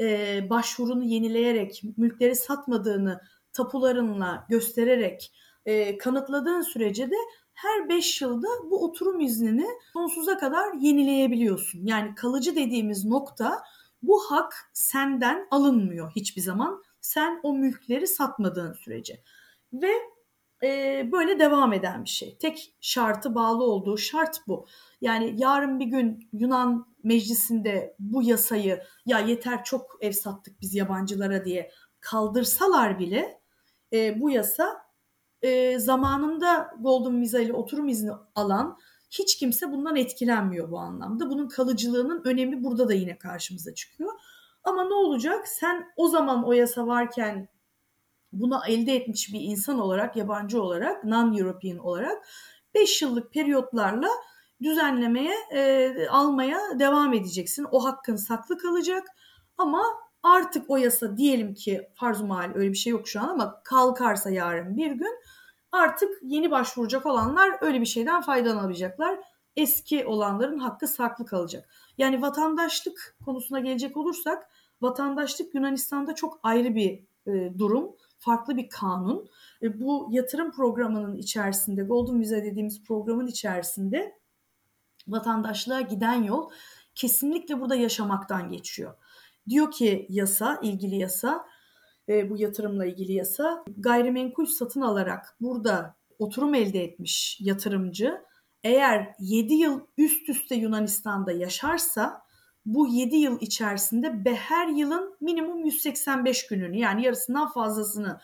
e, 0.00 0.50
başvurunu 0.50 1.04
yenileyerek 1.04 1.82
mülkleri 1.96 2.36
satmadığını 2.36 3.20
tapularınla 3.52 4.46
göstererek 4.48 5.32
e, 5.66 5.98
kanıtladığın 5.98 6.60
sürece 6.60 7.10
de 7.10 7.16
her 7.52 7.88
5 7.88 8.22
yılda 8.22 8.48
bu 8.70 8.84
oturum 8.84 9.20
iznini 9.20 9.66
sonsuza 9.92 10.38
kadar 10.38 10.72
yenileyebiliyorsun. 10.72 11.86
Yani 11.86 12.14
kalıcı 12.14 12.56
dediğimiz 12.56 13.04
nokta 13.04 13.62
bu 14.02 14.20
hak 14.30 14.70
senden 14.72 15.48
alınmıyor 15.50 16.10
hiçbir 16.16 16.42
zaman 16.42 16.82
sen 17.00 17.40
o 17.42 17.54
mülkleri 17.54 18.06
satmadığın 18.06 18.72
sürece. 18.72 19.22
Ve 19.72 19.92
e, 20.62 21.02
böyle 21.12 21.38
devam 21.38 21.72
eden 21.72 22.04
bir 22.04 22.08
şey. 22.08 22.38
Tek 22.38 22.74
şartı 22.80 23.34
bağlı 23.34 23.64
olduğu 23.64 23.98
şart 23.98 24.40
bu. 24.46 24.66
Yani 25.00 25.34
yarın 25.36 25.80
bir 25.80 25.86
gün 25.86 26.28
Yunan 26.32 26.86
meclisinde 27.04 27.96
bu 27.98 28.22
yasayı 28.22 28.82
ya 29.06 29.18
yeter 29.18 29.64
çok 29.64 29.98
ev 30.00 30.12
sattık 30.12 30.60
biz 30.60 30.74
yabancılara 30.74 31.44
diye 31.44 31.70
kaldırsalar 32.00 32.98
bile 32.98 33.40
e, 33.92 34.20
bu 34.20 34.30
yasa 34.30 34.88
e, 35.42 35.78
zamanında 35.78 36.70
Golden 36.80 37.20
Visa 37.20 37.40
ile 37.40 37.52
oturum 37.52 37.88
izni 37.88 38.10
alan 38.34 38.78
hiç 39.10 39.38
kimse 39.38 39.72
bundan 39.72 39.96
etkilenmiyor 39.96 40.70
bu 40.70 40.78
anlamda. 40.78 41.30
Bunun 41.30 41.48
kalıcılığının 41.48 42.22
önemi 42.24 42.64
burada 42.64 42.88
da 42.88 42.94
yine 42.94 43.18
karşımıza 43.18 43.74
çıkıyor. 43.74 44.12
Ama 44.64 44.84
ne 44.84 44.94
olacak? 44.94 45.48
Sen 45.48 45.86
o 45.96 46.08
zaman 46.08 46.44
o 46.44 46.52
yasa 46.52 46.86
varken 46.86 47.48
bunu 48.32 48.60
elde 48.68 48.94
etmiş 48.94 49.32
bir 49.32 49.40
insan 49.40 49.78
olarak, 49.78 50.16
yabancı 50.16 50.62
olarak, 50.62 51.04
non-European 51.04 51.78
olarak 51.78 52.28
5 52.74 53.02
yıllık 53.02 53.32
periyotlarla 53.32 54.08
düzenlemeye, 54.62 55.34
e, 55.52 55.92
almaya 56.10 56.58
devam 56.78 57.14
edeceksin. 57.14 57.66
O 57.70 57.84
hakkın 57.84 58.16
saklı 58.16 58.58
kalacak 58.58 59.06
ama 59.58 59.82
artık 60.22 60.70
o 60.70 60.76
yasa 60.76 61.16
diyelim 61.16 61.54
ki 61.54 61.88
farz 61.94 62.20
mal 62.20 62.52
öyle 62.54 62.70
bir 62.70 62.76
şey 62.76 62.90
yok 62.90 63.08
şu 63.08 63.20
an 63.20 63.28
ama 63.28 63.62
kalkarsa 63.64 64.30
yarın 64.30 64.76
bir 64.76 64.90
gün 64.90 65.20
Artık 65.72 66.10
yeni 66.22 66.50
başvuracak 66.50 67.06
olanlar 67.06 67.50
öyle 67.60 67.80
bir 67.80 67.86
şeyden 67.86 68.20
faydalanabilecekler. 68.20 69.18
Eski 69.56 70.06
olanların 70.06 70.58
hakkı 70.58 70.88
saklı 70.88 71.26
kalacak. 71.26 71.68
Yani 71.98 72.22
vatandaşlık 72.22 73.16
konusuna 73.24 73.60
gelecek 73.60 73.96
olursak 73.96 74.50
vatandaşlık 74.80 75.54
Yunanistan'da 75.54 76.14
çok 76.14 76.40
ayrı 76.42 76.74
bir 76.74 77.00
e, 77.26 77.58
durum, 77.58 77.96
farklı 78.18 78.56
bir 78.56 78.68
kanun. 78.68 79.28
E, 79.62 79.80
bu 79.80 80.08
yatırım 80.10 80.50
programının 80.50 81.16
içerisinde, 81.16 81.82
Golden 81.82 82.20
Visa 82.20 82.36
dediğimiz 82.36 82.84
programın 82.84 83.26
içerisinde 83.26 84.18
vatandaşlığa 85.08 85.80
giden 85.80 86.22
yol 86.22 86.50
kesinlikle 86.94 87.60
burada 87.60 87.74
yaşamaktan 87.74 88.48
geçiyor. 88.48 88.94
Diyor 89.48 89.70
ki 89.70 90.06
yasa, 90.08 90.60
ilgili 90.62 90.96
yasa, 90.96 91.46
e, 92.08 92.30
bu 92.30 92.38
yatırımla 92.38 92.86
ilgili 92.86 93.12
yasa, 93.12 93.64
gayrimenkul 93.76 94.46
satın 94.46 94.80
alarak 94.80 95.36
burada 95.40 95.96
oturum 96.18 96.54
elde 96.54 96.84
etmiş 96.84 97.38
yatırımcı 97.40 98.22
eğer 98.64 99.14
7 99.18 99.54
yıl 99.54 99.80
üst 99.96 100.28
üste 100.28 100.54
Yunanistan'da 100.54 101.32
yaşarsa 101.32 102.22
bu 102.66 102.88
7 102.88 103.16
yıl 103.16 103.40
içerisinde 103.40 104.24
be 104.24 104.34
her 104.34 104.68
yılın 104.68 105.16
minimum 105.20 105.64
185 105.64 106.46
gününü 106.46 106.78
yani 106.78 107.04
yarısından 107.04 107.48
fazlasını 107.48 108.20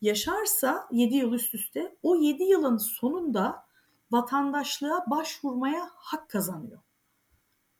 yaşarsa 0.00 0.88
7 0.92 1.14
yıl 1.16 1.32
üst 1.32 1.54
üste 1.54 1.96
o 2.02 2.16
7 2.16 2.42
yılın 2.42 2.76
sonunda 2.76 3.64
vatandaşlığa 4.10 5.04
başvurmaya 5.10 5.88
hak 5.94 6.30
kazanıyor. 6.30 6.80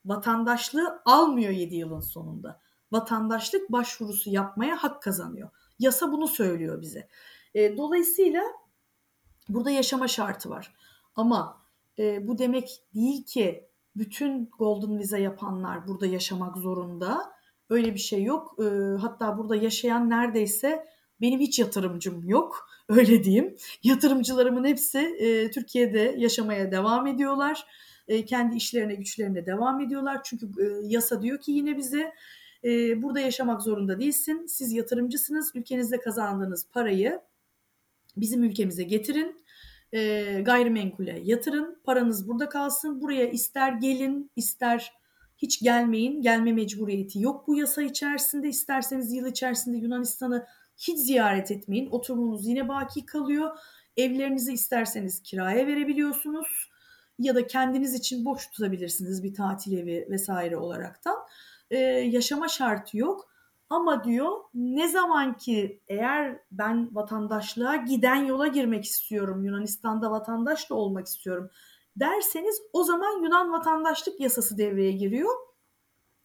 Vatandaşlığı 0.04 1.02
almıyor 1.04 1.50
7 1.50 1.76
yılın 1.76 2.00
sonunda. 2.00 2.60
Vatandaşlık 2.92 3.72
başvurusu 3.72 4.30
yapmaya 4.30 4.76
hak 4.76 5.02
kazanıyor. 5.02 5.50
Yasa 5.78 6.12
bunu 6.12 6.28
söylüyor 6.28 6.80
bize. 6.80 7.08
E, 7.54 7.76
dolayısıyla 7.76 8.42
burada 9.48 9.70
yaşama 9.70 10.08
şartı 10.08 10.50
var. 10.50 10.74
Ama 11.16 11.62
e, 11.98 12.28
bu 12.28 12.38
demek 12.38 12.82
değil 12.94 13.24
ki 13.24 13.68
bütün 13.96 14.50
Golden 14.58 14.98
Visa 14.98 15.18
yapanlar 15.18 15.88
burada 15.88 16.06
yaşamak 16.06 16.56
zorunda. 16.56 17.32
Öyle 17.70 17.94
bir 17.94 17.98
şey 17.98 18.22
yok. 18.22 18.56
E, 18.58 18.64
hatta 19.00 19.38
burada 19.38 19.56
yaşayan 19.56 20.10
neredeyse 20.10 20.86
benim 21.20 21.40
hiç 21.40 21.58
yatırımcım 21.58 22.28
yok. 22.28 22.68
Öyle 22.88 23.24
diyeyim. 23.24 23.56
Yatırımcılarımın 23.82 24.64
hepsi 24.64 24.98
e, 24.98 25.50
Türkiye'de 25.50 26.14
yaşamaya 26.18 26.72
devam 26.72 27.06
ediyorlar. 27.06 27.66
E, 28.08 28.24
kendi 28.24 28.56
işlerine 28.56 28.94
güçlerine 28.94 29.46
devam 29.46 29.80
ediyorlar. 29.80 30.20
Çünkü 30.24 30.46
e, 30.46 30.64
yasa 30.82 31.22
diyor 31.22 31.40
ki 31.40 31.52
yine 31.52 31.76
bize 31.76 32.12
e, 32.64 33.02
burada 33.02 33.20
yaşamak 33.20 33.62
zorunda 33.62 34.00
değilsin. 34.00 34.46
Siz 34.46 34.72
yatırımcısınız. 34.72 35.50
Ülkenizde 35.54 36.00
kazandığınız 36.00 36.66
parayı 36.72 37.20
bizim 38.16 38.44
ülkemize 38.44 38.82
getirin 38.82 39.44
e, 39.92 40.22
gayrimenkule 40.40 41.20
yatırın. 41.24 41.80
Paranız 41.84 42.28
burada 42.28 42.48
kalsın. 42.48 43.00
Buraya 43.00 43.30
ister 43.30 43.72
gelin 43.72 44.30
ister 44.36 44.92
hiç 45.36 45.62
gelmeyin. 45.62 46.22
Gelme 46.22 46.52
mecburiyeti 46.52 47.20
yok 47.20 47.48
bu 47.48 47.56
yasa 47.56 47.82
içerisinde. 47.82 48.48
İsterseniz 48.48 49.12
yıl 49.12 49.26
içerisinde 49.26 49.76
Yunanistan'ı 49.76 50.46
hiç 50.76 50.98
ziyaret 50.98 51.50
etmeyin. 51.50 51.90
Oturumunuz 51.90 52.46
yine 52.46 52.68
baki 52.68 53.06
kalıyor. 53.06 53.58
Evlerinizi 53.96 54.52
isterseniz 54.52 55.22
kiraya 55.22 55.66
verebiliyorsunuz. 55.66 56.70
Ya 57.18 57.34
da 57.34 57.46
kendiniz 57.46 57.94
için 57.94 58.24
boş 58.24 58.46
tutabilirsiniz 58.46 59.22
bir 59.22 59.34
tatil 59.34 59.78
evi 59.78 60.06
vesaire 60.10 60.56
olaraktan. 60.56 61.16
Ee, 61.72 61.78
yaşama 61.78 62.48
şartı 62.48 62.98
yok. 62.98 63.28
Ama 63.70 64.04
diyor 64.04 64.32
ne 64.54 64.88
zaman 64.88 65.36
ki 65.36 65.80
eğer 65.88 66.38
ben 66.50 66.94
vatandaşlığa 66.94 67.76
giden 67.76 68.24
yola 68.24 68.46
girmek 68.46 68.84
istiyorum, 68.84 69.44
Yunanistan'da 69.44 70.10
vatandaş 70.10 70.70
da 70.70 70.74
olmak 70.74 71.06
istiyorum 71.06 71.50
derseniz 71.96 72.62
o 72.72 72.84
zaman 72.84 73.22
Yunan 73.22 73.52
vatandaşlık 73.52 74.20
yasası 74.20 74.58
devreye 74.58 74.92
giriyor. 74.92 75.34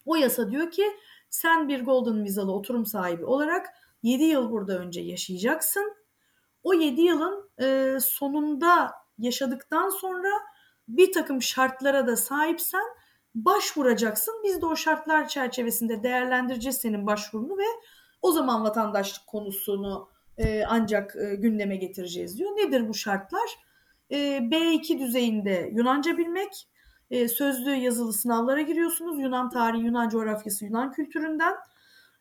O 0.06 0.16
yasa 0.16 0.50
diyor 0.50 0.70
ki 0.70 0.84
sen 1.30 1.68
bir 1.68 1.84
Golden 1.84 2.24
Visalı 2.24 2.52
oturum 2.52 2.86
sahibi 2.86 3.24
olarak 3.24 3.66
7 4.02 4.24
yıl 4.24 4.50
burada 4.50 4.78
önce 4.78 5.00
yaşayacaksın. 5.00 5.96
O 6.62 6.74
7 6.74 7.00
yılın 7.00 7.50
e, 7.60 7.98
sonunda 8.00 8.92
yaşadıktan 9.18 9.88
sonra 9.88 10.28
bir 10.88 11.12
takım 11.12 11.42
şartlara 11.42 12.06
da 12.06 12.16
sahipsen 12.16 12.84
başvuracaksın. 13.34 14.34
Biz 14.44 14.62
de 14.62 14.66
o 14.66 14.76
şartlar 14.76 15.28
çerçevesinde 15.28 16.02
değerlendireceğiz 16.02 16.76
senin 16.76 17.06
başvurunu 17.06 17.58
ve 17.58 17.66
o 18.22 18.32
zaman 18.32 18.64
vatandaşlık 18.64 19.26
konusunu 19.26 20.08
e, 20.38 20.64
ancak 20.68 21.16
e, 21.16 21.34
gündeme 21.34 21.76
getireceğiz 21.76 22.38
diyor. 22.38 22.50
Nedir 22.50 22.88
bu 22.88 22.94
şartlar? 22.94 23.58
E, 24.10 24.16
B2 24.38 24.98
düzeyinde 24.98 25.70
Yunanca 25.72 26.18
bilmek, 26.18 26.68
e, 27.10 27.28
sözlü 27.28 27.70
yazılı 27.70 28.12
sınavlara 28.12 28.60
giriyorsunuz. 28.60 29.20
Yunan 29.20 29.50
tarihi, 29.50 29.84
Yunan 29.84 30.08
coğrafyası, 30.08 30.64
Yunan 30.64 30.92
kültüründen. 30.92 31.54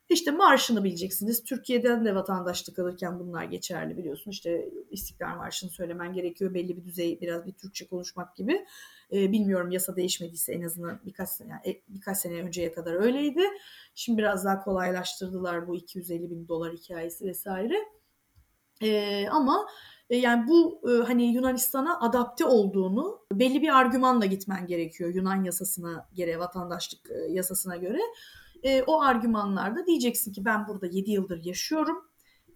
İşte 0.10 0.32
marşını 0.32 0.84
bileceksiniz. 0.84 1.44
Türkiye'den 1.44 2.06
de 2.06 2.16
vatandaşlık 2.16 2.80
alırken 2.80 3.20
bunlar 3.20 3.44
geçerli 3.44 3.98
biliyorsun. 3.98 4.32
İşte 4.32 4.70
İstiklal 4.92 5.36
Marşı'nı 5.36 5.70
söylemen 5.70 6.14
gerekiyor. 6.14 6.54
Belli 6.54 6.78
bir 6.78 6.86
düzey 6.86 7.22
biraz 7.22 7.46
bir 7.46 7.54
Türkçe 7.54 7.88
konuşmak 7.88 8.36
gibi. 8.36 8.66
E, 9.14 9.32
bilmiyorum 9.32 9.72
yasa 9.72 9.96
değişmediyse 9.96 10.54
en 10.54 10.62
azından 10.62 11.00
birkaç 11.06 11.30
sene 11.30 11.52
yani 11.52 11.82
birkaç 11.88 12.18
sene 12.18 12.34
önceye 12.34 12.72
kadar 12.72 12.94
öyleydi. 12.94 13.44
Şimdi 13.96 14.18
biraz 14.18 14.46
daha 14.46 14.64
kolaylaştırdılar 14.64 15.68
bu 15.68 15.76
250 15.76 16.30
bin 16.30 16.48
dolar 16.48 16.74
hikayesi 16.74 17.26
vesaire. 17.26 17.76
E, 18.82 19.28
ama 19.30 19.68
e, 20.10 20.18
yani 20.18 20.48
bu 20.48 20.82
e, 20.90 21.04
hani 21.04 21.24
Yunanistan'a 21.24 22.00
adapte 22.02 22.46
olduğunu 22.46 23.20
belli 23.34 23.62
bir 23.62 23.78
argümanla 23.78 24.26
gitmen 24.26 24.68
gerekiyor 24.68 25.16
Yunan 25.16 25.44
yasasına 25.44 26.10
göre, 26.18 26.40
vatandaşlık 26.40 27.12
e, 27.12 27.32
yasasına 27.32 27.76
göre. 27.78 28.00
E, 28.64 28.84
o 28.84 29.02
argümanlarda 29.02 29.86
diyeceksin 29.86 30.34
ki 30.34 30.46
ben 30.46 30.68
burada 30.68 30.86
7 30.88 31.12
yıldır 31.12 31.46
yaşıyorum. 31.46 32.06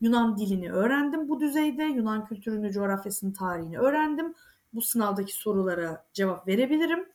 Yunan 0.02 0.38
dilini 0.38 0.72
öğrendim 0.72 1.30
bu 1.30 1.40
düzeyde. 1.40 1.84
Yunan 1.84 2.26
kültürünü, 2.26 2.72
coğrafyasını, 2.72 3.34
tarihini 3.34 3.80
öğrendim. 3.80 4.34
Bu 4.74 4.82
sınavdaki 4.82 5.34
sorulara 5.34 6.06
cevap 6.14 6.48
verebilirim. 6.48 7.10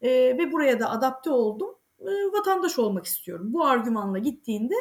E, 0.00 0.10
ve 0.10 0.52
buraya 0.52 0.80
da 0.80 0.90
adapte 0.90 1.30
oldum. 1.30 1.74
E, 2.00 2.10
vatandaş 2.32 2.78
olmak 2.78 3.06
istiyorum. 3.06 3.52
Bu 3.52 3.64
argümanla 3.64 4.18
gittiğinde 4.18 4.74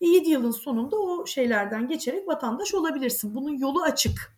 7 0.00 0.30
yılın 0.30 0.50
sonunda 0.50 0.96
o 0.96 1.26
şeylerden 1.26 1.88
geçerek 1.88 2.28
vatandaş 2.28 2.74
olabilirsin. 2.74 3.34
Bunun 3.34 3.58
yolu 3.58 3.82
açık. 3.82 4.36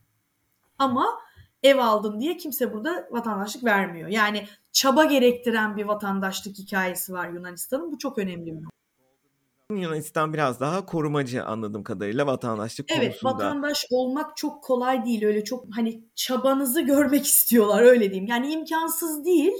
Ama 0.79 1.21
ev 1.65 1.79
aldın 1.79 2.21
diye 2.21 2.37
kimse 2.37 2.73
burada 2.73 3.09
vatandaşlık 3.11 3.65
vermiyor. 3.65 4.09
Yani 4.09 4.47
çaba 4.73 5.05
gerektiren 5.05 5.77
bir 5.77 5.85
vatandaşlık 5.85 6.59
hikayesi 6.59 7.13
var 7.13 7.29
Yunanistan'ın. 7.29 7.93
Bu 7.93 7.99
çok 7.99 8.19
önemli 8.19 8.47
bir 8.47 8.65
Yunanistan 9.71 10.33
biraz 10.33 10.61
daha 10.61 10.87
korumacı 10.87 11.45
anladığım 11.45 11.85
kadarıyla 11.85 12.27
vatandaşlık 12.27 12.91
evet, 12.91 13.01
konusunda. 13.01 13.31
Evet 13.33 13.45
vatandaş 13.45 13.87
olmak 13.91 14.37
çok 14.37 14.65
kolay 14.65 15.05
değil 15.05 15.25
öyle 15.25 15.45
çok 15.45 15.65
hani 15.77 16.05
çabanızı 16.15 16.81
görmek 16.81 17.27
istiyorlar 17.27 17.83
öyle 17.83 18.11
diyeyim. 18.11 18.27
Yani 18.27 18.53
imkansız 18.53 19.25
değil 19.25 19.53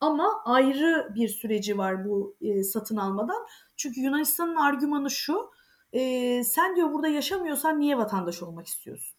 ama 0.00 0.42
ayrı 0.44 1.14
bir 1.14 1.28
süreci 1.28 1.78
var 1.78 2.04
bu 2.04 2.36
e, 2.40 2.64
satın 2.64 2.96
almadan. 2.96 3.46
Çünkü 3.76 4.00
Yunanistan'ın 4.00 4.56
argümanı 4.56 5.10
şu 5.10 5.50
e, 5.92 6.44
sen 6.44 6.76
diyor 6.76 6.92
burada 6.92 7.08
yaşamıyorsan 7.08 7.80
niye 7.80 7.98
vatandaş 7.98 8.42
olmak 8.42 8.66
istiyorsun? 8.66 9.16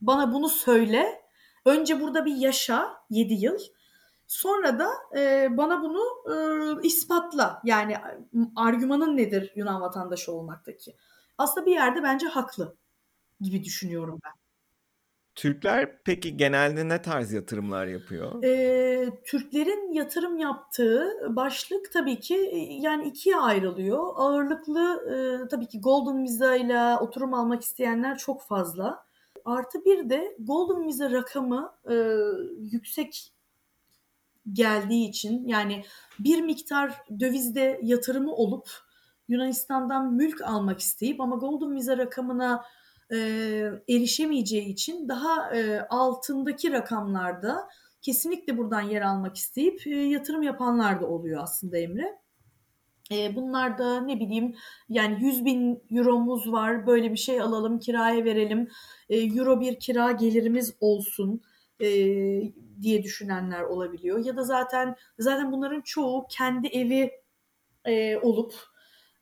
Bana 0.00 0.32
bunu 0.32 0.48
söyle 0.48 1.25
Önce 1.66 2.00
burada 2.00 2.24
bir 2.24 2.36
yaşa 2.36 2.96
7 3.10 3.34
yıl. 3.34 3.58
Sonra 4.26 4.78
da 4.78 4.88
e, 5.18 5.48
bana 5.56 5.82
bunu 5.82 6.02
e, 6.28 6.86
ispatla. 6.86 7.60
Yani 7.64 7.96
argümanın 8.56 9.16
nedir 9.16 9.52
Yunan 9.56 9.80
vatandaşı 9.80 10.32
olmaktaki? 10.32 10.96
Aslında 11.38 11.66
bir 11.66 11.72
yerde 11.72 12.02
bence 12.02 12.26
haklı 12.26 12.76
gibi 13.40 13.64
düşünüyorum 13.64 14.20
ben. 14.24 14.32
Türkler 15.34 16.02
peki 16.04 16.36
genelde 16.36 16.88
ne 16.88 17.02
tarz 17.02 17.32
yatırımlar 17.32 17.86
yapıyor? 17.86 18.42
Ee, 18.44 19.10
Türklerin 19.24 19.92
yatırım 19.92 20.38
yaptığı 20.38 21.08
başlık 21.28 21.92
tabii 21.92 22.20
ki 22.20 22.36
e, 22.36 22.58
yani 22.58 23.08
ikiye 23.08 23.36
ayrılıyor. 23.36 24.12
Ağırlıklı 24.16 25.10
e, 25.14 25.48
tabii 25.48 25.68
ki 25.68 25.80
Golden 25.80 26.22
Visa 26.22 26.56
ile 26.56 26.96
oturum 26.96 27.34
almak 27.34 27.62
isteyenler 27.62 28.18
çok 28.18 28.42
fazla. 28.42 29.05
Artı 29.46 29.84
bir 29.84 30.10
de 30.10 30.36
Golden 30.38 30.86
Visa 30.86 31.10
rakamı 31.10 31.72
e, 31.90 31.94
yüksek 32.58 33.32
geldiği 34.52 35.08
için 35.08 35.48
yani 35.48 35.84
bir 36.18 36.42
miktar 36.42 37.04
dövizde 37.20 37.80
yatırımı 37.82 38.32
olup 38.32 38.68
Yunanistan'dan 39.28 40.12
mülk 40.12 40.40
almak 40.42 40.80
isteyip 40.80 41.20
ama 41.20 41.36
Golden 41.36 41.76
Visa 41.76 41.98
rakamına 41.98 42.64
e, 43.10 43.16
erişemeyeceği 43.88 44.68
için 44.68 45.08
daha 45.08 45.54
e, 45.54 45.80
altındaki 45.80 46.72
rakamlarda 46.72 47.68
kesinlikle 48.02 48.58
buradan 48.58 48.80
yer 48.80 49.02
almak 49.02 49.36
isteyip 49.36 49.86
e, 49.86 49.90
yatırım 49.90 50.42
yapanlar 50.42 51.00
da 51.00 51.06
oluyor 51.06 51.42
aslında 51.42 51.78
Emre. 51.78 52.18
E, 53.12 53.36
bunlar 53.36 53.78
da 53.78 54.00
ne 54.00 54.20
bileyim 54.20 54.56
yani 54.88 55.24
100 55.24 55.44
bin 55.44 55.82
euromuz 55.90 56.52
var 56.52 56.86
böyle 56.86 57.12
bir 57.12 57.16
şey 57.16 57.40
alalım 57.40 57.78
kiraya 57.78 58.24
verelim 58.24 58.68
e, 59.08 59.18
euro 59.18 59.60
bir 59.60 59.80
kira 59.80 60.12
gelirimiz 60.12 60.74
olsun 60.80 61.42
e, 61.80 61.88
diye 62.82 63.02
düşünenler 63.02 63.62
olabiliyor. 63.62 64.24
Ya 64.24 64.36
da 64.36 64.42
zaten 64.42 64.96
zaten 65.18 65.52
bunların 65.52 65.80
çoğu 65.80 66.26
kendi 66.30 66.68
evi 66.68 67.10
e, 67.84 68.16
olup 68.16 68.54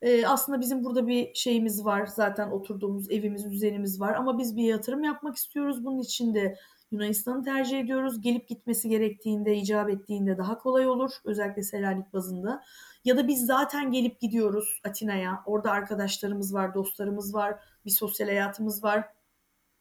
e, 0.01 0.25
aslında 0.25 0.61
bizim 0.61 0.83
burada 0.83 1.07
bir 1.07 1.35
şeyimiz 1.35 1.85
var 1.85 2.05
zaten 2.05 2.51
oturduğumuz 2.51 3.11
evimiz 3.11 3.51
düzenimiz 3.51 4.01
var 4.01 4.13
ama 4.13 4.37
biz 4.37 4.55
bir 4.55 4.63
yatırım 4.63 5.03
yapmak 5.03 5.35
istiyoruz 5.35 5.85
bunun 5.85 5.99
için 5.99 6.33
de 6.33 6.57
Yunanistan'ı 6.91 7.43
tercih 7.43 7.79
ediyoruz. 7.79 8.21
Gelip 8.21 8.47
gitmesi 8.47 8.89
gerektiğinde, 8.89 9.55
icap 9.55 9.89
ettiğinde 9.89 10.37
daha 10.37 10.57
kolay 10.57 10.87
olur. 10.87 11.11
Özellikle 11.25 11.63
Selanik 11.63 12.13
bazında. 12.13 12.63
Ya 13.05 13.17
da 13.17 13.27
biz 13.27 13.45
zaten 13.45 13.91
gelip 13.91 14.19
gidiyoruz 14.19 14.81
Atina'ya. 14.83 15.43
Orada 15.45 15.71
arkadaşlarımız 15.71 16.53
var, 16.53 16.73
dostlarımız 16.73 17.33
var, 17.33 17.59
bir 17.85 17.91
sosyal 17.91 18.27
hayatımız 18.27 18.83
var. 18.83 19.05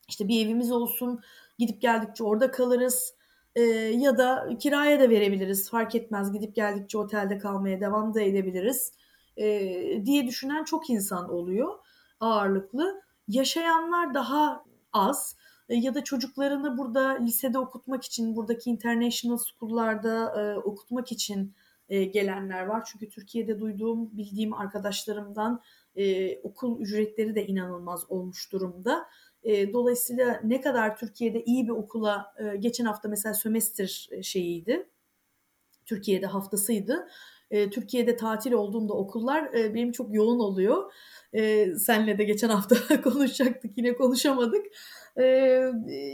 İşte 0.09 0.29
bir 0.29 0.47
evimiz 0.47 0.73
olsun, 0.73 1.21
gidip 1.59 1.81
geldikçe 1.81 2.25
orada 2.25 2.51
kalırız. 2.51 3.15
Ee, 3.57 3.63
ya 3.63 4.19
da 4.19 4.49
kiraya 4.59 5.01
da 5.01 5.11
verebiliriz. 5.11 5.71
Fark 5.71 5.95
etmez 5.95 6.33
gidip 6.33 6.55
geldikçe 6.55 6.99
otelde 6.99 7.39
kalmaya 7.39 7.81
devam 7.81 8.15
da 8.15 8.21
edebiliriz. 8.21 8.93
Ee, 9.37 10.03
diye 10.05 10.27
düşünen 10.27 10.65
çok 10.65 10.91
insan 10.91 11.31
oluyor 11.31 11.75
ağırlıklı. 12.21 13.03
Yaşayanlar 13.29 14.15
daha 14.15 14.65
az 14.93 15.37
e, 15.39 15.44
ya 15.69 15.95
da 15.95 16.05
çocuklarını 16.05 16.79
burada 16.79 17.09
lisede 17.09 17.59
okutmak 17.59 18.05
için, 18.05 18.37
buradaki 18.37 18.71
international 18.71 19.39
school'larda 19.39 20.43
e, 20.43 20.59
okutmak 20.59 21.13
için 21.13 21.55
e, 21.89 22.05
gelenler 22.05 22.63
var. 22.67 22.89
Çünkü 22.93 23.09
Türkiye'de 23.09 23.61
duyduğum, 23.61 24.17
bildiğim 24.17 24.55
arkadaşlarımdan 24.55 25.63
e, 25.97 26.37
okul 26.41 26.81
ücretleri 26.81 27.35
de 27.35 27.47
inanılmaz 27.47 28.11
olmuş 28.11 28.53
durumda. 28.53 29.07
E, 29.43 29.73
dolayısıyla 29.73 30.41
ne 30.45 30.61
kadar 30.61 30.97
Türkiye'de 30.97 31.45
iyi 31.45 31.65
bir 31.65 31.73
okula, 31.73 32.35
e, 32.39 32.57
geçen 32.57 32.85
hafta 32.85 33.09
mesela 33.09 33.35
sömestr 33.35 34.09
e, 34.11 34.23
şeyiydi, 34.23 34.89
Türkiye'de 35.87 36.27
haftasıydı. 36.27 37.09
E, 37.51 37.71
Türkiye'de 37.71 38.17
tatil 38.17 38.53
olduğunda 38.53 38.93
okullar 38.93 39.55
e, 39.55 39.75
benim 39.75 39.93
çok 39.93 40.15
yoğun 40.15 40.39
oluyor. 40.39 40.93
E, 41.33 41.75
senle 41.75 42.19
de 42.19 42.25
geçen 42.25 42.49
hafta 42.49 43.03
konuşacaktık 43.03 43.79
yine 43.79 43.95
konuşamadık. 43.97 44.67
E, 45.17 45.25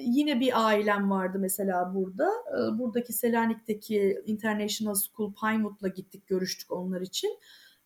yine 0.03 0.41
bir 0.41 0.67
ailem 0.67 1.11
vardı 1.11 1.39
mesela 1.41 1.95
burada. 1.95 2.29
E, 2.29 2.79
buradaki 2.79 3.13
Selanik'teki 3.13 4.23
International 4.27 4.95
School 4.95 5.35
Pinewood'la 5.35 5.89
gittik 5.89 6.27
görüştük 6.27 6.73
onlar 6.73 7.01
için. 7.01 7.39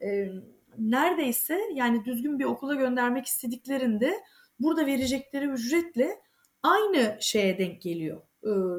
E, 0.02 0.28
neredeyse 0.78 1.60
yani 1.74 2.04
düzgün 2.04 2.38
bir 2.38 2.44
okula 2.44 2.74
göndermek 2.74 3.26
istediklerinde 3.26 4.14
burada 4.60 4.86
verecekleri 4.86 5.46
ücretle 5.46 6.18
aynı 6.62 7.16
şeye 7.20 7.58
denk 7.58 7.82
geliyor. 7.82 8.22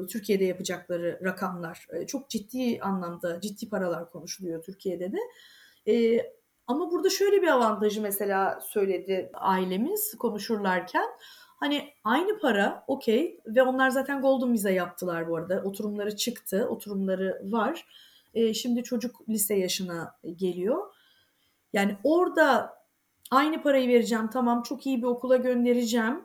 Türkiye'de 0.08 0.44
yapacakları 0.44 1.20
rakamlar. 1.24 1.86
Çok 2.06 2.30
ciddi 2.30 2.80
anlamda 2.80 3.40
ciddi 3.40 3.68
paralar 3.68 4.10
konuşuluyor 4.10 4.62
Türkiye'de 4.62 5.12
de. 5.12 5.18
Ama 6.66 6.90
burada 6.90 7.10
şöyle 7.10 7.42
bir 7.42 7.46
avantajı 7.46 8.02
mesela 8.02 8.60
söyledi 8.60 9.30
ailemiz 9.34 10.14
konuşurlarken. 10.18 11.06
Hani 11.56 11.90
aynı 12.04 12.38
para 12.38 12.84
okey 12.86 13.40
ve 13.46 13.62
onlar 13.62 13.90
zaten 13.90 14.20
Golden 14.20 14.52
Visa 14.52 14.70
yaptılar 14.70 15.28
bu 15.28 15.36
arada. 15.36 15.62
Oturumları 15.64 16.16
çıktı, 16.16 16.66
oturumları 16.68 17.42
var. 17.44 17.86
şimdi 18.54 18.82
çocuk 18.82 19.28
lise 19.28 19.54
yaşına 19.54 20.14
geliyor. 20.36 20.94
Yani 21.72 21.96
orada 22.04 22.76
aynı 23.30 23.62
parayı 23.62 23.88
vereceğim 23.88 24.30
tamam 24.32 24.62
çok 24.62 24.86
iyi 24.86 24.98
bir 24.98 25.06
okula 25.06 25.36
göndereceğim. 25.36 26.24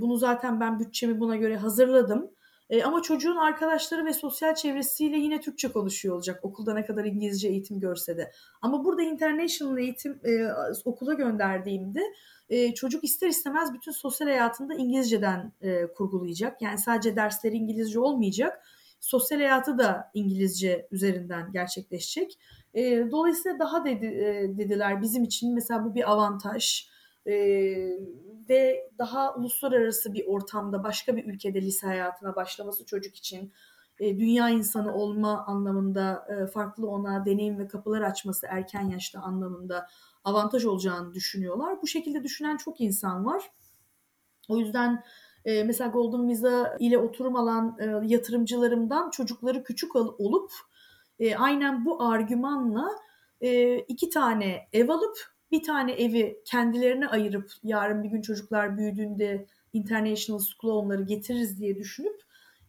bunu 0.00 0.16
zaten 0.16 0.60
ben 0.60 0.78
bütçemi 0.78 1.20
buna 1.20 1.36
göre 1.36 1.56
hazırladım. 1.56 2.30
E, 2.74 2.84
ama 2.84 3.02
çocuğun 3.02 3.36
arkadaşları 3.36 4.04
ve 4.04 4.12
sosyal 4.12 4.54
çevresiyle 4.54 5.16
yine 5.16 5.40
Türkçe 5.40 5.68
konuşuyor 5.68 6.14
olacak 6.14 6.40
okulda 6.42 6.74
ne 6.74 6.84
kadar 6.84 7.04
İngilizce 7.04 7.48
eğitim 7.48 7.80
görse 7.80 8.16
de. 8.16 8.32
Ama 8.62 8.84
burada 8.84 9.02
international 9.02 9.78
eğitim 9.78 10.20
e, 10.24 10.48
okula 10.84 11.14
gönderdiğimde 11.14 12.00
e, 12.48 12.74
çocuk 12.74 13.04
ister 13.04 13.28
istemez 13.28 13.74
bütün 13.74 13.92
sosyal 13.92 14.28
hayatında 14.28 14.74
İngilizceden 14.74 15.52
e, 15.60 15.86
kurgulayacak. 15.86 16.62
Yani 16.62 16.78
sadece 16.78 17.16
dersleri 17.16 17.56
İngilizce 17.56 18.00
olmayacak. 18.00 18.66
Sosyal 19.00 19.38
hayatı 19.38 19.78
da 19.78 20.10
İngilizce 20.14 20.88
üzerinden 20.90 21.52
gerçekleşecek. 21.52 22.38
E, 22.74 23.10
dolayısıyla 23.10 23.58
daha 23.58 23.84
dedi, 23.84 24.06
e, 24.06 24.58
dediler 24.58 25.02
bizim 25.02 25.24
için 25.24 25.54
mesela 25.54 25.84
bu 25.84 25.94
bir 25.94 26.12
avantaj. 26.12 26.93
E, 27.26 27.34
ve 28.48 28.90
daha 28.98 29.34
uluslararası 29.34 30.14
bir 30.14 30.26
ortamda 30.26 30.84
başka 30.84 31.16
bir 31.16 31.24
ülkede 31.24 31.62
lise 31.62 31.86
hayatına 31.86 32.36
başlaması 32.36 32.86
çocuk 32.86 33.16
için 33.16 33.52
e, 34.00 34.18
dünya 34.18 34.48
insanı 34.48 34.94
olma 34.94 35.44
anlamında 35.46 36.26
e, 36.28 36.46
farklı 36.46 36.88
ona 36.88 37.26
deneyim 37.26 37.58
ve 37.58 37.68
kapılar 37.68 38.02
açması 38.02 38.46
erken 38.50 38.90
yaşta 38.90 39.20
anlamında 39.20 39.88
avantaj 40.24 40.64
olacağını 40.64 41.14
düşünüyorlar. 41.14 41.82
Bu 41.82 41.86
şekilde 41.86 42.22
düşünen 42.22 42.56
çok 42.56 42.80
insan 42.80 43.26
var. 43.26 43.50
O 44.48 44.58
yüzden 44.58 45.04
e, 45.44 45.64
mesela 45.64 45.90
Golden 45.90 46.28
Visa 46.28 46.76
ile 46.80 46.98
oturum 46.98 47.36
alan 47.36 47.76
e, 47.80 48.06
yatırımcılarımdan 48.06 49.10
çocukları 49.10 49.64
küçük 49.64 49.96
olup 49.96 50.52
e, 51.18 51.36
aynen 51.36 51.84
bu 51.84 52.02
argümanla 52.02 52.90
e, 53.40 53.78
iki 53.78 54.10
tane 54.10 54.68
ev 54.72 54.88
alıp 54.88 55.33
bir 55.54 55.62
tane 55.62 55.92
evi 55.92 56.42
kendilerine 56.44 57.08
ayırıp 57.08 57.50
yarın 57.62 58.02
bir 58.02 58.08
gün 58.08 58.22
çocuklar 58.22 58.78
büyüdüğünde 58.78 59.46
international 59.72 60.40
school'a 60.40 60.74
onları 60.74 61.02
getiririz 61.02 61.60
diye 61.60 61.78
düşünüp 61.78 62.20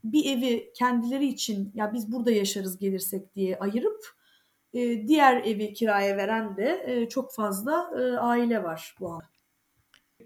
bir 0.03 0.37
evi 0.37 0.73
kendileri 0.73 1.27
için 1.27 1.71
ya 1.75 1.93
biz 1.93 2.11
burada 2.11 2.31
yaşarız 2.31 2.77
gelirsek 2.77 3.35
diye 3.35 3.57
ayırıp 3.59 4.05
e, 4.73 5.07
diğer 5.07 5.43
evi 5.43 5.73
kiraya 5.73 6.17
veren 6.17 6.57
de 6.57 6.83
e, 6.87 7.09
çok 7.09 7.33
fazla 7.33 7.91
e, 7.99 8.17
aile 8.17 8.63
var 8.63 8.95
bu 8.99 9.11
an. 9.11 9.21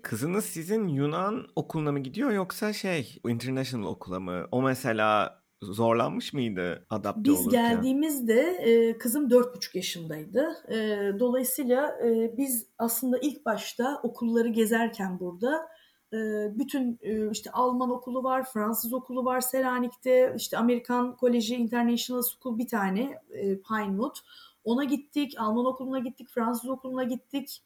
Kızınız 0.01 0.45
sizin 0.45 0.87
Yunan 0.87 1.47
okuluna 1.55 1.91
mı 1.91 1.99
gidiyor 1.99 2.31
yoksa 2.31 2.73
şey 2.73 3.19
international 3.27 3.87
okula 3.87 4.19
mı? 4.19 4.47
O 4.51 4.61
mesela 4.61 5.38
zorlanmış 5.61 6.33
mıydı 6.33 6.85
adapte 6.89 7.23
Biz 7.23 7.41
olurken? 7.41 7.75
geldiğimizde 7.75 8.41
e, 8.41 8.97
kızım 8.97 9.29
dört 9.29 9.55
buçuk 9.55 9.75
yaşındaydı. 9.75 10.47
E, 10.69 10.75
dolayısıyla 11.19 11.99
e, 12.05 12.37
biz 12.37 12.67
aslında 12.77 13.17
ilk 13.17 13.45
başta 13.45 13.99
okulları 14.03 14.47
gezerken 14.47 15.19
burada 15.19 15.67
e, 16.13 16.17
bütün 16.59 16.99
e, 17.01 17.31
işte 17.31 17.51
Alman 17.51 17.91
okulu 17.91 18.23
var, 18.23 18.45
Fransız 18.53 18.93
okulu 18.93 19.25
var 19.25 19.41
Selanik'te, 19.41 20.33
işte 20.37 20.57
Amerikan 20.57 21.15
Koleji 21.15 21.55
International 21.55 22.21
School 22.21 22.57
bir 22.57 22.67
tane 22.67 23.19
e, 23.29 23.41
Pinewood. 23.61 24.15
Ona 24.63 24.83
gittik, 24.83 25.33
Alman 25.37 25.65
okuluna 25.65 25.99
gittik, 25.99 26.29
Fransız 26.29 26.69
okuluna 26.69 27.03
gittik. 27.03 27.63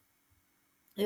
E, 0.98 1.04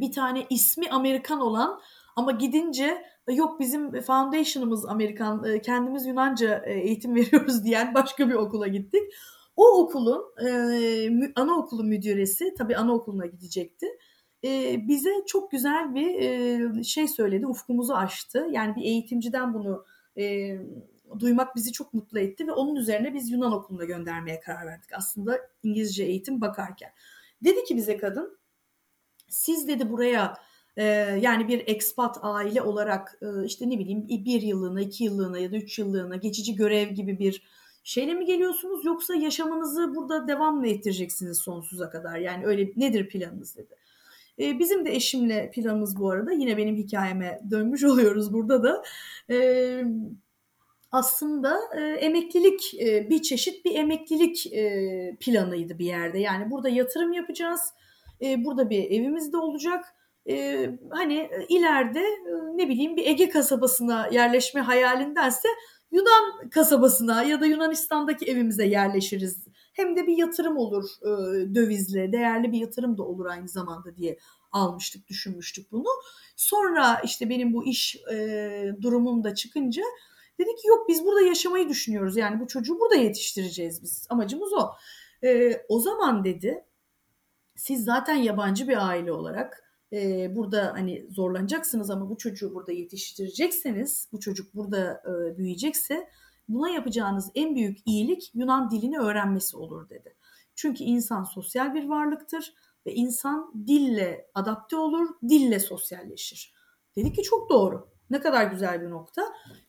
bir 0.00 0.12
tane 0.12 0.46
ismi 0.50 0.90
Amerikan 0.90 1.40
olan 1.40 1.80
ama 2.20 2.32
gidince 2.32 3.04
yok 3.28 3.60
bizim 3.60 4.00
foundation'ımız 4.00 4.86
Amerikan, 4.86 5.44
e, 5.44 5.62
kendimiz 5.62 6.06
Yunanca 6.06 6.62
e, 6.66 6.72
eğitim 6.72 7.14
veriyoruz 7.16 7.64
diyen 7.64 7.94
başka 7.94 8.28
bir 8.28 8.34
okula 8.34 8.68
gittik. 8.68 9.02
O 9.56 9.82
okulun 9.82 10.24
e, 10.46 11.32
anaokulu 11.36 11.84
müdüresi, 11.84 12.54
tabii 12.58 12.76
anaokuluna 12.76 13.26
gidecekti. 13.26 13.86
E, 14.44 14.78
bize 14.88 15.10
çok 15.26 15.50
güzel 15.50 15.94
bir 15.94 16.14
e, 16.20 16.84
şey 16.84 17.08
söyledi, 17.08 17.46
ufkumuzu 17.46 17.92
açtı. 17.92 18.46
Yani 18.50 18.76
bir 18.76 18.82
eğitimciden 18.82 19.54
bunu 19.54 19.84
e, 20.18 20.56
duymak 21.18 21.56
bizi 21.56 21.72
çok 21.72 21.94
mutlu 21.94 22.18
etti 22.18 22.46
ve 22.46 22.52
onun 22.52 22.76
üzerine 22.76 23.14
biz 23.14 23.30
Yunan 23.30 23.52
okuluna 23.52 23.84
göndermeye 23.84 24.40
karar 24.40 24.66
verdik. 24.66 24.90
Aslında 24.96 25.38
İngilizce 25.62 26.04
eğitim 26.04 26.40
bakarken. 26.40 26.90
Dedi 27.44 27.64
ki 27.64 27.76
bize 27.76 27.96
kadın, 27.96 28.38
siz 29.28 29.68
dedi 29.68 29.90
buraya 29.90 30.34
yani 31.20 31.48
bir 31.48 31.62
expat 31.66 32.18
aile 32.22 32.62
olarak 32.62 33.18
e, 33.22 33.44
işte 33.44 33.70
ne 33.70 33.78
bileyim 33.78 34.08
bir 34.08 34.42
yıllığına, 34.42 34.80
iki 34.80 35.04
yıllığına 35.04 35.38
ya 35.38 35.52
da 35.52 35.56
üç 35.56 35.78
yıllığına 35.78 36.16
geçici 36.16 36.54
görev 36.54 36.88
gibi 36.88 37.18
bir 37.18 37.42
şeyle 37.84 38.14
mi 38.14 38.24
geliyorsunuz 38.24 38.84
yoksa 38.84 39.14
yaşamınızı 39.14 39.94
burada 39.94 40.28
devam 40.28 40.56
mı 40.56 40.68
ettireceksiniz 40.68 41.38
sonsuza 41.38 41.90
kadar? 41.90 42.18
Yani 42.18 42.46
öyle 42.46 42.70
nedir 42.76 43.08
planınız 43.08 43.56
dedi. 43.56 43.74
Ee, 44.38 44.58
bizim 44.58 44.86
de 44.86 44.94
eşimle 44.94 45.50
planımız 45.50 46.00
bu 46.00 46.10
arada 46.10 46.32
yine 46.32 46.56
benim 46.56 46.76
hikayeme 46.76 47.40
dönmüş 47.50 47.84
oluyoruz 47.84 48.32
burada 48.32 48.62
da. 48.62 48.82
Ee, 49.30 49.84
aslında 50.92 51.60
e, 51.76 51.80
emeklilik 51.80 52.74
e, 52.80 53.10
bir 53.10 53.22
çeşit 53.22 53.64
bir 53.64 53.74
emeklilik 53.74 54.46
planıydı 55.20 55.78
bir 55.78 55.86
yerde. 55.86 56.18
Yani 56.18 56.50
burada 56.50 56.68
yatırım 56.68 57.12
yapacağız. 57.12 57.60
burada 58.20 58.70
bir 58.70 58.84
evimiz 58.84 59.32
de 59.32 59.36
olacak 59.36 59.94
e, 60.28 60.66
hani 60.90 61.30
ileride 61.48 62.04
ne 62.54 62.68
bileyim 62.68 62.96
bir 62.96 63.06
Ege 63.06 63.28
kasabasına 63.28 64.08
yerleşme 64.12 64.60
hayalindense 64.60 65.48
Yunan 65.92 66.50
kasabasına 66.50 67.22
ya 67.22 67.40
da 67.40 67.46
Yunanistan'daki 67.46 68.24
evimize 68.24 68.66
yerleşiriz 68.66 69.44
hem 69.72 69.96
de 69.96 70.06
bir 70.06 70.16
yatırım 70.16 70.56
olur 70.56 70.84
e, 71.02 71.08
dövizle, 71.54 72.12
değerli 72.12 72.52
bir 72.52 72.58
yatırım 72.58 72.98
da 72.98 73.02
olur 73.02 73.26
aynı 73.26 73.48
zamanda 73.48 73.96
diye 73.96 74.18
almıştık, 74.52 75.08
düşünmüştük 75.08 75.72
bunu. 75.72 75.88
Sonra 76.36 77.00
işte 77.04 77.30
benim 77.30 77.52
bu 77.52 77.66
iş 77.66 77.96
e, 78.12 78.72
durumum 78.82 79.24
da 79.24 79.34
çıkınca 79.34 79.82
dedik 80.38 80.58
ki 80.58 80.68
yok 80.68 80.88
biz 80.88 81.04
burada 81.04 81.20
yaşamayı 81.20 81.68
düşünüyoruz. 81.68 82.16
Yani 82.16 82.40
bu 82.40 82.46
çocuğu 82.46 82.80
burada 82.80 82.94
yetiştireceğiz 82.94 83.82
biz. 83.82 84.06
Amacımız 84.10 84.52
o. 84.52 84.70
E, 85.26 85.62
o 85.68 85.80
zaman 85.80 86.24
dedi 86.24 86.64
siz 87.56 87.84
zaten 87.84 88.14
yabancı 88.14 88.68
bir 88.68 88.88
aile 88.88 89.12
olarak 89.12 89.69
e, 89.92 90.36
burada 90.36 90.72
hani 90.72 91.06
zorlanacaksınız 91.10 91.90
ama 91.90 92.10
bu 92.10 92.18
çocuğu 92.18 92.54
burada 92.54 92.72
yetiştirecekseniz, 92.72 94.08
bu 94.12 94.20
çocuk 94.20 94.54
burada 94.54 95.02
e, 95.06 95.38
büyüyecekse 95.38 96.08
buna 96.48 96.70
yapacağınız 96.70 97.30
en 97.34 97.54
büyük 97.56 97.78
iyilik 97.86 98.30
Yunan 98.34 98.70
dilini 98.70 98.98
öğrenmesi 98.98 99.56
olur 99.56 99.88
dedi. 99.88 100.16
Çünkü 100.54 100.84
insan 100.84 101.24
sosyal 101.24 101.74
bir 101.74 101.88
varlıktır 101.88 102.54
ve 102.86 102.94
insan 102.94 103.52
dille 103.66 104.26
adapte 104.34 104.76
olur, 104.76 105.08
dille 105.28 105.58
sosyalleşir. 105.58 106.54
Dedik 106.96 107.14
ki 107.16 107.22
çok 107.22 107.50
doğru. 107.50 107.88
Ne 108.10 108.20
kadar 108.20 108.44
güzel 108.44 108.82
bir 108.82 108.90
nokta 108.90 109.22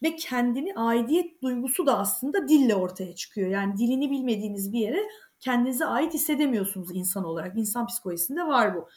ve 0.03 0.15
kendini 0.15 0.76
aidiyet 0.76 1.41
duygusu 1.41 1.86
da 1.86 1.99
aslında 1.99 2.47
dille 2.47 2.76
ortaya 2.76 3.15
çıkıyor. 3.15 3.49
Yani 3.49 3.78
dilini 3.78 4.11
bilmediğiniz 4.11 4.74
bir 4.74 4.80
yere 4.80 5.09
kendinize 5.39 5.86
ait 5.86 6.13
hissedemiyorsunuz 6.13 6.95
insan 6.95 7.24
olarak. 7.24 7.57
İnsan 7.57 7.88
psikolojisinde 7.88 8.47
var 8.47 8.76
bu. 8.76 8.88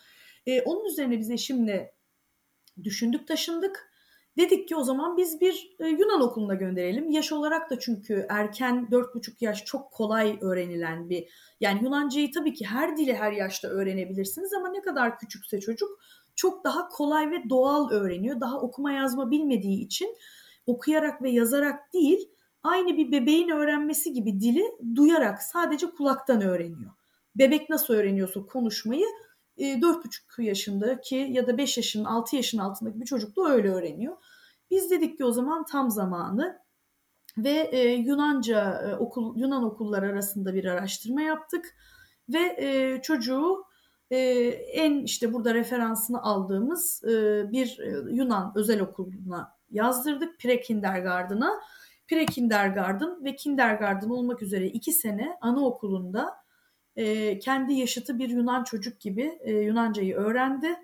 Ee, 0.47 0.63
onun 0.63 0.85
üzerine 0.85 1.19
biz 1.19 1.31
eşimle 1.31 1.95
düşündük 2.85 3.29
taşındık. 3.29 3.91
Dedik 4.39 4.69
ki 4.69 4.77
o 4.77 4.85
zaman 4.85 5.17
biz 5.17 5.41
bir 5.41 5.77
e, 5.81 5.87
Yunan 5.87 6.21
okuluna 6.21 6.55
gönderelim. 6.55 7.11
Yaş 7.11 7.33
olarak 7.33 7.71
da 7.71 7.79
çünkü 7.79 8.27
erken 8.29 8.89
4,5 8.91 9.33
yaş 9.41 9.65
çok 9.65 9.93
kolay 9.93 10.39
öğrenilen 10.41 11.11
bir 11.11 11.29
yani 11.61 11.85
Yunancayı 11.85 12.33
tabii 12.33 12.55
ki 12.55 12.67
her 12.67 12.97
dili 12.97 13.15
her 13.15 13.33
yaşta 13.33 13.69
öğrenebilirsiniz 13.69 14.53
ama 14.53 14.69
ne 14.69 14.83
kadar 14.83 15.19
küçükse 15.19 15.61
çocuk 15.61 16.01
çok 16.37 16.65
daha 16.65 16.89
kolay 16.89 17.31
ve 17.31 17.51
doğal 17.51 17.91
öğreniyor. 17.91 18.41
Daha 18.41 18.61
okuma 18.61 18.93
yazma 18.93 19.31
bilmediği 19.31 19.85
için 19.85 20.17
okuyarak 20.67 21.23
ve 21.23 21.31
yazarak 21.31 21.93
değil 21.93 22.29
aynı 22.63 22.97
bir 22.97 23.13
bebeğin 23.13 23.49
öğrenmesi 23.49 24.13
gibi 24.13 24.41
dili 24.41 24.65
duyarak 24.95 25.43
sadece 25.43 25.91
kulaktan 25.91 26.41
öğreniyor. 26.43 26.91
Bebek 27.37 27.71
nasıl 27.71 27.95
öğreniyorsa 27.95 28.47
konuşmayı 28.47 29.07
4,5 29.59 30.43
e, 30.43 30.45
yaşındaki 30.45 31.15
ya 31.15 31.47
da 31.47 31.59
5 31.59 31.77
yaşın 31.77 32.05
6 32.05 32.37
yaşın 32.37 32.59
altındaki 32.59 33.01
bir 33.01 33.07
çocuk 33.07 33.37
da 33.37 33.49
öyle 33.49 33.71
öğreniyor. 33.71 34.17
Biz 34.71 34.91
dedik 34.91 35.19
ki 35.19 35.25
o 35.25 35.33
zaman 35.33 35.65
tam 35.65 35.91
zamanı 35.91 36.59
ve 37.39 37.69
e, 37.73 37.89
Yunanca 37.89 38.83
e, 38.83 38.95
okul 38.95 39.39
Yunan 39.39 39.65
okullar 39.65 40.03
arasında 40.03 40.55
bir 40.55 40.65
araştırma 40.65 41.23
yaptık 41.23 41.77
ve 42.29 42.57
e, 42.59 43.03
çocuğu 43.03 43.65
e, 44.11 44.19
en 44.73 45.05
işte 45.05 45.33
burada 45.33 45.55
referansını 45.55 46.23
aldığımız 46.23 47.05
e, 47.05 47.45
bir 47.53 47.79
e, 47.79 48.15
Yunan 48.15 48.53
özel 48.55 48.81
okuluna 48.81 49.57
yazdırdık 49.71 50.41
pre-kindergarten'a. 50.41 51.51
Pre-kindergarten 52.09 53.25
ve 53.25 53.37
kindergarten 53.37 54.09
olmak 54.09 54.43
üzere 54.43 54.67
iki 54.67 54.93
sene 54.93 55.37
anaokulunda 55.41 56.44
e, 56.97 57.39
kendi 57.39 57.73
yaşıtı 57.75 58.19
bir 58.19 58.29
Yunan 58.29 58.65
çocuk 58.65 59.01
gibi 59.01 59.39
e, 59.41 59.53
Yunancayı 59.53 60.15
öğrendi. 60.15 60.77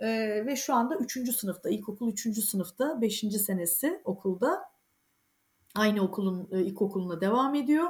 E, 0.00 0.08
ve 0.46 0.56
şu 0.56 0.74
anda 0.74 0.96
3. 0.96 1.36
sınıfta, 1.36 1.70
ilkokul 1.70 2.12
3. 2.12 2.44
sınıfta 2.44 3.00
5. 3.00 3.20
senesi 3.20 4.00
okulda. 4.04 4.62
Aynı 5.74 6.02
okulun 6.02 6.48
e, 6.52 6.60
ilkokuluna 6.60 7.20
devam 7.20 7.54
ediyor. 7.54 7.88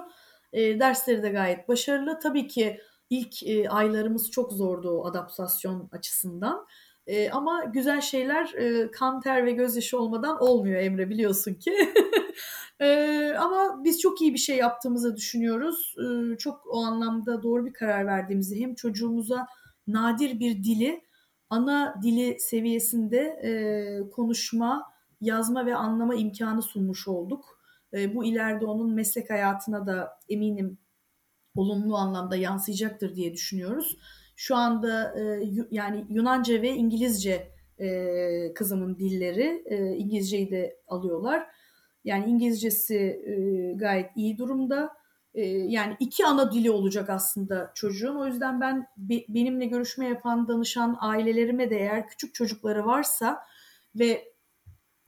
E, 0.52 0.80
dersleri 0.80 1.22
de 1.22 1.28
gayet 1.28 1.68
başarılı. 1.68 2.18
Tabii 2.18 2.48
ki 2.48 2.80
ilk 3.10 3.42
e, 3.42 3.68
aylarımız 3.68 4.30
çok 4.30 4.52
zordu 4.52 4.90
o 4.90 5.06
adaptasyon 5.06 5.88
açısından. 5.92 6.66
E, 7.08 7.30
ama 7.30 7.64
güzel 7.64 8.00
şeyler 8.00 8.54
e, 8.54 8.90
kan, 8.90 9.20
ter 9.20 9.46
ve 9.46 9.52
gözyaşı 9.52 9.98
olmadan 9.98 10.42
olmuyor 10.42 10.80
Emre 10.80 11.10
biliyorsun 11.10 11.54
ki. 11.54 11.72
e, 12.80 13.32
ama 13.38 13.84
biz 13.84 14.00
çok 14.00 14.20
iyi 14.20 14.34
bir 14.34 14.38
şey 14.38 14.56
yaptığımızı 14.56 15.16
düşünüyoruz. 15.16 15.94
E, 15.98 16.36
çok 16.38 16.66
o 16.66 16.84
anlamda 16.84 17.42
doğru 17.42 17.66
bir 17.66 17.72
karar 17.72 18.06
verdiğimizi 18.06 18.60
hem 18.60 18.74
çocuğumuza 18.74 19.46
nadir 19.86 20.40
bir 20.40 20.64
dili 20.64 21.04
ana 21.50 21.94
dili 22.02 22.36
seviyesinde 22.40 23.18
e, 23.18 23.50
konuşma, 24.10 24.92
yazma 25.20 25.66
ve 25.66 25.74
anlama 25.74 26.14
imkanı 26.14 26.62
sunmuş 26.62 27.08
olduk. 27.08 27.60
E, 27.92 28.14
bu 28.14 28.24
ileride 28.24 28.66
onun 28.66 28.94
meslek 28.94 29.30
hayatına 29.30 29.86
da 29.86 30.18
eminim 30.28 30.78
olumlu 31.54 31.96
anlamda 31.96 32.36
yansıyacaktır 32.36 33.14
diye 33.14 33.32
düşünüyoruz. 33.32 33.96
Şu 34.40 34.56
anda 34.56 35.14
e, 35.20 35.42
yani 35.70 36.06
Yunanca 36.08 36.62
ve 36.62 36.70
İngilizce 36.70 37.52
e, 37.78 38.54
kızımın 38.54 38.98
dilleri, 38.98 39.62
e, 39.66 39.96
İngilizceyi 39.96 40.50
de 40.50 40.80
alıyorlar. 40.86 41.46
Yani 42.04 42.30
İngilizcesi 42.30 42.96
e, 42.96 43.32
gayet 43.76 44.10
iyi 44.16 44.38
durumda. 44.38 44.90
E, 45.34 45.46
yani 45.46 45.96
iki 46.00 46.26
ana 46.26 46.52
dili 46.52 46.70
olacak 46.70 47.10
aslında 47.10 47.72
çocuğun. 47.74 48.16
O 48.16 48.26
yüzden 48.26 48.60
ben 48.60 48.86
be, 48.96 49.14
benimle 49.28 49.66
görüşme 49.66 50.08
yapan 50.08 50.48
danışan 50.48 50.96
ailelerime 51.00 51.70
de 51.70 51.76
eğer 51.76 52.08
küçük 52.08 52.34
çocukları 52.34 52.86
varsa 52.86 53.40
ve 53.94 54.32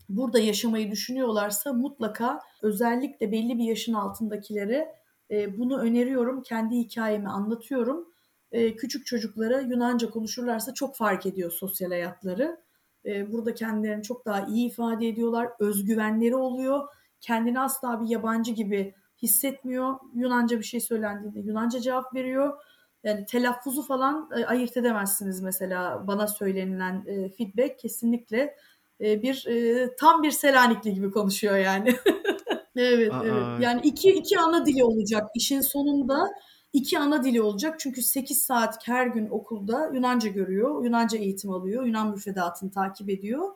burada 0.09 0.39
yaşamayı 0.39 0.91
düşünüyorlarsa 0.91 1.73
mutlaka 1.73 2.41
özellikle 2.63 3.33
belli 3.33 3.59
bir 3.59 3.65
yaşın 3.65 3.93
altındakilere 3.95 4.95
e, 5.31 5.59
bunu 5.59 5.79
öneriyorum. 5.79 6.43
Kendi 6.43 6.77
hikayemi 6.77 7.29
anlatıyorum. 7.29 8.10
E, 8.53 8.77
küçük 8.77 9.07
çocuklara 9.07 9.61
Yunanca 9.61 10.11
konuşurlarsa 10.11 10.75
çok 10.75 10.97
fark 10.97 11.27
ediyor 11.27 11.51
sosyal 11.51 11.91
hayatları. 11.91 12.61
E, 13.05 13.33
burada 13.33 13.55
kendilerini 13.55 14.03
çok 14.03 14.27
daha 14.27 14.47
iyi 14.47 14.69
ifade 14.69 15.09
ediyorlar. 15.09 15.49
Özgüvenleri 15.61 16.35
oluyor. 16.37 16.89
Kendini 17.21 17.61
asla 17.61 18.01
bir 18.01 18.09
yabancı 18.09 18.53
gibi 18.53 18.95
hissetmiyor. 19.23 19.95
Yunanca 20.15 20.59
bir 20.59 20.65
şey 20.65 20.81
söylendiğinde 20.81 21.41
Yunanca 21.41 21.81
cevap 21.81 22.15
veriyor. 22.15 22.59
Yani 23.05 23.27
telaffuzu 23.27 23.83
falan 23.83 24.31
e, 24.37 24.45
ayırt 24.45 24.77
edemezsiniz 24.77 25.41
mesela 25.41 26.07
bana 26.07 26.27
söylenilen 26.27 27.05
e, 27.07 27.29
feedback 27.29 27.79
kesinlikle 27.79 28.57
e, 29.01 29.23
bir 29.23 29.47
e, 29.47 29.89
tam 29.97 30.23
bir 30.23 30.31
Selanikli 30.31 30.95
gibi 30.95 31.11
konuşuyor 31.11 31.57
yani. 31.57 31.97
evet, 32.77 33.13
Aa. 33.13 33.23
evet. 33.25 33.61
Yani 33.61 33.81
iki 33.85 34.11
iki 34.11 34.39
ana 34.39 34.67
dili 34.67 34.85
olacak 34.85 35.31
işin 35.35 35.61
sonunda 35.61 36.29
iki 36.73 36.99
ana 36.99 37.25
dili 37.25 37.43
olacak. 37.43 37.81
Çünkü 37.81 38.03
8 38.03 38.43
saat 38.43 38.89
her 38.89 39.07
gün 39.07 39.29
okulda 39.31 39.91
Yunanca 39.95 40.31
görüyor. 40.31 40.85
Yunanca 40.85 41.19
eğitim 41.19 41.51
alıyor. 41.51 41.85
Yunan 41.85 42.11
müfredatını 42.11 42.71
takip 42.71 43.11
ediyor. 43.11 43.49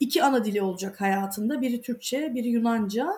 İki 0.00 0.24
ana 0.24 0.44
dili 0.44 0.62
olacak 0.62 1.00
hayatında. 1.00 1.60
Biri 1.60 1.80
Türkçe, 1.82 2.34
biri 2.34 2.48
Yunanca. 2.48 3.12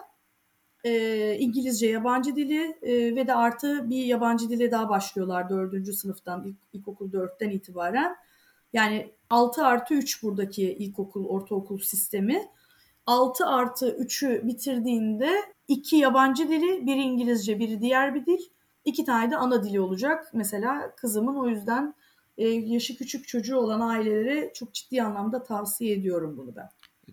E, 0.84 1.36
İngilizce 1.38 1.86
yabancı 1.86 2.36
dili 2.36 2.78
e, 2.82 3.16
ve 3.16 3.26
de 3.26 3.34
artı 3.34 3.90
bir 3.90 4.05
yabancı 4.05 4.51
dile 4.51 4.70
daha 4.70 4.88
başlıyorlar 4.88 5.48
dördüncü 5.48 5.92
sınıftan, 5.92 6.44
ilk, 6.44 6.57
ilkokul 6.72 7.12
dörtten 7.12 7.51
itibaren. 7.51 8.16
Yani 8.72 9.11
6 9.30 9.66
artı 9.66 9.94
3 9.94 10.22
buradaki 10.22 10.62
ilkokul, 10.62 11.26
ortaokul 11.26 11.78
sistemi. 11.78 12.48
6 13.07 13.46
artı 13.46 13.96
3'ü 13.96 14.46
bitirdiğinde 14.46 15.30
iki 15.68 15.96
yabancı 15.96 16.48
dili, 16.48 16.86
biri 16.86 17.03
İngilizce, 17.03 17.59
biri 17.59 17.80
diğer 17.80 18.14
bir 18.14 18.26
dil. 18.26 18.40
İki 18.84 19.04
tane 19.04 19.30
de 19.30 19.36
ana 19.36 19.64
dili 19.64 19.80
olacak. 19.80 20.30
Mesela 20.32 20.94
kızımın 20.96 21.36
o 21.36 21.48
yüzden 21.48 21.94
e, 22.38 22.48
yaşı 22.48 22.96
küçük 22.96 23.28
çocuğu 23.28 23.56
olan 23.56 23.80
ailelere 23.80 24.52
çok 24.54 24.74
ciddi 24.74 25.02
anlamda 25.02 25.42
tavsiye 25.42 25.96
ediyorum 25.96 26.36
bunu 26.36 26.56
ben. 26.56 26.68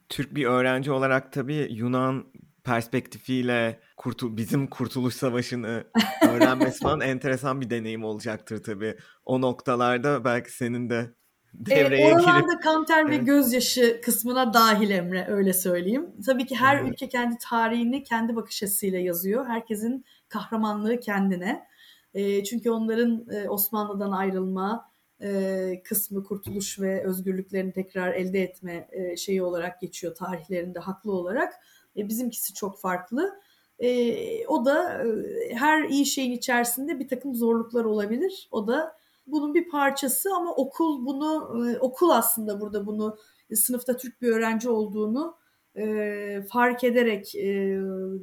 Türk 0.09 0.35
bir 0.35 0.45
öğrenci 0.45 0.91
olarak 0.91 1.33
tabii 1.33 1.67
Yunan 1.71 2.25
perspektifiyle 2.63 3.79
kurtul 3.97 4.37
bizim 4.37 4.67
Kurtuluş 4.67 5.13
Savaşı'nı 5.13 5.83
öğrenmesi 6.29 6.79
falan 6.79 7.01
enteresan 7.01 7.61
bir 7.61 7.69
deneyim 7.69 8.03
olacaktır 8.03 8.63
tabii. 8.63 8.97
O 9.25 9.41
noktalarda 9.41 10.25
belki 10.25 10.51
senin 10.51 10.89
de 10.89 11.13
devreye 11.53 12.09
e, 12.09 12.13
oralarda 12.13 12.39
girip... 12.39 12.63
kanter 12.63 13.01
evet. 13.01 13.11
ve 13.11 13.17
gözyaşı 13.17 14.01
kısmına 14.03 14.53
dahil 14.53 14.89
Emre 14.89 15.27
öyle 15.29 15.53
söyleyeyim. 15.53 16.05
Tabii 16.25 16.45
ki 16.45 16.55
her 16.55 16.77
evet. 16.77 16.91
ülke 16.91 17.09
kendi 17.09 17.35
tarihini 17.37 18.03
kendi 18.03 18.35
bakış 18.35 18.63
açısıyla 18.63 18.99
yazıyor. 18.99 19.47
Herkesin 19.47 20.05
kahramanlığı 20.29 20.99
kendine. 20.99 21.67
E, 22.13 22.43
çünkü 22.43 22.71
onların 22.71 23.27
e, 23.31 23.49
Osmanlı'dan 23.49 24.11
ayrılma 24.11 24.91
e, 25.21 25.81
kısmı 25.83 26.23
kurtuluş 26.23 26.79
ve 26.79 27.03
özgürlüklerini 27.03 27.73
tekrar 27.73 28.13
elde 28.13 28.41
etme 28.41 28.87
e, 28.91 29.17
şeyi 29.17 29.43
olarak 29.43 29.81
geçiyor 29.81 30.15
tarihlerinde 30.15 30.79
haklı 30.79 31.11
olarak. 31.11 31.53
E, 31.97 32.09
bizimkisi 32.09 32.53
çok 32.53 32.79
farklı. 32.81 33.39
E, 33.79 34.47
o 34.47 34.65
da 34.65 35.03
e, 35.03 35.55
her 35.55 35.83
iyi 35.83 36.05
şeyin 36.05 36.31
içerisinde 36.31 36.99
bir 36.99 37.07
takım 37.07 37.35
zorluklar 37.35 37.85
olabilir. 37.85 38.47
O 38.51 38.67
da 38.67 38.97
bunun 39.27 39.53
bir 39.53 39.69
parçası 39.69 40.29
ama 40.35 40.55
okul 40.55 41.05
bunu 41.05 41.57
e, 41.69 41.79
okul 41.79 42.09
aslında 42.09 42.61
burada 42.61 42.85
bunu 42.85 43.17
e, 43.49 43.55
sınıfta 43.55 43.97
Türk 43.97 44.21
bir 44.21 44.27
öğrenci 44.27 44.69
olduğunu 44.69 45.37
e, 45.75 46.41
fark 46.51 46.83
ederek 46.83 47.35
e, 47.35 47.77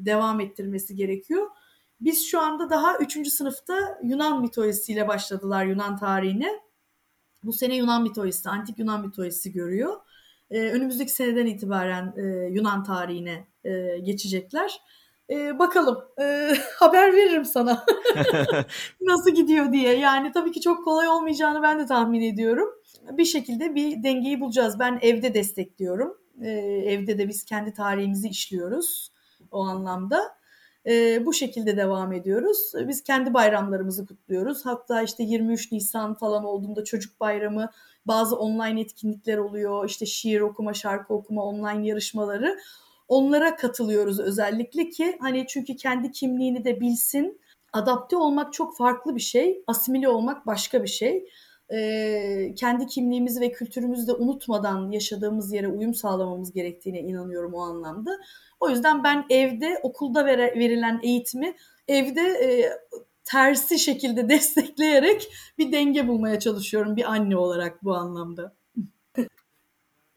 devam 0.04 0.40
ettirmesi 0.40 0.96
gerekiyor. 0.96 1.46
Biz 2.00 2.26
şu 2.26 2.40
anda 2.40 2.70
daha 2.70 2.98
3. 2.98 3.28
sınıfta 3.28 3.98
Yunan 4.02 4.40
mitolojisiyle 4.40 5.08
başladılar 5.08 5.64
Yunan 5.64 5.96
tarihine. 5.96 6.60
Bu 7.44 7.52
sene 7.52 7.76
Yunan 7.76 8.02
mitolojisi, 8.02 8.48
antik 8.48 8.78
Yunan 8.78 9.06
mitolojisi 9.06 9.52
görüyor. 9.52 10.00
Ee, 10.50 10.60
önümüzdeki 10.60 11.12
seneden 11.12 11.46
itibaren 11.46 12.14
e, 12.16 12.22
Yunan 12.52 12.84
tarihine 12.84 13.46
e, 13.64 13.98
geçecekler. 13.98 14.80
E, 15.30 15.58
bakalım 15.58 15.98
e, 16.20 16.54
haber 16.78 17.12
veririm 17.12 17.44
sana 17.44 17.84
nasıl 19.00 19.30
gidiyor 19.30 19.72
diye. 19.72 19.98
Yani 19.98 20.32
tabii 20.32 20.52
ki 20.52 20.60
çok 20.60 20.84
kolay 20.84 21.08
olmayacağını 21.08 21.62
ben 21.62 21.78
de 21.78 21.86
tahmin 21.86 22.20
ediyorum. 22.20 22.68
Bir 23.10 23.24
şekilde 23.24 23.74
bir 23.74 24.02
dengeyi 24.02 24.40
bulacağız. 24.40 24.78
Ben 24.78 24.98
evde 25.02 25.34
destekliyorum. 25.34 26.18
E, 26.42 26.50
evde 26.86 27.18
de 27.18 27.28
biz 27.28 27.44
kendi 27.44 27.72
tarihimizi 27.72 28.28
işliyoruz 28.28 29.12
o 29.50 29.64
anlamda. 29.64 30.20
E, 30.86 31.26
bu 31.26 31.32
şekilde 31.32 31.76
devam 31.76 32.12
ediyoruz. 32.12 32.72
Biz 32.88 33.02
kendi 33.02 33.34
bayramlarımızı 33.34 34.06
kutluyoruz. 34.06 34.66
Hatta 34.66 35.02
işte 35.02 35.22
23 35.22 35.72
Nisan 35.72 36.14
falan 36.14 36.44
olduğunda 36.44 36.84
çocuk 36.84 37.20
bayramı, 37.20 37.70
bazı 38.06 38.36
online 38.36 38.80
etkinlikler 38.80 39.38
oluyor. 39.38 39.88
İşte 39.88 40.06
şiir 40.06 40.40
okuma, 40.40 40.74
şarkı 40.74 41.14
okuma, 41.14 41.44
online 41.44 41.86
yarışmaları. 41.86 42.58
Onlara 43.08 43.56
katılıyoruz 43.56 44.20
özellikle 44.20 44.88
ki 44.88 45.16
hani 45.20 45.44
çünkü 45.48 45.76
kendi 45.76 46.12
kimliğini 46.12 46.64
de 46.64 46.80
bilsin. 46.80 47.40
Adapte 47.72 48.16
olmak 48.16 48.52
çok 48.52 48.76
farklı 48.76 49.16
bir 49.16 49.20
şey, 49.20 49.62
asimile 49.66 50.08
olmak 50.08 50.46
başka 50.46 50.82
bir 50.82 50.88
şey. 50.88 51.28
Ee, 51.72 52.54
kendi 52.56 52.86
kimliğimizi 52.86 53.40
ve 53.40 53.52
kültürümüzü 53.52 54.06
de 54.06 54.12
unutmadan 54.12 54.90
yaşadığımız 54.90 55.52
yere 55.52 55.68
uyum 55.68 55.94
sağlamamız 55.94 56.52
gerektiğine 56.52 57.00
inanıyorum 57.00 57.54
o 57.54 57.60
anlamda. 57.60 58.10
O 58.60 58.70
yüzden 58.70 59.04
ben 59.04 59.26
evde 59.30 59.80
okulda 59.82 60.26
vere, 60.26 60.54
verilen 60.58 61.00
eğitimi 61.02 61.54
evde 61.88 62.20
e, 62.20 62.70
tersi 63.24 63.78
şekilde 63.78 64.28
destekleyerek 64.28 65.32
bir 65.58 65.72
denge 65.72 66.08
bulmaya 66.08 66.38
çalışıyorum 66.40 66.96
bir 66.96 67.12
anne 67.12 67.36
olarak 67.36 67.84
bu 67.84 67.94
anlamda. 67.94 68.54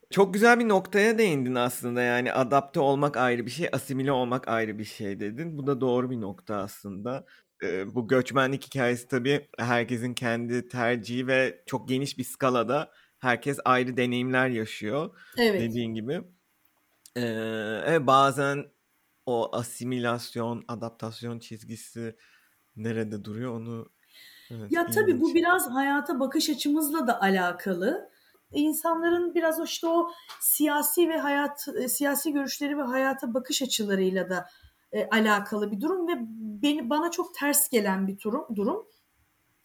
Çok 0.10 0.34
güzel 0.34 0.60
bir 0.60 0.70
noktaya 0.70 1.18
değindin 1.18 1.56
aslında 1.56 2.02
yani 2.02 2.34
adapte 2.34 2.80
olmak 2.80 3.18
ayrı 3.18 3.46
bir 3.46 3.52
şey, 3.52 3.70
asimile 3.72 4.12
olmak 4.12 4.48
ayrı 4.48 4.80
bir 4.80 4.84
şey 4.84 5.20
dedin. 5.20 5.58
Bu 5.58 5.68
da 5.68 5.82
doğru 5.82 6.10
bir 6.10 6.22
nokta 6.22 6.56
aslında. 6.56 7.26
Ee, 7.64 7.96
bu 7.96 8.08
göçmenlik 8.08 8.66
hikayesi 8.66 9.08
tabii 9.08 9.48
herkesin 9.58 10.14
kendi 10.14 10.68
tercihi 10.68 11.28
ve 11.28 11.64
çok 11.66 11.88
geniş 11.88 12.18
bir 12.18 12.24
skalada 12.24 12.92
herkes 13.20 13.60
ayrı 13.66 13.98
deneyimler 13.98 14.50
yaşıyor. 14.50 15.18
Evet. 15.38 15.62
Dediğin 15.62 15.94
gibi. 15.94 16.22
Ee, 17.18 18.08
bazen 18.08 18.66
o 19.26 19.56
asimilasyon, 19.56 20.66
adaptasyon 20.68 21.40
çizgisi 21.40 22.16
nerede 22.76 23.24
duruyor 23.24 23.56
onu 23.56 23.90
evet, 24.52 24.72
Ya 24.72 24.86
tabii 24.86 25.22
bu 25.22 25.34
biraz 25.34 25.70
hayata 25.70 26.20
bakış 26.20 26.50
açımızla 26.50 27.08
da 27.08 27.22
alakalı 27.22 28.10
insanların 28.52 29.36
biraz 29.36 29.66
işte 29.66 29.88
o 29.88 30.12
siyasi 30.40 31.10
ve 31.10 31.18
hayat 31.18 31.68
e, 31.82 31.88
siyasi 31.88 32.34
görüşleri 32.34 32.78
ve 32.78 32.82
hayata 32.82 33.34
bakış 33.34 33.62
açılarıyla 33.62 34.30
da 34.30 34.50
e, 34.92 35.10
alakalı 35.10 35.72
bir 35.72 35.82
durum 35.82 36.08
ve 36.08 36.14
beni 36.62 36.90
bana 36.90 37.12
çok 37.12 37.36
ters 37.36 37.70
gelen 37.70 38.08
bir 38.08 38.20
durum. 38.20 38.46
durum. 38.56 38.88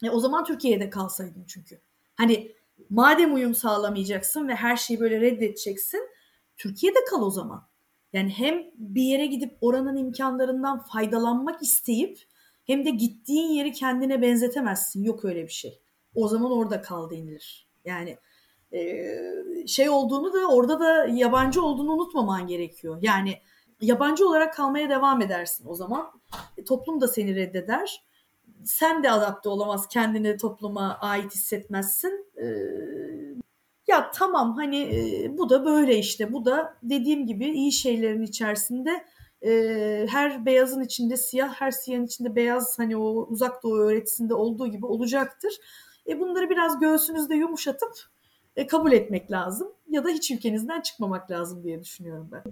E, 0.03 0.09
o 0.09 0.19
zaman 0.19 0.45
Türkiye'de 0.45 0.89
kalsaydım 0.89 1.45
çünkü. 1.47 1.81
Hani 2.15 2.51
madem 2.89 3.33
uyum 3.33 3.55
sağlamayacaksın 3.55 4.47
ve 4.47 4.55
her 4.55 4.77
şeyi 4.77 4.99
böyle 4.99 5.21
reddedeceksin, 5.21 6.09
Türkiye'de 6.57 6.99
kal 7.09 7.21
o 7.21 7.29
zaman. 7.29 7.67
Yani 8.13 8.29
hem 8.29 8.63
bir 8.75 9.03
yere 9.03 9.25
gidip 9.25 9.57
oranın 9.61 9.95
imkanlarından 9.95 10.79
faydalanmak 10.79 11.61
isteyip 11.61 12.19
hem 12.65 12.85
de 12.85 12.89
gittiğin 12.89 13.49
yeri 13.49 13.71
kendine 13.71 14.21
benzetemezsin. 14.21 15.03
Yok 15.03 15.25
öyle 15.25 15.43
bir 15.43 15.53
şey. 15.53 15.81
O 16.15 16.27
zaman 16.27 16.51
orada 16.51 16.81
kal 16.81 17.09
denilir. 17.09 17.67
Yani 17.85 18.17
şey 19.67 19.89
olduğunu 19.89 20.33
da 20.33 20.47
orada 20.47 20.79
da 20.79 21.05
yabancı 21.05 21.61
olduğunu 21.61 21.93
unutmaman 21.93 22.47
gerekiyor. 22.47 22.97
Yani 23.01 23.37
yabancı 23.81 24.27
olarak 24.27 24.53
kalmaya 24.53 24.89
devam 24.89 25.21
edersin 25.21 25.65
o 25.67 25.75
zaman. 25.75 26.11
E, 26.57 26.63
toplum 26.63 27.01
da 27.01 27.07
seni 27.07 27.35
reddeder. 27.35 28.03
Sen 28.65 29.03
de 29.03 29.11
adapte 29.11 29.49
olamaz, 29.49 29.87
kendini 29.87 30.37
topluma 30.37 30.97
ait 31.01 31.35
hissetmezsin. 31.35 32.27
E, 33.87 33.91
ya 33.91 34.11
tamam 34.11 34.55
hani 34.55 34.81
e, 34.81 35.37
bu 35.37 35.49
da 35.49 35.65
böyle 35.65 35.97
işte. 35.97 36.33
Bu 36.33 36.45
da 36.45 36.77
dediğim 36.83 37.27
gibi 37.27 37.45
iyi 37.45 37.71
şeylerin 37.71 38.21
içerisinde 38.21 39.05
her 40.09 40.45
beyazın 40.45 40.81
içinde 40.81 41.17
siyah, 41.17 41.53
her 41.53 41.71
siyahın 41.71 42.05
içinde 42.05 42.35
beyaz 42.35 42.79
hani 42.79 42.97
o 42.97 43.27
uzak 43.29 43.63
doğu 43.63 43.77
öğretisinde 43.77 44.33
olduğu 44.33 44.67
gibi 44.67 44.85
olacaktır. 44.85 45.53
E 46.07 46.19
bunları 46.19 46.49
biraz 46.49 46.79
göğsünüzde 46.79 47.35
yumuşatıp 47.35 47.91
e, 48.55 48.67
kabul 48.67 48.91
etmek 48.91 49.31
lazım 49.31 49.67
ya 49.89 50.03
da 50.03 50.09
hiç 50.09 50.31
ülkenizden 50.31 50.81
çıkmamak 50.81 51.31
lazım 51.31 51.63
diye 51.63 51.81
düşünüyorum 51.81 52.29
ben. 52.31 52.43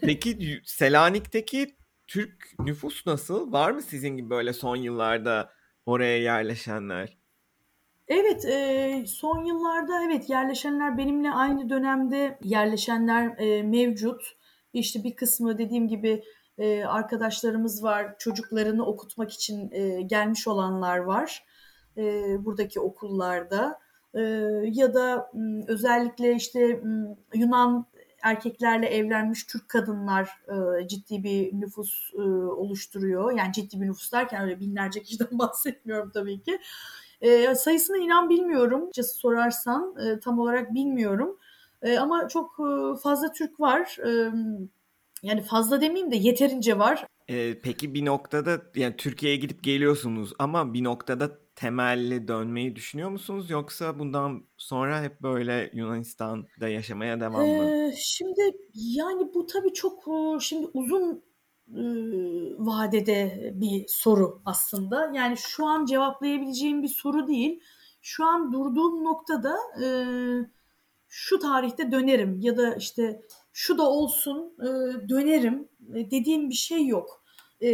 Peki 0.00 0.60
Selanik'teki 0.64 1.76
Türk 2.06 2.54
nüfus 2.58 3.06
nasıl? 3.06 3.52
Var 3.52 3.70
mı 3.70 3.82
sizin 3.82 4.16
gibi 4.16 4.30
böyle 4.30 4.52
son 4.52 4.76
yıllarda 4.76 5.50
oraya 5.86 6.18
yerleşenler? 6.18 7.18
Evet, 8.08 8.44
e, 8.44 9.04
son 9.06 9.44
yıllarda 9.44 10.02
evet 10.04 10.30
yerleşenler 10.30 10.98
benimle 10.98 11.30
aynı 11.30 11.70
dönemde 11.70 12.38
yerleşenler 12.42 13.38
e, 13.38 13.62
mevcut. 13.62 14.22
İşte 14.72 15.04
bir 15.04 15.16
kısmı 15.16 15.58
dediğim 15.58 15.88
gibi 15.88 16.22
e, 16.58 16.84
arkadaşlarımız 16.84 17.82
var, 17.82 18.18
çocuklarını 18.18 18.86
okutmak 18.86 19.32
için 19.32 19.70
e, 19.72 20.02
gelmiş 20.02 20.48
olanlar 20.48 20.98
var 20.98 21.44
e, 21.96 22.02
buradaki 22.44 22.80
okullarda. 22.80 23.86
Ee, 24.16 24.20
ya 24.72 24.94
da 24.94 25.30
özellikle 25.68 26.34
işte 26.34 26.80
Yunan 27.34 27.86
erkeklerle 28.22 28.86
evlenmiş 28.86 29.44
Türk 29.44 29.68
kadınlar 29.68 30.30
e, 30.48 30.88
ciddi 30.88 31.24
bir 31.24 31.60
nüfus 31.60 32.10
e, 32.14 32.22
oluşturuyor. 32.50 33.38
Yani 33.38 33.52
ciddi 33.52 33.80
bir 33.80 33.86
nüfus 33.86 34.12
derken 34.12 34.42
öyle 34.42 34.60
binlerce 34.60 35.02
kişiden 35.02 35.28
bahsetmiyorum 35.38 36.10
tabii 36.10 36.42
ki. 36.42 36.58
E, 37.20 37.54
sayısına 37.54 37.96
inan 37.96 38.30
bilmiyorum. 38.30 38.90
Cası 38.94 39.14
sorarsan 39.14 39.94
e, 39.96 40.20
tam 40.20 40.38
olarak 40.38 40.74
bilmiyorum. 40.74 41.38
E, 41.82 41.98
ama 41.98 42.28
çok 42.28 42.50
e, 42.60 43.00
fazla 43.02 43.32
Türk 43.32 43.60
var. 43.60 43.98
E, 44.06 44.30
yani 45.22 45.42
fazla 45.42 45.80
demeyeyim 45.80 46.12
de 46.12 46.16
yeterince 46.16 46.78
var. 46.78 47.06
E, 47.28 47.58
peki 47.60 47.94
bir 47.94 48.04
noktada 48.04 48.62
yani 48.74 48.96
Türkiye'ye 48.96 49.38
gidip 49.38 49.62
geliyorsunuz 49.62 50.32
ama 50.38 50.74
bir 50.74 50.84
noktada 50.84 51.38
temelli 51.56 52.28
dönmeyi 52.28 52.76
düşünüyor 52.76 53.10
musunuz 53.10 53.50
yoksa 53.50 53.98
bundan 53.98 54.44
sonra 54.56 55.02
hep 55.02 55.22
böyle 55.22 55.70
Yunanistan'da 55.74 56.68
yaşamaya 56.68 57.20
devam 57.20 57.46
mı? 57.46 57.64
Ee, 57.64 57.94
şimdi 57.98 58.40
yani 58.74 59.34
bu 59.34 59.46
tabii 59.46 59.72
çok 59.72 60.04
şimdi 60.40 60.66
uzun 60.74 61.12
e, 61.12 61.25
vadede 62.58 63.52
bir 63.54 63.84
soru 63.88 64.42
aslında. 64.44 65.10
Yani 65.14 65.36
şu 65.36 65.66
an 65.66 65.86
cevaplayabileceğim 65.86 66.82
bir 66.82 66.88
soru 66.88 67.28
değil. 67.28 67.60
Şu 68.02 68.24
an 68.24 68.52
durduğum 68.52 69.04
noktada 69.04 69.56
e, 69.82 69.86
şu 71.08 71.38
tarihte 71.38 71.92
dönerim 71.92 72.40
ya 72.40 72.56
da 72.56 72.74
işte 72.74 73.22
şu 73.52 73.78
da 73.78 73.90
olsun 73.90 74.54
e, 74.60 74.68
dönerim 75.08 75.68
dediğim 75.80 76.50
bir 76.50 76.54
şey 76.54 76.86
yok. 76.86 77.24
E, 77.60 77.70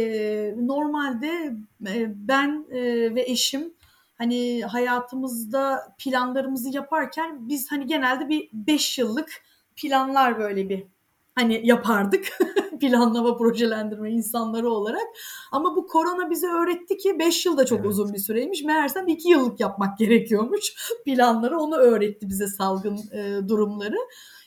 normalde 0.57 1.55
e, 1.87 2.13
ben 2.27 2.65
e, 2.71 2.81
ve 3.15 3.21
eşim 3.21 3.73
hani 4.15 4.61
hayatımızda 4.61 5.95
planlarımızı 5.99 6.69
yaparken 6.69 7.49
biz 7.49 7.71
hani 7.71 7.87
genelde 7.87 8.29
bir 8.29 8.49
5 8.53 8.97
yıllık 8.99 9.43
planlar 9.75 10.39
böyle 10.39 10.69
bir 10.69 10.92
hani 11.35 11.61
yapardık 11.63 12.25
planlama 12.81 13.37
projelendirme 13.37 14.11
insanları 14.11 14.69
olarak. 14.69 15.07
Ama 15.51 15.75
bu 15.75 15.87
korona 15.87 16.29
bize 16.29 16.47
öğretti 16.47 16.97
ki 16.97 17.19
5 17.19 17.45
yıl 17.45 17.57
da 17.57 17.65
çok 17.65 17.79
evet. 17.79 17.89
uzun 17.89 18.13
bir 18.13 18.19
süreymiş. 18.19 18.63
Meğersem 18.63 19.07
2 19.07 19.29
yıllık 19.29 19.59
yapmak 19.59 19.97
gerekiyormuş 19.97 20.73
planları. 21.05 21.59
Onu 21.59 21.75
öğretti 21.75 22.29
bize 22.29 22.47
salgın 22.47 22.97
e, 23.11 23.49
durumları. 23.49 23.97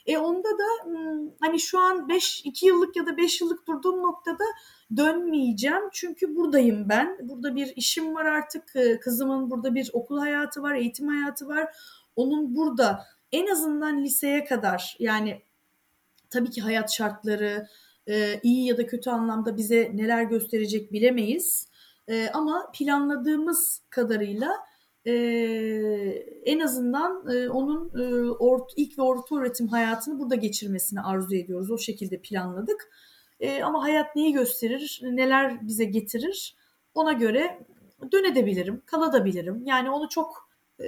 E 0.07 0.19
onda 0.19 0.49
da 0.49 0.91
hani 1.41 1.61
şu 1.61 1.79
an 1.79 2.09
5 2.09 2.43
2 2.45 2.67
yıllık 2.67 2.97
ya 2.97 3.07
da 3.07 3.17
5 3.17 3.41
yıllık 3.41 3.67
durduğum 3.67 4.03
noktada 4.03 4.45
dönmeyeceğim. 4.97 5.83
Çünkü 5.93 6.37
buradayım 6.37 6.89
ben. 6.89 7.19
Burada 7.23 7.57
bir 7.57 7.73
işim 7.77 8.15
var 8.15 8.25
artık. 8.25 8.75
Kızımın 9.01 9.51
burada 9.51 9.75
bir 9.75 9.91
okul 9.93 10.19
hayatı 10.19 10.63
var, 10.63 10.75
eğitim 10.75 11.09
hayatı 11.09 11.49
var. 11.49 11.77
Onun 12.17 12.57
burada 12.57 13.05
en 13.33 13.47
azından 13.47 14.05
liseye 14.05 14.45
kadar 14.45 14.97
yani 14.99 15.43
tabii 16.31 16.51
ki 16.51 16.61
hayat 16.61 16.93
şartları 16.93 17.67
iyi 18.43 18.67
ya 18.67 18.79
da 18.79 18.87
kötü 18.87 19.11
anlamda 19.11 19.57
bize 19.57 19.91
neler 19.95 20.23
gösterecek 20.23 20.93
bilemeyiz. 20.93 21.69
Ama 22.33 22.71
planladığımız 22.75 23.83
kadarıyla 23.91 24.51
e, 25.07 25.13
en 26.45 26.61
azından 26.61 27.31
e, 27.31 27.49
onun 27.49 27.89
e, 27.89 28.83
ilk 28.83 28.99
ve 28.99 29.03
orta 29.03 29.37
öğretim 29.37 29.69
hayatını 29.69 30.19
burada 30.19 30.35
geçirmesini 30.35 31.01
arzu 31.01 31.37
ediyoruz. 31.37 31.71
O 31.71 31.79
şekilde 31.79 32.21
planladık. 32.21 32.91
E, 33.41 33.63
ama 33.63 33.83
hayat 33.83 34.17
neyi 34.17 34.33
gösterir, 34.33 35.01
neler 35.03 35.67
bize 35.67 35.85
getirir 35.85 36.57
Ona 36.95 37.13
göre 37.13 37.59
dönebilirim, 38.13 38.83
kalabilirim. 38.87 39.63
Yani 39.67 39.91
onu 39.91 40.09
çok 40.09 40.51
e, 40.81 40.85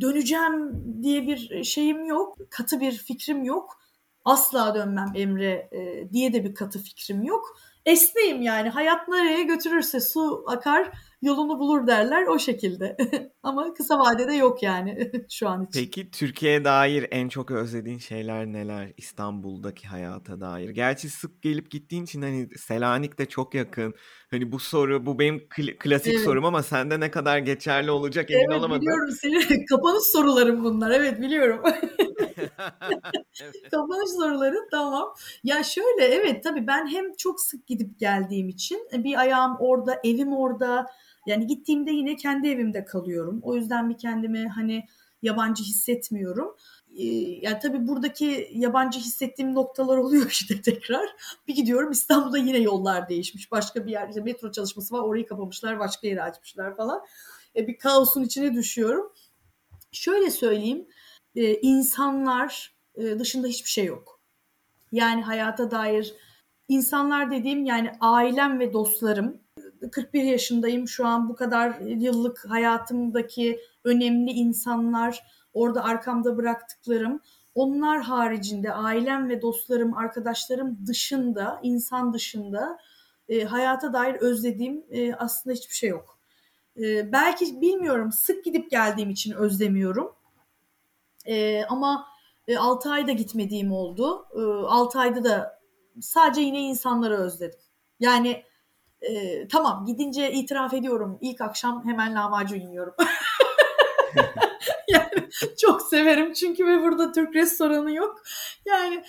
döneceğim 0.00 0.84
diye 1.02 1.26
bir 1.26 1.64
şeyim 1.64 2.04
yok. 2.04 2.36
Katı 2.50 2.80
bir 2.80 2.92
fikrim 2.92 3.44
yok. 3.44 3.80
Asla 4.24 4.74
dönmem 4.74 5.12
Emre 5.14 5.68
e, 5.72 6.08
diye 6.12 6.32
de 6.32 6.44
bir 6.44 6.54
katı 6.54 6.78
fikrim 6.78 7.22
yok. 7.22 7.58
Esneyim 7.86 8.42
yani. 8.42 8.68
Hayat 8.68 9.08
nereye 9.08 9.42
götürürse 9.42 10.00
su 10.00 10.44
akar 10.46 10.90
yolunu 11.24 11.58
bulur 11.58 11.86
derler 11.86 12.26
o 12.26 12.38
şekilde. 12.38 12.96
Ama 13.42 13.74
kısa 13.74 13.98
vadede 13.98 14.34
yok 14.34 14.62
yani 14.62 15.10
şu 15.30 15.48
an 15.48 15.64
için. 15.64 15.80
Peki 15.80 16.10
Türkiye'ye 16.10 16.64
dair 16.64 17.06
en 17.10 17.28
çok 17.28 17.50
özlediğin 17.50 17.98
şeyler 17.98 18.46
neler? 18.46 18.92
İstanbul'daki 18.96 19.88
hayata 19.88 20.40
dair. 20.40 20.70
Gerçi 20.70 21.10
sık 21.10 21.42
gelip 21.42 21.70
gittiğin 21.70 22.04
için 22.04 22.22
hani 22.22 22.48
Selanik 22.58 23.18
de 23.18 23.26
çok 23.26 23.54
yakın. 23.54 23.94
Hani 24.30 24.52
bu 24.52 24.58
soru 24.58 25.06
bu 25.06 25.18
benim 25.18 25.36
kl- 25.36 25.78
klasik 25.78 26.14
evet. 26.14 26.24
sorum 26.24 26.44
ama 26.44 26.62
sende 26.62 27.00
ne 27.00 27.10
kadar 27.10 27.38
geçerli 27.38 27.90
olacak 27.90 28.30
emin 28.30 28.44
evet, 28.44 28.58
olamadım. 28.58 28.82
biliyorum 28.82 29.10
seni. 29.20 29.64
Kapanış 29.70 30.02
sorularım 30.02 30.64
bunlar. 30.64 30.90
Evet 30.90 31.20
biliyorum. 31.20 31.60
evet. 33.40 33.70
Kapanış 33.70 34.10
soruları 34.10 34.56
tamam. 34.70 35.14
Ya 35.44 35.62
şöyle 35.62 36.04
evet 36.04 36.44
tabii 36.44 36.66
ben 36.66 36.86
hem 36.86 37.12
çok 37.18 37.40
sık 37.40 37.66
gidip 37.66 37.98
geldiğim 37.98 38.48
için 38.48 38.88
bir 38.92 39.20
ayağım 39.20 39.56
orada, 39.58 40.00
evim 40.04 40.32
orada 40.32 40.86
yani 41.26 41.46
gittiğimde 41.46 41.90
yine 41.90 42.16
kendi 42.16 42.48
evimde 42.48 42.84
kalıyorum. 42.84 43.40
O 43.42 43.54
yüzden 43.54 43.90
bir 43.90 43.98
kendimi 43.98 44.48
hani 44.48 44.84
yabancı 45.22 45.62
hissetmiyorum. 45.64 46.56
Ee, 46.96 47.04
yani 47.42 47.58
tabii 47.62 47.88
buradaki 47.88 48.50
yabancı 48.54 48.98
hissettiğim 48.98 49.54
noktalar 49.54 49.96
oluyor 49.96 50.26
işte 50.30 50.62
tekrar. 50.62 51.08
Bir 51.48 51.54
gidiyorum 51.54 51.90
İstanbul'da 51.90 52.38
yine 52.38 52.58
yollar 52.58 53.08
değişmiş. 53.08 53.52
Başka 53.52 53.86
bir 53.86 53.90
yer 53.90 54.08
işte 54.08 54.20
metro 54.20 54.52
çalışması 54.52 54.94
var 54.94 55.00
orayı 55.00 55.26
kapamışlar 55.26 55.78
başka 55.78 56.06
yere 56.06 56.22
açmışlar 56.22 56.76
falan. 56.76 57.02
E, 57.56 57.66
bir 57.66 57.78
kaosun 57.78 58.22
içine 58.22 58.54
düşüyorum. 58.54 59.12
Şöyle 59.92 60.30
söyleyeyim 60.30 60.86
e, 61.34 61.54
insanlar 61.54 62.74
e, 62.94 63.18
dışında 63.18 63.46
hiçbir 63.46 63.70
şey 63.70 63.84
yok. 63.84 64.20
Yani 64.92 65.22
hayata 65.22 65.70
dair 65.70 66.14
insanlar 66.68 67.30
dediğim 67.30 67.64
yani 67.64 67.92
ailem 68.00 68.60
ve 68.60 68.72
dostlarım 68.72 69.43
41 69.92 70.22
yaşındayım 70.22 70.88
şu 70.88 71.06
an 71.06 71.28
bu 71.28 71.36
kadar 71.36 71.80
yıllık 71.80 72.50
hayatımdaki 72.50 73.60
önemli 73.84 74.30
insanlar 74.30 75.24
orada 75.54 75.84
arkamda 75.84 76.36
bıraktıklarım 76.36 77.20
onlar 77.54 78.02
haricinde 78.02 78.72
ailem 78.72 79.28
ve 79.28 79.42
dostlarım 79.42 79.96
arkadaşlarım 79.96 80.78
dışında 80.86 81.60
insan 81.62 82.12
dışında 82.12 82.78
e, 83.28 83.44
hayata 83.44 83.92
dair 83.92 84.14
özlediğim 84.14 84.84
e, 84.90 85.14
aslında 85.14 85.54
hiçbir 85.54 85.74
şey 85.74 85.90
yok. 85.90 86.18
E, 86.76 87.12
belki 87.12 87.60
bilmiyorum 87.60 88.12
sık 88.12 88.44
gidip 88.44 88.70
geldiğim 88.70 89.10
için 89.10 89.32
özlemiyorum 89.32 90.12
e, 91.26 91.64
ama 91.64 92.06
e, 92.48 92.56
6 92.58 92.90
ayda 92.90 93.12
gitmediğim 93.12 93.72
oldu. 93.72 94.26
E, 94.36 94.40
6 94.66 94.98
ayda 94.98 95.24
da 95.24 95.60
sadece 96.00 96.40
yine 96.40 96.60
insanları 96.60 97.16
özledim. 97.16 97.60
Yani 98.00 98.44
e, 99.08 99.48
tamam 99.48 99.84
gidince 99.86 100.32
itiraf 100.32 100.74
ediyorum. 100.74 101.18
İlk 101.20 101.40
akşam 101.40 101.84
hemen 101.84 102.14
lahmacun 102.14 102.60
yiyorum. 102.60 102.94
yani 104.88 105.28
çok 105.60 105.82
severim 105.82 106.32
çünkü 106.32 106.66
ve 106.66 106.82
burada 106.82 107.12
Türk 107.12 107.34
restoranı 107.34 107.92
yok. 107.92 108.22
Yani 108.66 109.04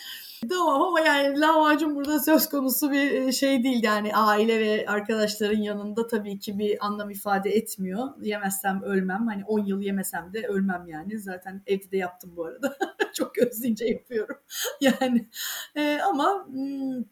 tamam 0.50 0.82
ama 0.82 1.00
yani 1.00 1.40
lahmacun 1.40 1.96
burada 1.96 2.20
söz 2.20 2.50
konusu 2.50 2.92
bir 2.92 3.32
şey 3.32 3.64
değil 3.64 3.84
yani 3.84 4.16
aile 4.16 4.60
ve 4.60 4.86
arkadaşların 4.88 5.62
yanında 5.62 6.08
tabii 6.08 6.40
ki 6.40 6.60
bir 6.60 6.86
anlam 6.86 7.10
ifade 7.10 7.50
etmiyor. 7.50 8.08
Yemezsem 8.22 8.82
ölmem. 8.84 9.28
Hani 9.28 9.46
10 9.46 9.66
yıl 9.66 9.82
yemesem 9.82 10.34
de 10.34 10.48
ölmem 10.48 10.86
yani. 10.88 11.20
Zaten 11.20 11.62
evde 11.68 11.92
de 11.92 11.98
yaptım 11.98 12.32
bu 12.36 12.46
arada. 12.46 12.78
çok 13.14 13.38
özleyince 13.38 13.86
yapıyorum. 13.86 14.38
yani 14.82 15.30
e, 15.76 16.00
ama 16.02 16.46
hmm, 16.48 17.04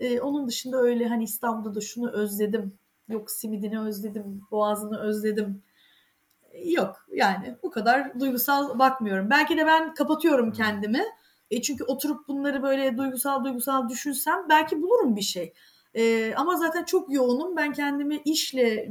ee, 0.00 0.20
onun 0.20 0.48
dışında 0.48 0.76
öyle 0.76 1.08
hani 1.08 1.24
İstanbul'da 1.24 1.74
da 1.74 1.80
şunu 1.80 2.10
özledim. 2.10 2.78
Yok 3.08 3.30
simidini 3.30 3.80
özledim, 3.80 4.42
boğazını 4.50 5.00
özledim. 5.00 5.62
Yok 6.64 7.06
yani 7.12 7.56
bu 7.62 7.70
kadar 7.70 8.20
duygusal 8.20 8.78
bakmıyorum. 8.78 9.30
Belki 9.30 9.56
de 9.56 9.66
ben 9.66 9.94
kapatıyorum 9.94 10.52
kendimi. 10.52 11.02
E 11.50 11.62
çünkü 11.62 11.84
oturup 11.84 12.28
bunları 12.28 12.62
böyle 12.62 12.96
duygusal 12.96 13.44
duygusal 13.44 13.88
düşünsem 13.88 14.46
belki 14.48 14.82
bulurum 14.82 15.16
bir 15.16 15.22
şey. 15.22 15.52
E, 15.94 16.34
ama 16.34 16.56
zaten 16.56 16.84
çok 16.84 17.12
yoğunum. 17.12 17.56
Ben 17.56 17.72
kendimi 17.72 18.22
işle 18.24 18.88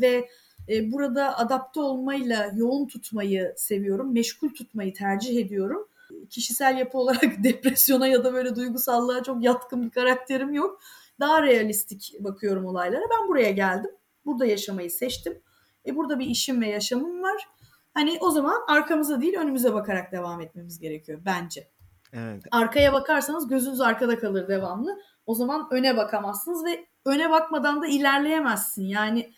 ve 0.00 0.28
e, 0.68 0.92
burada 0.92 1.38
adapte 1.38 1.80
olmayla 1.80 2.50
yoğun 2.54 2.86
tutmayı 2.86 3.54
seviyorum. 3.56 4.12
Meşgul 4.12 4.48
tutmayı 4.48 4.94
tercih 4.94 5.44
ediyorum 5.46 5.88
kişisel 6.30 6.78
yapı 6.78 6.98
olarak 6.98 7.22
depresyona 7.44 8.06
ya 8.06 8.24
da 8.24 8.32
böyle 8.32 8.56
duygusallığa 8.56 9.22
çok 9.22 9.44
yatkın 9.44 9.82
bir 9.82 9.90
karakterim 9.90 10.54
yok. 10.54 10.80
Daha 11.20 11.42
realistik 11.42 12.14
bakıyorum 12.20 12.66
olaylara. 12.66 13.04
Ben 13.10 13.28
buraya 13.28 13.50
geldim. 13.50 13.90
Burada 14.26 14.46
yaşamayı 14.46 14.90
seçtim. 14.90 15.42
E 15.86 15.96
burada 15.96 16.18
bir 16.18 16.26
işim 16.26 16.62
ve 16.62 16.68
yaşamım 16.68 17.22
var. 17.22 17.48
Hani 17.94 18.18
o 18.20 18.30
zaman 18.30 18.60
arkamıza 18.68 19.20
değil 19.20 19.34
önümüze 19.38 19.74
bakarak 19.74 20.12
devam 20.12 20.40
etmemiz 20.40 20.78
gerekiyor 20.78 21.20
bence. 21.24 21.70
Evet. 22.12 22.42
Arkaya 22.50 22.92
bakarsanız 22.92 23.48
gözünüz 23.48 23.80
arkada 23.80 24.18
kalır 24.18 24.48
devamlı. 24.48 24.98
O 25.26 25.34
zaman 25.34 25.68
öne 25.70 25.96
bakamazsınız 25.96 26.64
ve 26.64 26.86
öne 27.04 27.30
bakmadan 27.30 27.82
da 27.82 27.86
ilerleyemezsin. 27.86 28.84
Yani 28.84 29.32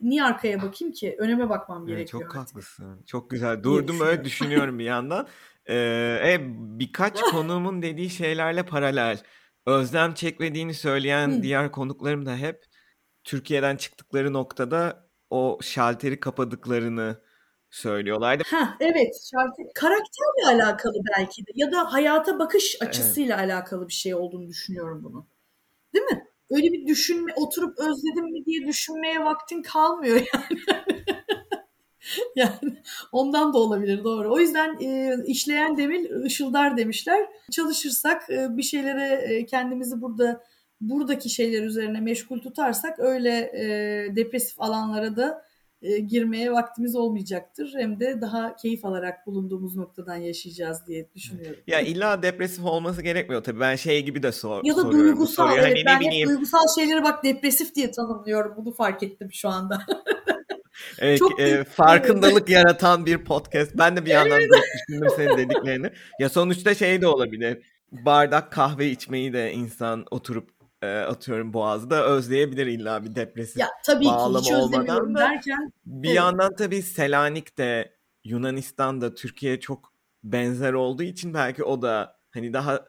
niye 0.00 0.24
arkaya 0.24 0.62
bakayım 0.62 0.92
ki? 0.92 1.16
Öneme 1.18 1.48
bakmam 1.48 1.86
gerekiyor. 1.86 2.22
Evet, 2.22 2.30
çok 2.30 2.36
artık. 2.36 2.56
haklısın. 2.56 3.02
Çok 3.06 3.30
güzel. 3.30 3.62
Durdum 3.62 4.00
böyle 4.00 4.24
düşünüyorum 4.24 4.78
bir 4.78 4.84
yandan. 4.84 5.26
Ee, 5.68 6.38
birkaç 6.78 7.20
konuğumun 7.20 7.82
dediği 7.82 8.10
şeylerle 8.10 8.62
paralel. 8.66 9.18
Özlem 9.66 10.14
çekmediğini 10.14 10.74
söyleyen 10.74 11.28
Hı. 11.28 11.42
diğer 11.42 11.72
konuklarım 11.72 12.26
da 12.26 12.36
hep 12.36 12.64
Türkiye'den 13.24 13.76
çıktıkları 13.76 14.32
noktada 14.32 15.08
o 15.30 15.58
şalteri 15.62 16.20
kapadıklarını 16.20 17.22
söylüyorlardı. 17.70 18.42
Ha 18.46 18.76
evet 18.80 19.14
şalter 19.30 19.66
karakterle 19.74 20.62
alakalı 20.62 20.94
belki 21.18 21.46
de 21.46 21.50
ya 21.54 21.72
da 21.72 21.92
hayata 21.92 22.38
bakış 22.38 22.76
açısıyla 22.80 23.40
evet. 23.40 23.50
alakalı 23.50 23.88
bir 23.88 23.92
şey 23.92 24.14
olduğunu 24.14 24.48
düşünüyorum 24.48 25.04
bunu. 25.04 25.26
Değil 25.94 26.04
mi? 26.04 26.26
Öyle 26.50 26.72
bir 26.72 26.86
düşünme 26.86 27.32
oturup 27.36 27.78
özledim 27.78 28.24
mi 28.24 28.44
diye 28.44 28.66
düşünmeye 28.66 29.24
vaktin 29.24 29.62
kalmıyor 29.62 30.16
yani. 30.34 30.60
yani 32.36 32.82
ondan 33.12 33.52
da 33.52 33.58
olabilir 33.58 34.04
doğru. 34.04 34.32
O 34.32 34.38
yüzden 34.38 34.80
e, 34.80 35.16
işleyen 35.26 35.76
demir 35.76 36.10
ışıldar 36.10 36.76
demişler. 36.76 37.26
Çalışırsak 37.50 38.30
e, 38.30 38.56
bir 38.56 38.62
şeylere 38.62 39.14
e, 39.14 39.46
kendimizi 39.46 40.02
burada 40.02 40.44
buradaki 40.80 41.30
şeyler 41.30 41.62
üzerine 41.62 42.00
meşgul 42.00 42.40
tutarsak 42.40 42.98
öyle 42.98 43.52
e, 43.54 43.66
depresif 44.16 44.60
alanlara 44.60 45.16
da 45.16 45.44
e, 45.82 45.98
girmeye 45.98 46.52
vaktimiz 46.52 46.96
olmayacaktır. 46.96 47.74
Hem 47.76 48.00
de 48.00 48.20
daha 48.20 48.56
keyif 48.56 48.84
alarak 48.84 49.26
bulunduğumuz 49.26 49.76
noktadan 49.76 50.16
yaşayacağız 50.16 50.86
diye 50.86 51.08
düşünüyorum. 51.14 51.60
Ya 51.66 51.80
illa 51.80 52.22
depresif 52.22 52.64
olması 52.64 53.02
gerekmiyor 53.02 53.44
tabii. 53.44 53.60
Ben 53.60 53.76
şey 53.76 54.04
gibi 54.04 54.22
de 54.22 54.32
sor 54.32 54.64
Ya 54.64 54.76
da 54.76 54.92
duygusal. 54.92 55.58
Evet, 55.58 55.64
hani 55.64 55.82
ben 55.86 56.10
hep 56.10 56.28
duygusal 56.28 56.66
şeyleri 56.78 57.02
bak 57.02 57.24
depresif 57.24 57.74
diye 57.74 57.90
tanımlıyorum. 57.90 58.54
Bunu 58.56 58.72
fark 58.72 59.02
ettim 59.02 59.28
şu 59.32 59.48
anda. 59.48 59.82
Evet, 60.98 61.18
Çok 61.18 61.40
e, 61.40 61.64
farkındalık 61.64 62.48
yaratan 62.48 63.06
bir 63.06 63.24
podcast. 63.24 63.72
Ben 63.78 63.96
de 63.96 64.04
bir 64.04 64.10
yandan 64.10 64.40
evet. 64.40 64.50
düşündüm 64.88 65.08
senin 65.16 65.38
dediklerini. 65.38 65.90
Ya 66.18 66.28
sonuçta 66.28 66.74
şey 66.74 67.00
de 67.00 67.06
olabilir. 67.06 67.66
Bardak 67.92 68.52
kahve 68.52 68.90
içmeyi 68.90 69.32
de 69.32 69.52
insan 69.52 70.06
oturup 70.10 70.50
e, 70.82 70.98
atıyorum 70.98 71.52
boğazda 71.52 72.06
özleyebilir 72.06 72.66
illa 72.66 73.04
bir 73.04 73.14
depresif 73.14 73.56
ya, 73.56 73.68
tabii 73.84 74.04
bağlama 74.04 74.40
ki 74.40 74.44
hiç 74.44 74.52
olmadan 74.52 75.14
da. 75.14 75.18
derken. 75.18 75.72
Bir 75.86 76.08
evet. 76.08 76.16
yandan 76.16 76.56
tabii 76.56 76.82
Selanik 76.82 77.58
de 77.58 77.96
Yunanistan 78.24 79.00
da 79.00 79.14
Türkiye 79.14 79.60
çok 79.60 79.92
benzer 80.24 80.72
olduğu 80.72 81.02
için 81.02 81.34
belki 81.34 81.64
o 81.64 81.82
da 81.82 82.16
hani 82.30 82.52
daha 82.52 82.84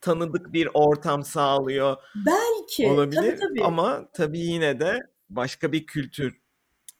tanıdık 0.00 0.52
bir 0.52 0.68
ortam 0.74 1.24
sağlıyor. 1.24 1.96
Belki. 2.26 2.88
Olabilir 2.88 3.20
tabii, 3.22 3.38
tabii. 3.40 3.64
ama 3.64 4.08
tabii 4.12 4.38
yine 4.38 4.80
de 4.80 4.98
başka 5.28 5.72
bir 5.72 5.86
kültür 5.86 6.40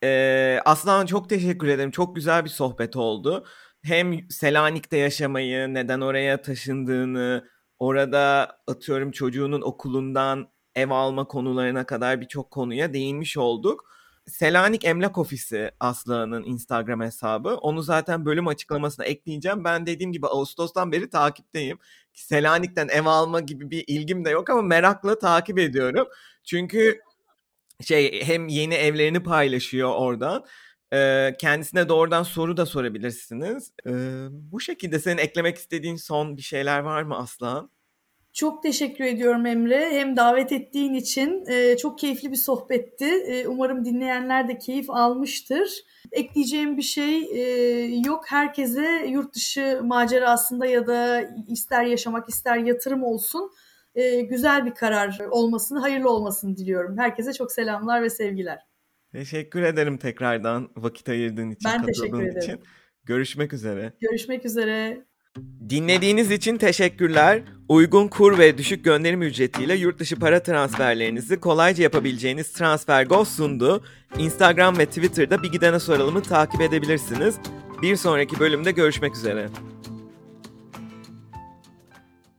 ee, 0.02 0.60
Aslan 0.64 1.06
çok 1.06 1.28
teşekkür 1.28 1.68
ederim. 1.68 1.90
Çok 1.90 2.16
güzel 2.16 2.44
bir 2.44 2.50
sohbet 2.50 2.96
oldu. 2.96 3.46
Hem 3.82 4.30
Selanik'te 4.30 4.96
yaşamayı, 4.96 5.74
neden 5.74 6.00
oraya 6.00 6.42
taşındığını, 6.42 7.48
orada 7.78 8.56
atıyorum 8.66 9.10
çocuğunun 9.10 9.62
okulundan 9.62 10.48
ev 10.74 10.90
alma 10.90 11.24
konularına 11.24 11.86
kadar 11.86 12.20
birçok 12.20 12.50
konuya 12.50 12.92
değinmiş 12.92 13.36
olduk. 13.36 13.84
Selanik 14.28 14.84
Emlak 14.84 15.18
Ofisi 15.18 15.70
Aslı'nın 15.80 16.44
Instagram 16.44 17.00
hesabı. 17.00 17.48
Onu 17.56 17.82
zaten 17.82 18.24
bölüm 18.24 18.48
açıklamasına 18.48 19.04
ekleyeceğim. 19.04 19.64
Ben 19.64 19.86
dediğim 19.86 20.12
gibi 20.12 20.26
Ağustos'tan 20.26 20.92
beri 20.92 21.10
takipteyim. 21.10 21.78
Selanik'ten 22.12 22.88
ev 22.88 23.06
alma 23.06 23.40
gibi 23.40 23.70
bir 23.70 23.84
ilgim 23.86 24.24
de 24.24 24.30
yok 24.30 24.50
ama 24.50 24.62
merakla 24.62 25.18
takip 25.18 25.58
ediyorum. 25.58 26.08
Çünkü 26.44 27.00
şey 27.84 28.22
hem 28.24 28.48
yeni 28.48 28.74
evlerini 28.74 29.22
paylaşıyor 29.22 29.94
oradan. 29.96 30.44
Ee, 30.92 31.34
kendisine 31.40 31.88
doğrudan 31.88 32.22
soru 32.22 32.56
da 32.56 32.66
sorabilirsiniz. 32.66 33.72
Ee, 33.86 33.90
bu 34.30 34.60
şekilde 34.60 34.98
senin 34.98 35.18
eklemek 35.18 35.56
istediğin 35.56 35.96
son 35.96 36.36
bir 36.36 36.42
şeyler 36.42 36.78
var 36.80 37.02
mı 37.02 37.16
Aslan? 37.16 37.70
Çok 38.32 38.62
teşekkür 38.62 39.04
ediyorum 39.04 39.46
Emre. 39.46 39.90
Hem 39.90 40.16
davet 40.16 40.52
ettiğin 40.52 40.94
için 40.94 41.44
e, 41.48 41.76
çok 41.76 41.98
keyifli 41.98 42.30
bir 42.30 42.36
sohbetti. 42.36 43.04
E, 43.04 43.46
umarım 43.46 43.84
dinleyenler 43.84 44.48
de 44.48 44.58
keyif 44.58 44.90
almıştır. 44.90 45.70
Ekleyeceğim 46.12 46.76
bir 46.76 46.82
şey 46.82 47.18
e, 47.18 47.42
yok. 48.06 48.24
Herkese 48.26 49.06
yurt 49.08 49.34
dışı 49.34 49.80
macerasında 49.84 50.66
ya 50.66 50.86
da 50.86 51.30
ister 51.48 51.84
yaşamak 51.84 52.28
ister 52.28 52.56
yatırım 52.56 53.02
olsun 53.02 53.50
e, 53.98 54.20
güzel 54.20 54.66
bir 54.66 54.74
karar 54.74 55.18
olmasını, 55.30 55.78
hayırlı 55.78 56.10
olmasını 56.10 56.56
diliyorum. 56.56 56.98
Herkese 56.98 57.32
çok 57.32 57.52
selamlar 57.52 58.02
ve 58.02 58.10
sevgiler. 58.10 58.58
Teşekkür 59.12 59.62
ederim 59.62 59.98
tekrardan 59.98 60.68
vakit 60.76 61.08
ayırdığın 61.08 61.50
için, 61.50 61.70
ben 61.70 61.78
katıldığın 61.78 61.92
teşekkür 61.92 62.22
ederim. 62.22 62.38
için. 62.38 62.60
Görüşmek 63.04 63.52
üzere. 63.52 63.92
Görüşmek 64.00 64.44
üzere. 64.44 65.04
Dinlediğiniz 65.68 66.30
için 66.30 66.56
teşekkürler. 66.56 67.42
Uygun 67.68 68.08
kur 68.08 68.38
ve 68.38 68.58
düşük 68.58 68.84
gönderim 68.84 69.22
ücretiyle 69.22 69.74
yurt 69.74 69.98
dışı 69.98 70.18
para 70.18 70.42
transferlerinizi 70.42 71.40
kolayca 71.40 71.82
yapabileceğiniz 71.82 72.52
TransferGo 72.52 73.24
sundu. 73.24 73.84
Instagram 74.18 74.78
ve 74.78 74.86
Twitter'da 74.86 75.42
Bir 75.42 75.52
Gidene 75.52 75.80
Soralım'ı 75.80 76.22
takip 76.22 76.60
edebilirsiniz. 76.60 77.34
Bir 77.82 77.96
sonraki 77.96 78.40
bölümde 78.40 78.70
görüşmek 78.70 79.16
üzere. 79.16 79.48